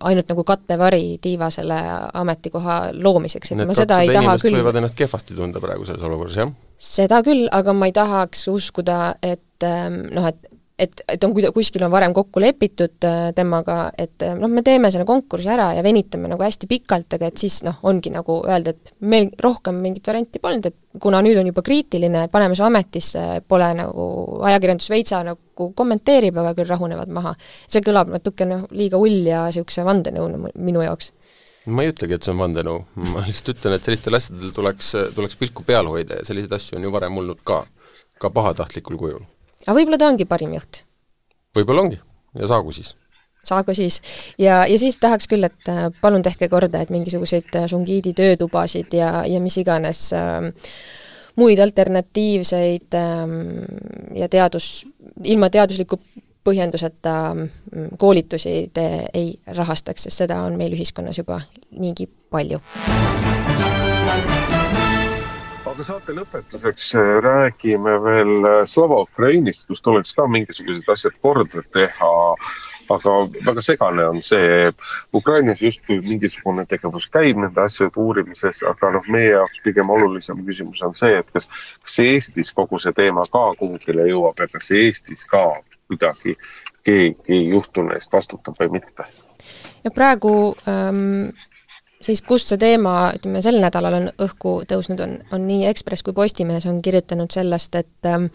ainult 0.00 0.28
nagu 0.28 0.44
kattevari 0.44 1.18
tiiva 1.22 1.50
selle 1.50 1.78
ametikoha 2.14 2.78
loomiseks, 2.92 3.52
et 3.52 3.60
Need 3.60 3.70
ma 3.70 3.76
seda 3.76 4.00
ei 4.04 4.12
taha 4.12 4.36
küll 4.42 4.58
võivad 4.58 4.80
ennast 4.80 4.96
kehvasti 4.98 5.36
tunda 5.38 5.62
praeguses 5.62 6.02
olukorras, 6.04 6.36
jah? 6.42 6.52
Seda 6.78 7.22
küll, 7.26 7.48
aga 7.52 7.74
ma 7.74 7.88
ei 7.90 7.96
tahaks 7.96 8.46
uskuda, 8.52 9.18
et 9.22 9.66
ähm, 9.66 10.04
noh, 10.14 10.28
et 10.30 10.54
et, 10.78 11.00
et 11.10 11.24
on 11.26 11.32
kuskil 11.34 11.82
on 11.84 11.90
varem 11.90 12.12
kokku 12.14 12.40
lepitud 12.42 13.04
äh, 13.06 13.30
temaga, 13.36 13.78
et 13.98 14.22
äh, 14.22 14.34
noh, 14.38 14.50
me 14.50 14.62
teeme 14.66 14.90
selle 14.94 15.06
konkursi 15.08 15.50
ära 15.50 15.72
ja 15.74 15.82
venitame 15.82 16.30
nagu 16.30 16.44
hästi 16.44 16.68
pikalt, 16.70 17.16
aga 17.16 17.30
et 17.32 17.42
siis 17.42 17.60
noh, 17.66 17.80
ongi 17.90 18.12
nagu 18.14 18.38
öelda, 18.46 18.74
et 18.76 18.94
meil 19.10 19.28
rohkem 19.42 19.80
mingit 19.82 20.06
varianti 20.06 20.42
polnud, 20.42 20.70
et 20.70 21.02
kuna 21.02 21.20
nüüd 21.24 21.40
on 21.40 21.50
juba 21.50 21.64
kriitiline, 21.66 22.28
paneme 22.30 22.54
su 22.58 22.66
ametisse, 22.66 23.24
pole 23.50 23.72
nagu, 23.78 24.08
ajakirjandus 24.48 24.90
veitsa 24.94 25.22
nagu 25.26 25.70
kommenteerib, 25.76 26.38
aga 26.38 26.54
küll 26.54 26.70
rahunevad 26.70 27.10
maha. 27.14 27.34
see 27.66 27.82
kõlab 27.84 28.14
natukene 28.14 28.62
noh, 28.62 28.66
liiga 28.70 29.02
hull 29.02 29.26
ja 29.26 29.48
niisuguse 29.48 29.82
vandenõuna 29.86 30.54
minu 30.54 30.86
jaoks 30.86 31.10
ma 31.68 31.84
ei 31.84 31.92
ütlegi, 31.92 32.16
et 32.16 32.26
see 32.26 32.34
on 32.34 32.42
vandenõu, 32.42 32.82
ma 33.14 33.24
lihtsalt 33.26 33.56
ütlen, 33.56 33.76
et 33.76 33.88
sellistel 33.88 34.18
asjadel 34.18 34.52
tuleks, 34.56 34.92
tuleks 35.16 35.38
pilku 35.40 35.66
peal 35.66 35.90
hoida 35.90 36.20
ja 36.20 36.28
selliseid 36.28 36.54
asju 36.58 36.78
on 36.78 36.86
ju 36.88 36.94
varem 36.94 37.18
olnud 37.22 37.42
ka, 37.46 37.62
ka 38.22 38.30
pahatahtlikul 38.34 39.00
kujul. 39.00 39.26
aga 39.66 39.76
võib-olla 39.78 40.00
ta 40.00 40.12
ongi 40.12 40.28
parim 40.28 40.54
juht? 40.56 40.82
võib-olla 41.56 41.86
ongi 41.86 42.00
ja 42.38 42.50
saagu 42.50 42.74
siis. 42.74 42.94
saagu 43.46 43.74
siis. 43.74 44.00
ja, 44.38 44.62
ja 44.66 44.78
siis 44.78 44.98
tahaks 45.00 45.28
küll, 45.30 45.46
et 45.48 45.72
äh, 45.72 45.88
palun 46.00 46.24
tehke 46.26 46.50
korda, 46.52 46.82
et 46.82 46.94
mingisuguseid 46.94 47.50
äh, 47.56 47.68
Sungiidi 47.70 48.14
töötubasid 48.16 48.94
ja, 48.96 49.24
ja 49.26 49.42
mis 49.42 49.58
iganes 49.60 50.08
äh, 50.16 50.48
muid 51.38 51.60
alternatiivseid 51.62 52.94
ähm, 52.98 53.36
ja 54.18 54.28
teadus, 54.28 54.86
ilma 55.24 55.50
teadusliku 55.54 56.00
põhjenduseta 56.44 57.14
mm, 57.34 57.96
koolitusi 57.98 58.70
te 58.74 58.86
ei 59.14 59.32
rahastaks, 59.56 60.06
sest 60.08 60.24
seda 60.24 60.40
on 60.46 60.58
meil 60.60 60.76
ühiskonnas 60.76 61.18
juba 61.18 61.40
niigi 61.70 62.08
palju. 62.30 62.60
aga 65.68 65.84
saate 65.84 66.14
lõpetuseks 66.16 66.88
äh, 66.96 67.10
räägime 67.22 67.98
veel 68.02 68.32
äh, 68.48 68.62
Slava 68.66 69.02
Ukrainist, 69.04 69.68
kus 69.68 69.82
tuleks 69.84 70.14
ka 70.16 70.26
mingisugused 70.26 70.88
asjad 70.90 71.14
korda 71.22 71.62
teha 71.76 72.14
aga 72.94 73.14
väga 73.46 73.62
segane 73.62 74.04
on 74.08 74.22
see, 74.22 74.72
Ukrainas 75.14 75.62
justkui 75.62 76.00
mingisugune 76.04 76.64
tegevus 76.68 77.08
käib 77.12 77.40
nende 77.42 77.60
asjade 77.64 78.00
uurimises, 78.00 78.62
aga 78.70 78.92
noh, 78.96 79.08
meie 79.12 79.32
jaoks 79.34 79.62
pigem 79.64 79.90
olulisem 79.92 80.40
küsimus 80.46 80.82
on 80.86 80.96
see, 80.98 81.18
et 81.20 81.30
kas, 81.34 81.48
kas 81.84 81.98
Eestis 82.04 82.52
kogu 82.56 82.80
see 82.82 82.94
teema 82.96 83.26
ka 83.32 83.44
kuhugile 83.60 84.08
jõuab 84.10 84.40
ja 84.40 84.48
kas 84.52 84.70
Eestis 84.82 85.26
ka 85.28 85.44
kuidagi 85.88 86.36
keegi 86.86 87.44
juhtunu 87.52 87.94
eest 87.96 88.12
vastutab 88.12 88.58
või 88.60 88.78
mitte? 88.78 89.06
ja 89.84 89.90
praegu 89.94 90.32
ähm, 90.68 91.30
siis 92.02 92.22
kust 92.22 92.52
see 92.52 92.60
teema, 92.60 93.10
ütleme, 93.16 93.42
sel 93.44 93.58
nädalal 93.62 93.98
on 93.98 94.08
õhku 94.26 94.54
tõusnud, 94.68 95.00
on, 95.04 95.14
on 95.34 95.46
nii 95.48 95.66
Ekspress 95.70 96.06
kui 96.06 96.16
Postimees 96.16 96.66
on 96.70 96.80
kirjutanud 96.84 97.32
sellest, 97.34 97.78
et 97.80 98.08
ähm, 98.10 98.28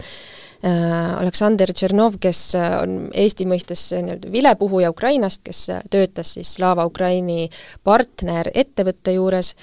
äh, 0.66 1.12
Aleksander 1.20 1.72
Tšernov, 1.72 2.18
kes 2.22 2.46
on 2.58 2.96
Eesti 3.12 3.48
mõistes 3.48 3.86
nii-öelda 3.94 4.32
vilepuhuja 4.32 4.92
Ukrainast, 4.94 5.44
kes 5.46 5.66
töötas 5.92 6.34
siis 6.36 6.54
Slava 6.58 6.86
Ukraini 6.88 7.48
partnerettevõtte 7.84 9.16
juures 9.16 9.54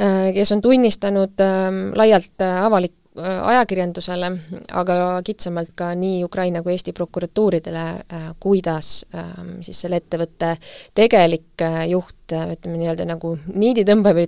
äh,, 0.00 0.32
kes 0.36 0.56
on 0.56 0.64
tunnistanud 0.64 1.44
äh, 1.44 1.82
laialt 1.96 2.46
äh, 2.46 2.62
avalik-, 2.68 2.96
Äh, 2.96 3.05
ajakirjandusele, 3.16 4.30
aga 4.76 4.96
kitsamalt 5.24 5.72
ka 5.78 5.90
nii 5.98 6.24
Ukraina 6.26 6.62
kui 6.64 6.74
Eesti 6.74 6.92
prokuratuuridele, 6.96 7.84
äh, 8.12 8.26
kuidas 8.40 9.06
ähm, 9.14 9.58
siis 9.66 9.80
selle 9.84 10.00
ettevõtte 10.02 10.56
tegelik 10.96 11.64
äh, 11.64 11.84
juht, 11.92 12.18
ütleme 12.26 12.80
nii-öelda 12.80 13.06
nagu 13.08 13.36
niiditõmbaja 13.54 14.18
või 14.18 14.26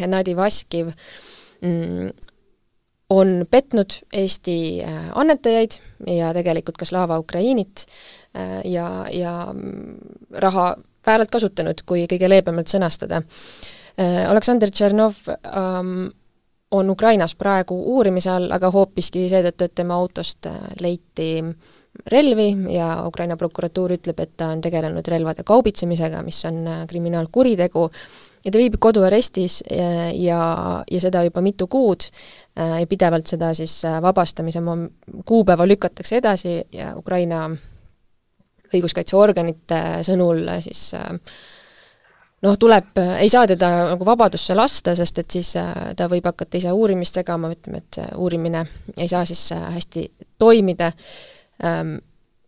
Hennadi 0.00 0.36
Vaskiv, 0.36 0.92
mm, 1.64 2.12
on 3.12 3.34
petnud 3.50 3.98
Eesti 4.16 4.56
annetajaid 4.84 5.78
ja 6.12 6.30
tegelikult 6.36 6.78
ka 6.80 6.88
Slava 6.88 7.18
Ukrainit 7.20 7.84
ja, 8.64 8.86
ja 9.12 9.34
mm, 9.52 10.36
raha 10.44 10.70
vääralt 11.06 11.32
kasutanud, 11.32 11.82
kui 11.84 12.06
kõige 12.08 12.30
leebemalt 12.30 12.72
sõnastada. 12.72 13.20
Aleksander 14.00 14.70
Tšernov 14.72 15.18
ähm, 15.28 16.06
on 16.72 16.90
Ukrainas 16.90 17.34
praegu 17.38 17.76
uurimise 17.96 18.30
all, 18.32 18.50
aga 18.54 18.70
hoopiski 18.72 19.26
seetõttu, 19.30 19.68
et 19.68 19.74
tema 19.74 19.98
autost 20.00 20.48
äh, 20.48 20.58
leiti 20.80 21.30
relvi 22.08 22.48
ja 22.72 23.02
Ukraina 23.06 23.36
prokuratuur 23.36 23.92
ütleb, 23.98 24.20
et 24.24 24.36
ta 24.36 24.48
on 24.54 24.60
tegelenud 24.64 25.08
relvade 25.12 25.44
kaubitsemisega, 25.44 26.22
mis 26.24 26.40
on 26.48 26.62
äh, 26.66 26.84
kriminaalkuritegu, 26.88 27.88
ja 28.44 28.50
ta 28.50 28.58
viibib 28.58 28.80
koduarestis 28.82 29.60
ja, 29.70 30.08
ja, 30.16 30.40
ja 30.90 31.02
seda 31.02 31.22
juba 31.26 31.42
mitu 31.44 31.68
kuud 31.70 32.08
äh, 32.08 32.80
ja 32.82 32.88
pidevalt 32.90 33.30
seda 33.30 33.52
siis 33.54 33.82
vabastamise 34.02 34.62
kuupäeva 35.28 35.68
lükatakse 35.68 36.18
edasi 36.18 36.56
ja 36.74 36.94
Ukraina 36.98 37.44
õiguskaitseorganite 38.72 39.80
sõnul 40.06 40.46
siis 40.64 40.88
äh, 40.96 41.12
noh, 42.42 42.58
tuleb, 42.58 42.94
ei 43.18 43.28
saa 43.30 43.46
teda 43.46 43.70
nagu 43.92 44.06
vabadusse 44.06 44.54
lasta, 44.58 44.96
sest 44.98 45.20
et 45.22 45.36
siis 45.38 45.54
äh, 45.60 45.74
ta 45.96 46.08
võib 46.10 46.26
hakata 46.26 46.58
ise 46.58 46.72
uurimist 46.74 47.18
segama, 47.20 47.52
ütleme, 47.54 47.82
et 47.82 48.00
see 48.00 48.08
uurimine 48.18 48.64
ei 48.96 49.10
saa 49.10 49.24
siis 49.28 49.44
äh, 49.54 49.68
hästi 49.76 50.08
toimida. 50.42 50.92
Ähm, 51.64 52.00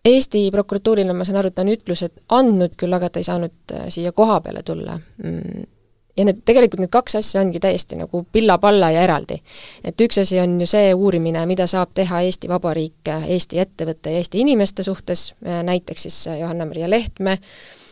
Eesti 0.05 0.51
prokuratuurile, 0.53 1.15
ma 1.17 1.25
saan 1.25 1.39
aru, 1.41 1.49
et 1.49 1.55
ta 1.57 1.63
on 1.63 1.71
ütlused 1.73 2.19
andnud 2.37 2.75
küll, 2.77 2.93
aga 2.93 3.09
ta 3.09 3.23
ei 3.23 3.29
saanud 3.29 3.73
äh, 3.73 3.87
siia 3.93 4.13
koha 4.13 4.43
peale 4.45 4.65
tulla. 4.67 4.99
Mm. 5.23 5.71
ja 6.15 6.27
need, 6.29 6.43
tegelikult 6.47 6.79
need 6.79 6.93
kaks 6.95 7.17
asja 7.19 7.41
ongi 7.41 7.59
täiesti 7.59 7.97
nagu 7.99 8.21
pilla-palla 8.33 8.93
ja 8.95 9.01
eraldi. 9.03 9.41
et 9.83 10.01
üks 10.05 10.21
asi 10.21 10.39
on 10.39 10.61
ju 10.61 10.69
see 10.71 10.93
uurimine, 10.95 11.41
mida 11.47 11.67
saab 11.67 11.91
teha 11.95 12.21
Eesti 12.29 12.49
Vabariik 12.49 13.11
Eesti 13.27 13.59
ettevõtte 13.59 14.13
ja 14.13 14.21
Eesti 14.21 14.45
inimeste 14.45 14.83
suhtes, 14.87 15.33
näiteks 15.43 16.07
siis 16.07 16.21
Johanna-Maria 16.39 16.91
Lehtme, 16.91 17.39
Mm, 17.39 17.84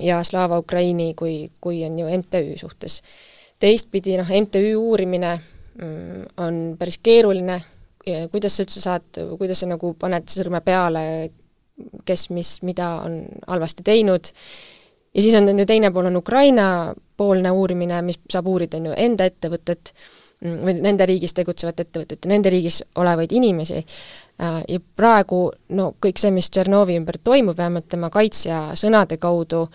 ja 0.00 0.22
Slava 0.24 0.58
Ukraini 0.58 1.10
kui, 1.14 1.50
kui 1.60 1.82
on 1.84 1.98
ju 1.98 2.06
MTÜ 2.18 2.56
suhtes. 2.56 3.02
teistpidi 3.58 4.16
noh, 4.16 4.28
MTÜ 4.28 4.76
uurimine 4.76 5.40
mm, 5.82 6.22
on 6.36 6.76
päris 6.78 6.98
keeruline, 7.02 7.60
kuidas 8.30 8.56
sa 8.56 8.64
üldse 8.64 8.80
saad, 8.80 9.20
kuidas 9.38 9.60
sa 9.60 9.68
nagu 9.68 9.94
paned 9.98 10.28
sõrme 10.30 10.60
peale, 10.64 11.02
kes 12.08 12.28
mis, 12.32 12.56
mida 12.64 12.90
on 13.04 13.22
halvasti 13.46 13.84
teinud, 13.84 14.30
ja 15.14 15.24
siis 15.24 15.34
on 15.36 15.48
ju 15.58 15.66
teine 15.68 15.90
pool 15.92 16.08
on 16.08 16.16
Ukraina 16.16 16.68
poolne 17.16 17.50
uurimine, 17.50 18.02
mis 18.04 18.20
saab 18.30 18.48
uurida, 18.52 18.80
on 18.80 18.90
ju, 18.90 18.94
enda 19.06 19.26
ettevõtet, 19.28 19.92
mm, 20.44 20.58
või 20.64 20.76
nende 20.84 21.08
riigis 21.08 21.36
tegutsevat 21.36 21.80
ettevõtet 21.84 22.24
ja 22.24 22.32
nende 22.32 22.52
riigis 22.52 22.82
olevaid 23.00 23.32
inimesi, 23.32 23.82
ja 24.38 24.80
praegu 24.96 25.40
no 25.72 25.90
kõik 26.02 26.20
see, 26.20 26.30
mis 26.34 26.48
Tšernovi 26.52 26.96
ümber 27.00 27.18
toimub, 27.24 27.56
vähemalt 27.56 27.88
tema 27.88 28.10
kaitsja 28.12 28.76
sõnade 28.76 29.16
kaudu, 29.20 29.66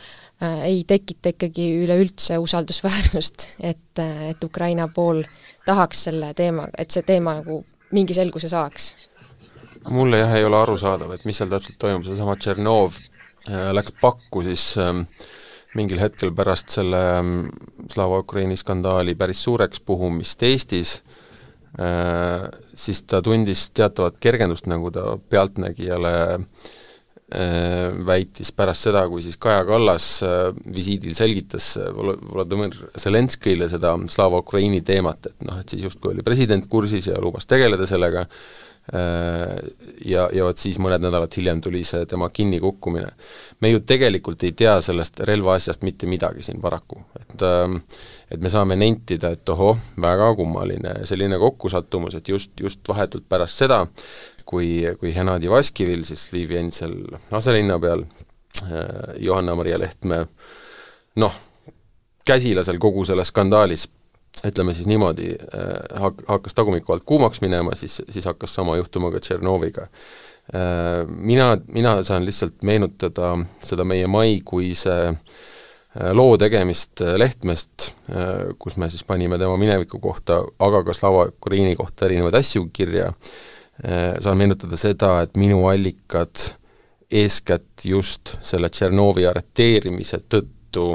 äh, 0.44 0.66
ei 0.70 0.84
tekita 0.88 1.34
ikkagi 1.34 1.68
üleüldse 1.86 2.38
usaldusväärsust, 2.42 3.48
et, 3.60 4.00
äh, 4.00 4.30
et 4.32 4.44
Ukraina 4.44 4.88
pool 4.94 5.24
tahaks 5.66 6.06
selle 6.10 6.34
teema, 6.38 6.68
et 6.78 6.92
see 6.92 7.06
teema 7.08 7.40
nagu 7.42 7.64
mingi 7.92 8.14
selguse 8.14 8.50
saaks. 8.50 8.94
mulle 9.90 10.18
jah, 10.22 10.36
ei 10.38 10.46
ole 10.46 10.58
arusaadav, 10.62 11.12
et 11.12 11.26
mis 11.26 11.38
seal 11.38 11.50
täpselt 11.50 11.80
toimub, 11.82 12.06
seesama 12.06 12.36
Tšernov 12.38 13.00
äh, 13.50 13.72
läks 13.74 13.98
pakku 14.02 14.44
siis 14.46 14.76
äh, 14.78 14.94
mingil 15.74 16.00
hetkel 16.00 16.36
pärast 16.38 16.70
selle 16.70 17.02
äh, 17.18 17.32
Slava 17.90 18.22
Ukraini 18.22 18.56
skandaali 18.56 19.16
päris 19.16 19.42
suureks 19.44 19.82
puhumist 19.82 20.44
Eestis 20.44 21.00
äh,, 21.02 21.11
Äh, 21.11 21.11
siis 21.72 23.04
ta 23.08 23.22
tundis 23.24 23.70
teatavat 23.76 24.18
kergendust, 24.20 24.68
nagu 24.68 24.92
ta 24.92 25.18
Pealtnägijale 25.30 26.14
äh, 26.36 26.42
väitis 28.06 28.52
pärast 28.56 28.90
seda, 28.90 29.06
kui 29.10 29.24
siis 29.24 29.40
Kaja 29.42 29.64
Kallas 29.70 30.08
äh, 30.28 30.50
visiidil 30.76 31.16
selgitas 31.16 31.74
Vladimir 31.96 32.76
Zelenskõile 33.00 33.70
seda 33.72 33.96
Slava 34.12 34.42
Ukraini 34.44 34.82
teemat, 34.84 35.32
et 35.32 35.48
noh, 35.48 35.62
et 35.62 35.72
siis 35.72 35.86
justkui 35.88 36.12
oli 36.16 36.28
president 36.28 36.68
kursis 36.72 37.08
ja 37.08 37.22
lubas 37.24 37.48
tegeleda 37.48 37.88
sellega, 37.88 38.26
ja, 38.92 40.26
ja 40.36 40.44
vot 40.44 40.60
siis 40.60 40.76
mõned 40.84 41.00
nädalad 41.00 41.32
hiljem 41.38 41.62
tuli 41.64 41.84
see 41.88 42.04
tema 42.10 42.28
kinnikukkumine. 42.30 43.12
me 43.62 43.70
ju 43.70 43.80
tegelikult 43.88 44.44
ei 44.44 44.52
tea 44.52 44.74
sellest 44.82 45.22
relvaasjast 45.28 45.86
mitte 45.88 46.10
midagi 46.12 46.44
siin 46.44 46.60
paraku, 46.62 47.00
et 47.20 47.46
äh, 47.48 47.78
et 48.32 48.40
me 48.40 48.50
saame 48.52 48.78
nentida, 48.80 49.34
et 49.36 49.50
ohoh, 49.52 49.78
väga 50.02 50.32
kummaline 50.40 50.96
selline 51.08 51.40
kokkusattumus, 51.40 52.16
et 52.16 52.30
just, 52.32 52.52
just 52.60 52.80
vahetult 52.88 53.28
pärast 53.30 53.64
seda, 53.64 53.82
kui, 54.48 54.82
kui 55.00 55.12
Henadi 55.16 55.52
Vaskivil, 55.52 56.06
siis 56.08 56.30
Liiv 56.32 56.54
Jensel 56.56 56.96
aselinnapeal, 57.32 58.06
äh, 58.64 59.16
Johanna-Maria 59.20 59.80
Lehtme 59.80 60.26
noh, 61.20 61.40
käsilasel 62.28 62.80
kogu 62.80 63.04
selles 63.08 63.32
skandaalis 63.34 63.88
ütleme 64.48 64.74
siis 64.74 64.88
niimoodi, 64.90 65.36
äh, 65.36 66.02
hak-, 66.02 66.26
hakkas 66.28 66.58
tagumiku 66.58 66.96
alt 66.96 67.06
kuumaks 67.06 67.42
minema, 67.42 67.76
siis, 67.76 68.02
siis 68.10 68.26
hakkas 68.26 68.56
sama 68.56 68.78
juhtuma 68.80 69.12
ka 69.12 69.20
Tšernoviga. 69.20 69.88
Äh, 70.52 71.06
mina, 71.08 71.58
mina 71.68 72.00
saan 72.04 72.26
lihtsalt 72.26 72.64
meenutada 72.68 73.36
seda 73.64 73.86
meie 73.88 74.08
maikuise 74.10 74.98
äh, 75.12 75.18
Äh, 76.00 76.14
loo 76.16 76.38
tegemist 76.40 77.02
äh, 77.02 77.18
Lehtmest, 77.20 77.92
äh, 78.08 78.54
kus 78.60 78.78
me 78.80 78.88
siis 78.90 79.04
panime 79.04 79.36
tema 79.40 79.58
mineviku 79.60 80.00
kohta, 80.00 80.38
aga 80.60 80.86
ka 80.88 80.94
Slava 80.96 81.26
Ukraini 81.34 81.76
kohta 81.76 82.08
erinevaid 82.08 82.38
asju 82.40 82.70
kirja, 82.74 83.12
saan 84.22 84.38
meenutada 84.38 84.78
seda, 84.78 85.24
et 85.26 85.38
minu 85.42 85.64
allikad 85.66 86.38
eeskätt 87.10 87.82
just 87.88 88.36
selle 88.46 88.70
Tšernovi 88.70 89.26
arreteerimise 89.26 90.20
tõttu 90.30 90.86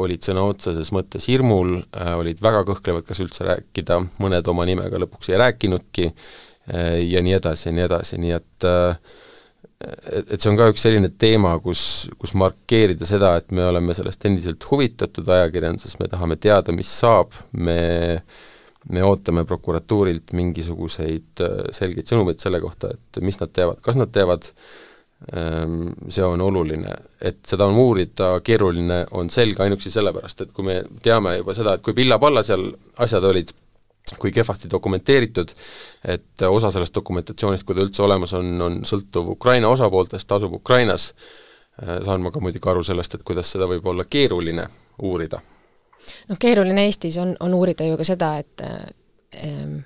olid 0.00 0.24
sõna 0.24 0.44
otseses 0.48 0.92
mõttes 0.94 1.26
hirmul, 1.28 1.82
olid 2.16 2.40
väga 2.42 2.62
kõhklevad, 2.68 3.04
kas 3.08 3.20
üldse 3.24 3.44
rääkida, 3.44 3.98
mõned 4.22 4.46
oma 4.48 4.64
nimega 4.68 5.00
lõpuks 5.02 5.32
ei 5.32 5.40
rääkinudki 5.42 6.06
ja 7.12 7.20
nii 7.24 7.34
edasi 7.36 7.68
ja 7.68 7.74
nii 7.76 7.84
edasi, 7.84 8.20
nii 8.22 8.32
et 8.38 8.66
äh, 8.68 8.96
et, 9.82 10.30
et 10.30 10.38
see 10.38 10.50
on 10.50 10.58
ka 10.58 10.68
üks 10.72 10.84
selline 10.84 11.10
teema, 11.18 11.54
kus, 11.62 11.82
kus 12.20 12.34
markeerida 12.38 13.06
seda, 13.08 13.34
et 13.40 13.52
me 13.54 13.66
oleme 13.66 13.94
sellest 13.96 14.24
endiselt 14.28 14.64
huvitatud 14.70 15.28
ajakirjanduses, 15.36 15.98
me 16.00 16.08
tahame 16.12 16.38
teada, 16.42 16.74
mis 16.76 16.90
saab, 17.02 17.36
me 17.52 17.78
me 18.90 18.98
ootame 19.06 19.44
prokuratuurilt 19.46 20.32
mingisuguseid 20.34 21.42
äh, 21.44 21.58
selgeid 21.70 22.08
sõnumeid 22.10 22.40
selle 22.42 22.58
kohta, 22.62 22.90
et 22.90 23.20
mis 23.22 23.38
nad 23.38 23.52
teevad, 23.54 23.78
kas 23.84 23.94
nad 23.94 24.10
teevad, 24.10 24.48
ähm, 24.50 24.56
see 26.08 26.24
on 26.24 26.40
oluline. 26.40 26.94
et 27.20 27.38
seda 27.46 27.66
on 27.70 27.76
uurida 27.78 28.40
keeruline, 28.44 29.04
on 29.10 29.30
selge 29.30 29.62
ainuüksi 29.62 29.90
sellepärast, 29.90 30.40
et 30.40 30.52
kui 30.52 30.64
me 30.66 30.80
teame 31.02 31.36
juba 31.36 31.54
seda, 31.54 31.76
et 31.76 31.82
kui 31.82 31.94
pilla-palla 31.94 32.42
seal 32.42 32.72
asjad 32.98 33.24
olid, 33.24 33.52
kui 34.18 34.32
kehvasti 34.34 34.70
dokumenteeritud, 34.70 35.54
et 36.10 36.42
osa 36.48 36.72
sellest 36.74 36.94
dokumentatsioonist, 36.94 37.66
kui 37.66 37.78
ta 37.78 37.84
üldse 37.86 38.02
olemas 38.02 38.34
on, 38.34 38.50
on 38.60 38.80
sõltuv 38.88 39.30
Ukraina 39.36 39.70
osapooltest, 39.70 40.32
asub 40.32 40.58
Ukrainas, 40.58 41.12
saan 41.78 42.24
ma 42.24 42.34
ka 42.34 42.42
muidugi 42.42 42.68
aru 42.68 42.82
sellest, 42.82 43.14
et 43.14 43.24
kuidas 43.26 43.54
seda 43.54 43.70
võib 43.70 43.86
olla 43.86 44.04
keeruline 44.10 44.66
uurida. 45.02 45.40
noh, 46.28 46.38
keeruline 46.38 46.84
Eestis 46.88 47.16
on, 47.22 47.36
on 47.40 47.54
uurida 47.54 47.86
ju 47.86 47.96
ka 47.96 48.04
seda, 48.04 48.34
et 48.42 48.66
ähm, 48.66 49.78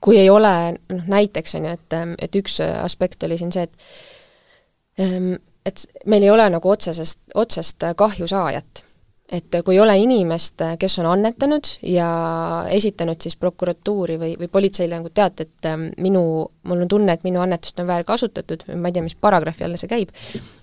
kui 0.00 0.18
ei 0.18 0.30
ole, 0.30 0.56
noh 0.88 1.08
näiteks 1.12 1.58
on 1.58 1.68
ju, 1.68 1.76
et, 1.76 1.96
et 2.24 2.36
üks 2.40 2.60
aspekt 2.64 3.22
oli 3.28 3.38
siin 3.38 3.52
see, 3.52 3.68
et 3.68 4.15
et 4.96 5.86
meil 6.06 6.22
ei 6.22 6.30
ole 6.30 6.48
nagu 6.50 6.70
otsesest, 6.70 7.18
otsest 7.34 7.84
kahjusaajat 7.96 8.86
et 9.32 9.56
kui 9.64 9.74
ei 9.74 9.80
ole 9.80 9.96
inimest, 9.98 10.62
kes 10.78 10.98
on 11.02 11.08
annetanud 11.10 11.68
ja 11.90 12.08
esitanud 12.70 13.20
siis 13.22 13.36
prokuratuuri 13.36 14.18
või, 14.20 14.36
või 14.38 14.48
politseile 14.52 15.00
nagu 15.00 15.10
teate, 15.14 15.48
et 15.48 15.68
ähm, 15.70 15.88
minu, 16.02 16.22
mul 16.68 16.84
on 16.84 16.88
tunne, 16.90 17.16
et 17.16 17.26
minu 17.26 17.42
annetust 17.42 17.80
on 17.82 17.90
väärkasutatud, 17.90 18.68
ma 18.76 18.90
ei 18.90 18.96
tea, 18.96 19.04
mis 19.06 19.18
paragrahvi 19.18 19.66
alla 19.66 19.80
see 19.80 19.90
käib, 19.90 20.14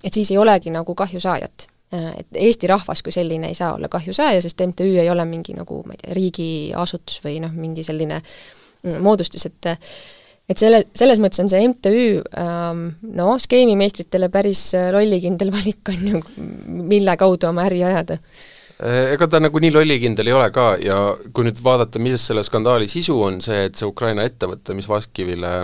et 0.04 0.14
siis 0.14 0.32
ei 0.32 0.40
olegi 0.40 0.72
nagu 0.74 0.96
kahjusaajat. 0.96 1.68
et 1.94 2.28
Eesti 2.34 2.68
rahvas 2.68 3.04
kui 3.04 3.12
selline 3.14 3.48
ei 3.52 3.54
saa 3.54 3.76
olla 3.76 3.88
kahjusaaja, 3.92 4.42
sest 4.42 4.62
MTÜ 4.66 4.88
ei 4.98 5.10
ole 5.10 5.26
mingi 5.30 5.54
nagu 5.54 5.84
ma 5.86 5.94
ei 5.94 6.00
tea, 6.02 6.14
riigiasutus 6.18 7.20
või 7.26 7.40
noh, 7.44 7.52
mingi 7.54 7.84
selline 7.84 8.18
mm, 8.18 9.02
moodustus, 9.04 9.46
et 9.46 9.70
et 10.50 10.60
selle, 10.60 10.84
selles 10.98 11.22
mõttes 11.24 11.42
on 11.44 11.52
see 11.52 11.68
MTÜ 11.70 12.02
ähm, 12.40 12.84
no 13.16 13.36
skeemimeistritele 13.42 14.30
päris 14.34 14.72
lollikindel 14.96 15.54
valik, 15.56 15.94
on 15.94 16.10
ju, 16.10 16.24
mille 16.84 17.16
kaudu 17.20 17.50
oma 17.50 17.68
äri 17.70 17.84
ajada. 17.88 18.20
Äh, 18.84 19.14
ega 19.14 19.30
ta 19.30 19.42
nagu 19.44 19.62
nii 19.64 19.74
lollikindel 19.76 20.30
ei 20.30 20.36
ole 20.36 20.50
ka 20.56 20.74
ja 20.84 21.00
kui 21.32 21.48
nüüd 21.48 21.60
vaadata, 21.64 22.02
milles 22.04 22.26
selle 22.28 22.44
skandaali 22.46 22.90
sisu 22.92 23.20
on, 23.30 23.40
see, 23.44 23.66
et 23.70 23.80
see 23.80 23.90
Ukraina 23.90 24.26
ettevõte, 24.28 24.76
mis 24.78 24.90
Vastkivile 24.90 25.56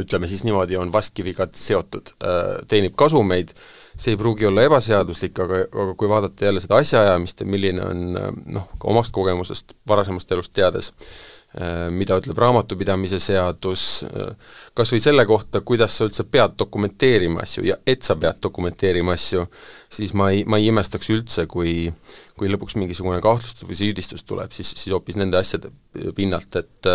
ütleme 0.00 0.28
siis 0.30 0.44
niimoodi, 0.46 0.76
on 0.78 0.92
Vastkiviga 0.92 1.48
seotud, 1.56 2.14
äh, 2.22 2.58
teenib 2.70 2.94
kasumeid, 3.00 3.54
see 4.00 4.14
ei 4.14 4.20
pruugi 4.20 4.46
olla 4.48 4.62
ebaseaduslik, 4.68 5.40
aga, 5.42 5.64
aga 5.70 5.96
kui 5.98 6.08
vaadata 6.08 6.46
jälle 6.46 6.62
seda 6.62 6.78
asjaajamist 6.80 7.42
ja 7.42 7.48
milline 7.48 7.82
on 7.84 8.06
noh, 8.54 8.70
omast 8.92 9.12
kogemusest, 9.16 9.74
varasemast 9.88 10.32
elust 10.36 10.54
teades, 10.56 10.92
Äh, 10.92 11.39
mida 11.90 12.14
ütleb 12.20 12.38
raamatupidamise 12.38 13.18
seadus, 13.18 14.04
äh, 14.06 14.30
kas 14.74 14.92
või 14.94 15.00
selle 15.02 15.24
kohta, 15.26 15.60
kuidas 15.66 15.96
sa 15.98 16.06
üldse 16.06 16.22
pead 16.30 16.54
dokumenteerima 16.58 17.42
asju 17.42 17.64
ja 17.66 17.76
et 17.86 18.06
sa 18.06 18.14
pead 18.14 18.38
dokumenteerima 18.42 19.16
asju, 19.18 19.42
siis 19.90 20.14
ma 20.14 20.30
ei, 20.30 20.44
ma 20.46 20.60
ei 20.60 20.70
imestaks 20.70 21.10
üldse, 21.10 21.48
kui 21.50 21.90
kui 22.40 22.48
lõpuks 22.48 22.78
mingisugune 22.78 23.18
kahtlustus 23.20 23.66
või 23.68 23.76
süüdistus 23.76 24.22
tuleb, 24.24 24.54
siis, 24.56 24.70
siis 24.72 24.94
hoopis 24.94 25.18
nende 25.20 25.36
asjade 25.36 25.68
pinnalt, 26.16 26.54
et 26.56 26.88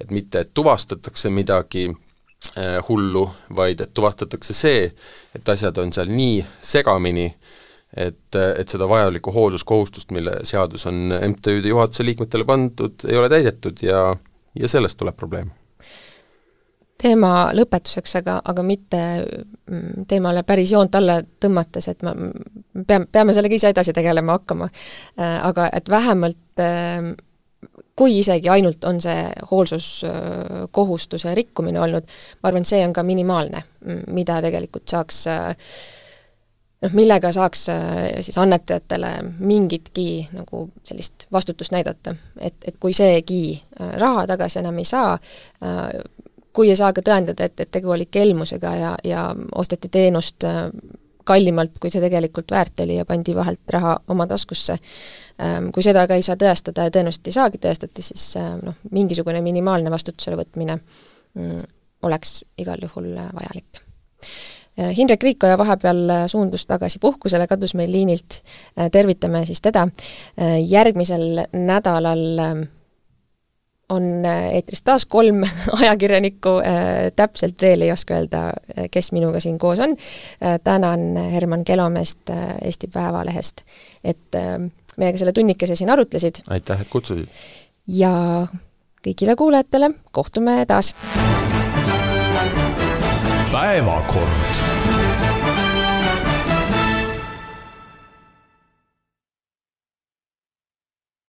et 0.00 0.14
mitte, 0.14 0.46
et 0.46 0.54
tuvastatakse 0.54 1.28
midagi 1.34 1.88
äh, 1.90 2.78
hullu, 2.88 3.26
vaid 3.50 3.82
et 3.82 3.92
tuvastatakse 3.92 4.54
see, 4.54 4.92
et 5.34 5.54
asjad 5.56 5.76
on 5.82 5.92
seal 5.92 6.08
nii 6.08 6.38
segamini 6.64 7.26
äh, 7.32 7.58
et, 7.96 8.36
et 8.36 8.68
seda 8.68 8.88
vajalikku 8.88 9.32
hoolsuskohustust, 9.32 10.10
mille 10.14 10.40
seadus 10.48 10.86
on 10.90 11.08
MTÜ-de 11.12 11.72
juhatuse 11.72 12.04
liikmetele 12.04 12.44
pandud, 12.48 13.06
ei 13.08 13.16
ole 13.16 13.30
täidetud 13.32 13.80
ja, 13.82 14.10
ja 14.54 14.68
sellest 14.68 15.00
tuleb 15.00 15.16
probleem 15.16 15.54
teema 16.98 17.52
lõpetuseks, 17.54 18.16
aga, 18.18 18.40
aga 18.50 18.62
mitte 18.66 19.00
mm, 19.22 20.06
teemale 20.10 20.42
päris 20.42 20.72
joont 20.74 20.96
alla 20.98 21.20
tõmmates, 21.22 21.86
et 21.92 22.02
ma, 22.02 22.10
peame, 22.86 23.06
peame 23.06 23.34
sellega 23.36 23.54
ise 23.54 23.70
edasi 23.70 23.94
tegelema 23.94 24.34
hakkama. 24.38 24.66
Äh, 25.14 25.36
aga 25.46 25.68
et 25.78 25.90
vähemalt 25.92 26.62
äh, 26.64 27.12
kui 27.98 28.18
isegi 28.20 28.50
ainult 28.50 28.84
on 28.86 29.00
see 29.02 29.26
hoolsuskohustuse 29.50 31.34
rikkumine 31.34 31.80
olnud, 31.82 32.18
ma 32.42 32.50
arvan, 32.50 32.66
et 32.66 32.70
see 32.70 32.82
on 32.86 32.94
ka 32.94 33.02
minimaalne, 33.06 33.64
mida 34.14 34.38
tegelikult 34.44 34.86
saaks 34.90 35.24
äh, 35.30 35.70
noh, 36.82 36.94
millega 36.94 37.32
saaks 37.32 37.68
äh, 37.68 37.78
siis 38.20 38.38
annetajatele 38.38 39.10
mingitki 39.38 40.28
nagu 40.32 40.68
sellist 40.84 41.26
vastutust 41.32 41.72
näidata. 41.74 42.14
et, 42.40 42.54
et 42.64 42.76
kui 42.80 42.92
seegi 42.92 43.42
äh, 43.80 43.92
raha 44.00 44.26
tagasi 44.26 44.62
enam 44.62 44.78
ei 44.78 44.86
saa, 44.88 45.12
äh, 45.62 45.88
kui 46.52 46.70
ei 46.70 46.76
saa 46.76 46.92
ka 46.92 47.04
tõendada, 47.04 47.44
et, 47.44 47.60
et 47.60 47.70
tegu 47.70 47.90
oli 47.94 48.06
kelmusega 48.06 48.74
ja, 48.76 48.94
ja 49.04 49.28
osteti 49.54 49.88
teenust 49.88 50.44
kallimalt, 51.28 51.76
kui 51.78 51.90
see 51.92 52.00
tegelikult 52.00 52.50
väärt 52.50 52.80
oli 52.80 52.96
ja 52.96 53.04
pandi 53.04 53.34
vahelt 53.36 53.60
raha 53.70 53.98
oma 54.08 54.26
taskusse, 54.26 54.78
ähm, 55.44 55.68
kui 55.74 55.84
seda 55.84 56.06
ka 56.08 56.16
ei 56.16 56.24
saa 56.24 56.38
tõestada 56.40 56.86
ja 56.86 56.94
tõenäoliselt 56.94 57.28
ei 57.28 57.36
saagi 57.36 57.60
tõestada, 57.62 58.04
siis 58.04 58.30
noh, 58.62 58.78
mingisugune 58.90 59.42
minimaalne 59.44 59.92
vastutusele 59.92 60.40
võtmine 60.40 60.78
mm, 60.78 61.66
oleks 62.08 62.40
igal 62.64 62.80
juhul 62.88 63.12
vajalik 63.12 63.84
Hindrek 64.78 65.22
Riikoja 65.22 65.58
vahepeal 65.58 66.02
äh, 66.10 66.24
suundus 66.30 66.66
tagasi 66.66 67.00
puhkusele, 67.02 67.46
kadus 67.50 67.74
meil 67.74 67.90
liinilt, 67.92 68.42
äh, 68.78 68.90
tervitame 68.94 69.44
siis 69.46 69.60
teda. 69.60 69.88
järgmisel 70.68 71.44
nädalal 71.52 72.40
on 73.88 74.04
eetris 74.52 74.82
taas 74.82 75.06
kolm 75.06 75.42
ajakirjanikku, 75.80 76.50
täpselt 77.16 77.62
veel 77.62 77.82
ei 77.82 77.92
oska 77.92 78.18
öelda, 78.18 78.42
kes 78.90 79.12
minuga 79.12 79.40
siin 79.40 79.58
koos 79.58 79.78
on. 79.78 79.96
tänan 80.64 81.16
Herman 81.32 81.64
Kelomeest 81.64 82.30
Eesti 82.62 82.90
Päevalehest, 82.92 83.64
et 84.04 84.38
meiega 84.96 85.18
selle 85.18 85.32
tunnikese 85.32 85.76
siin 85.76 85.90
arutlesid. 85.90 86.44
aitäh, 86.50 86.80
et 86.80 86.88
kutsusid! 86.90 87.32
ja 87.88 88.12
kõigile 89.02 89.36
kuulajatele 89.36 89.90
kohtume 90.12 90.64
taas! 90.68 90.94
Päevakord 93.52 94.28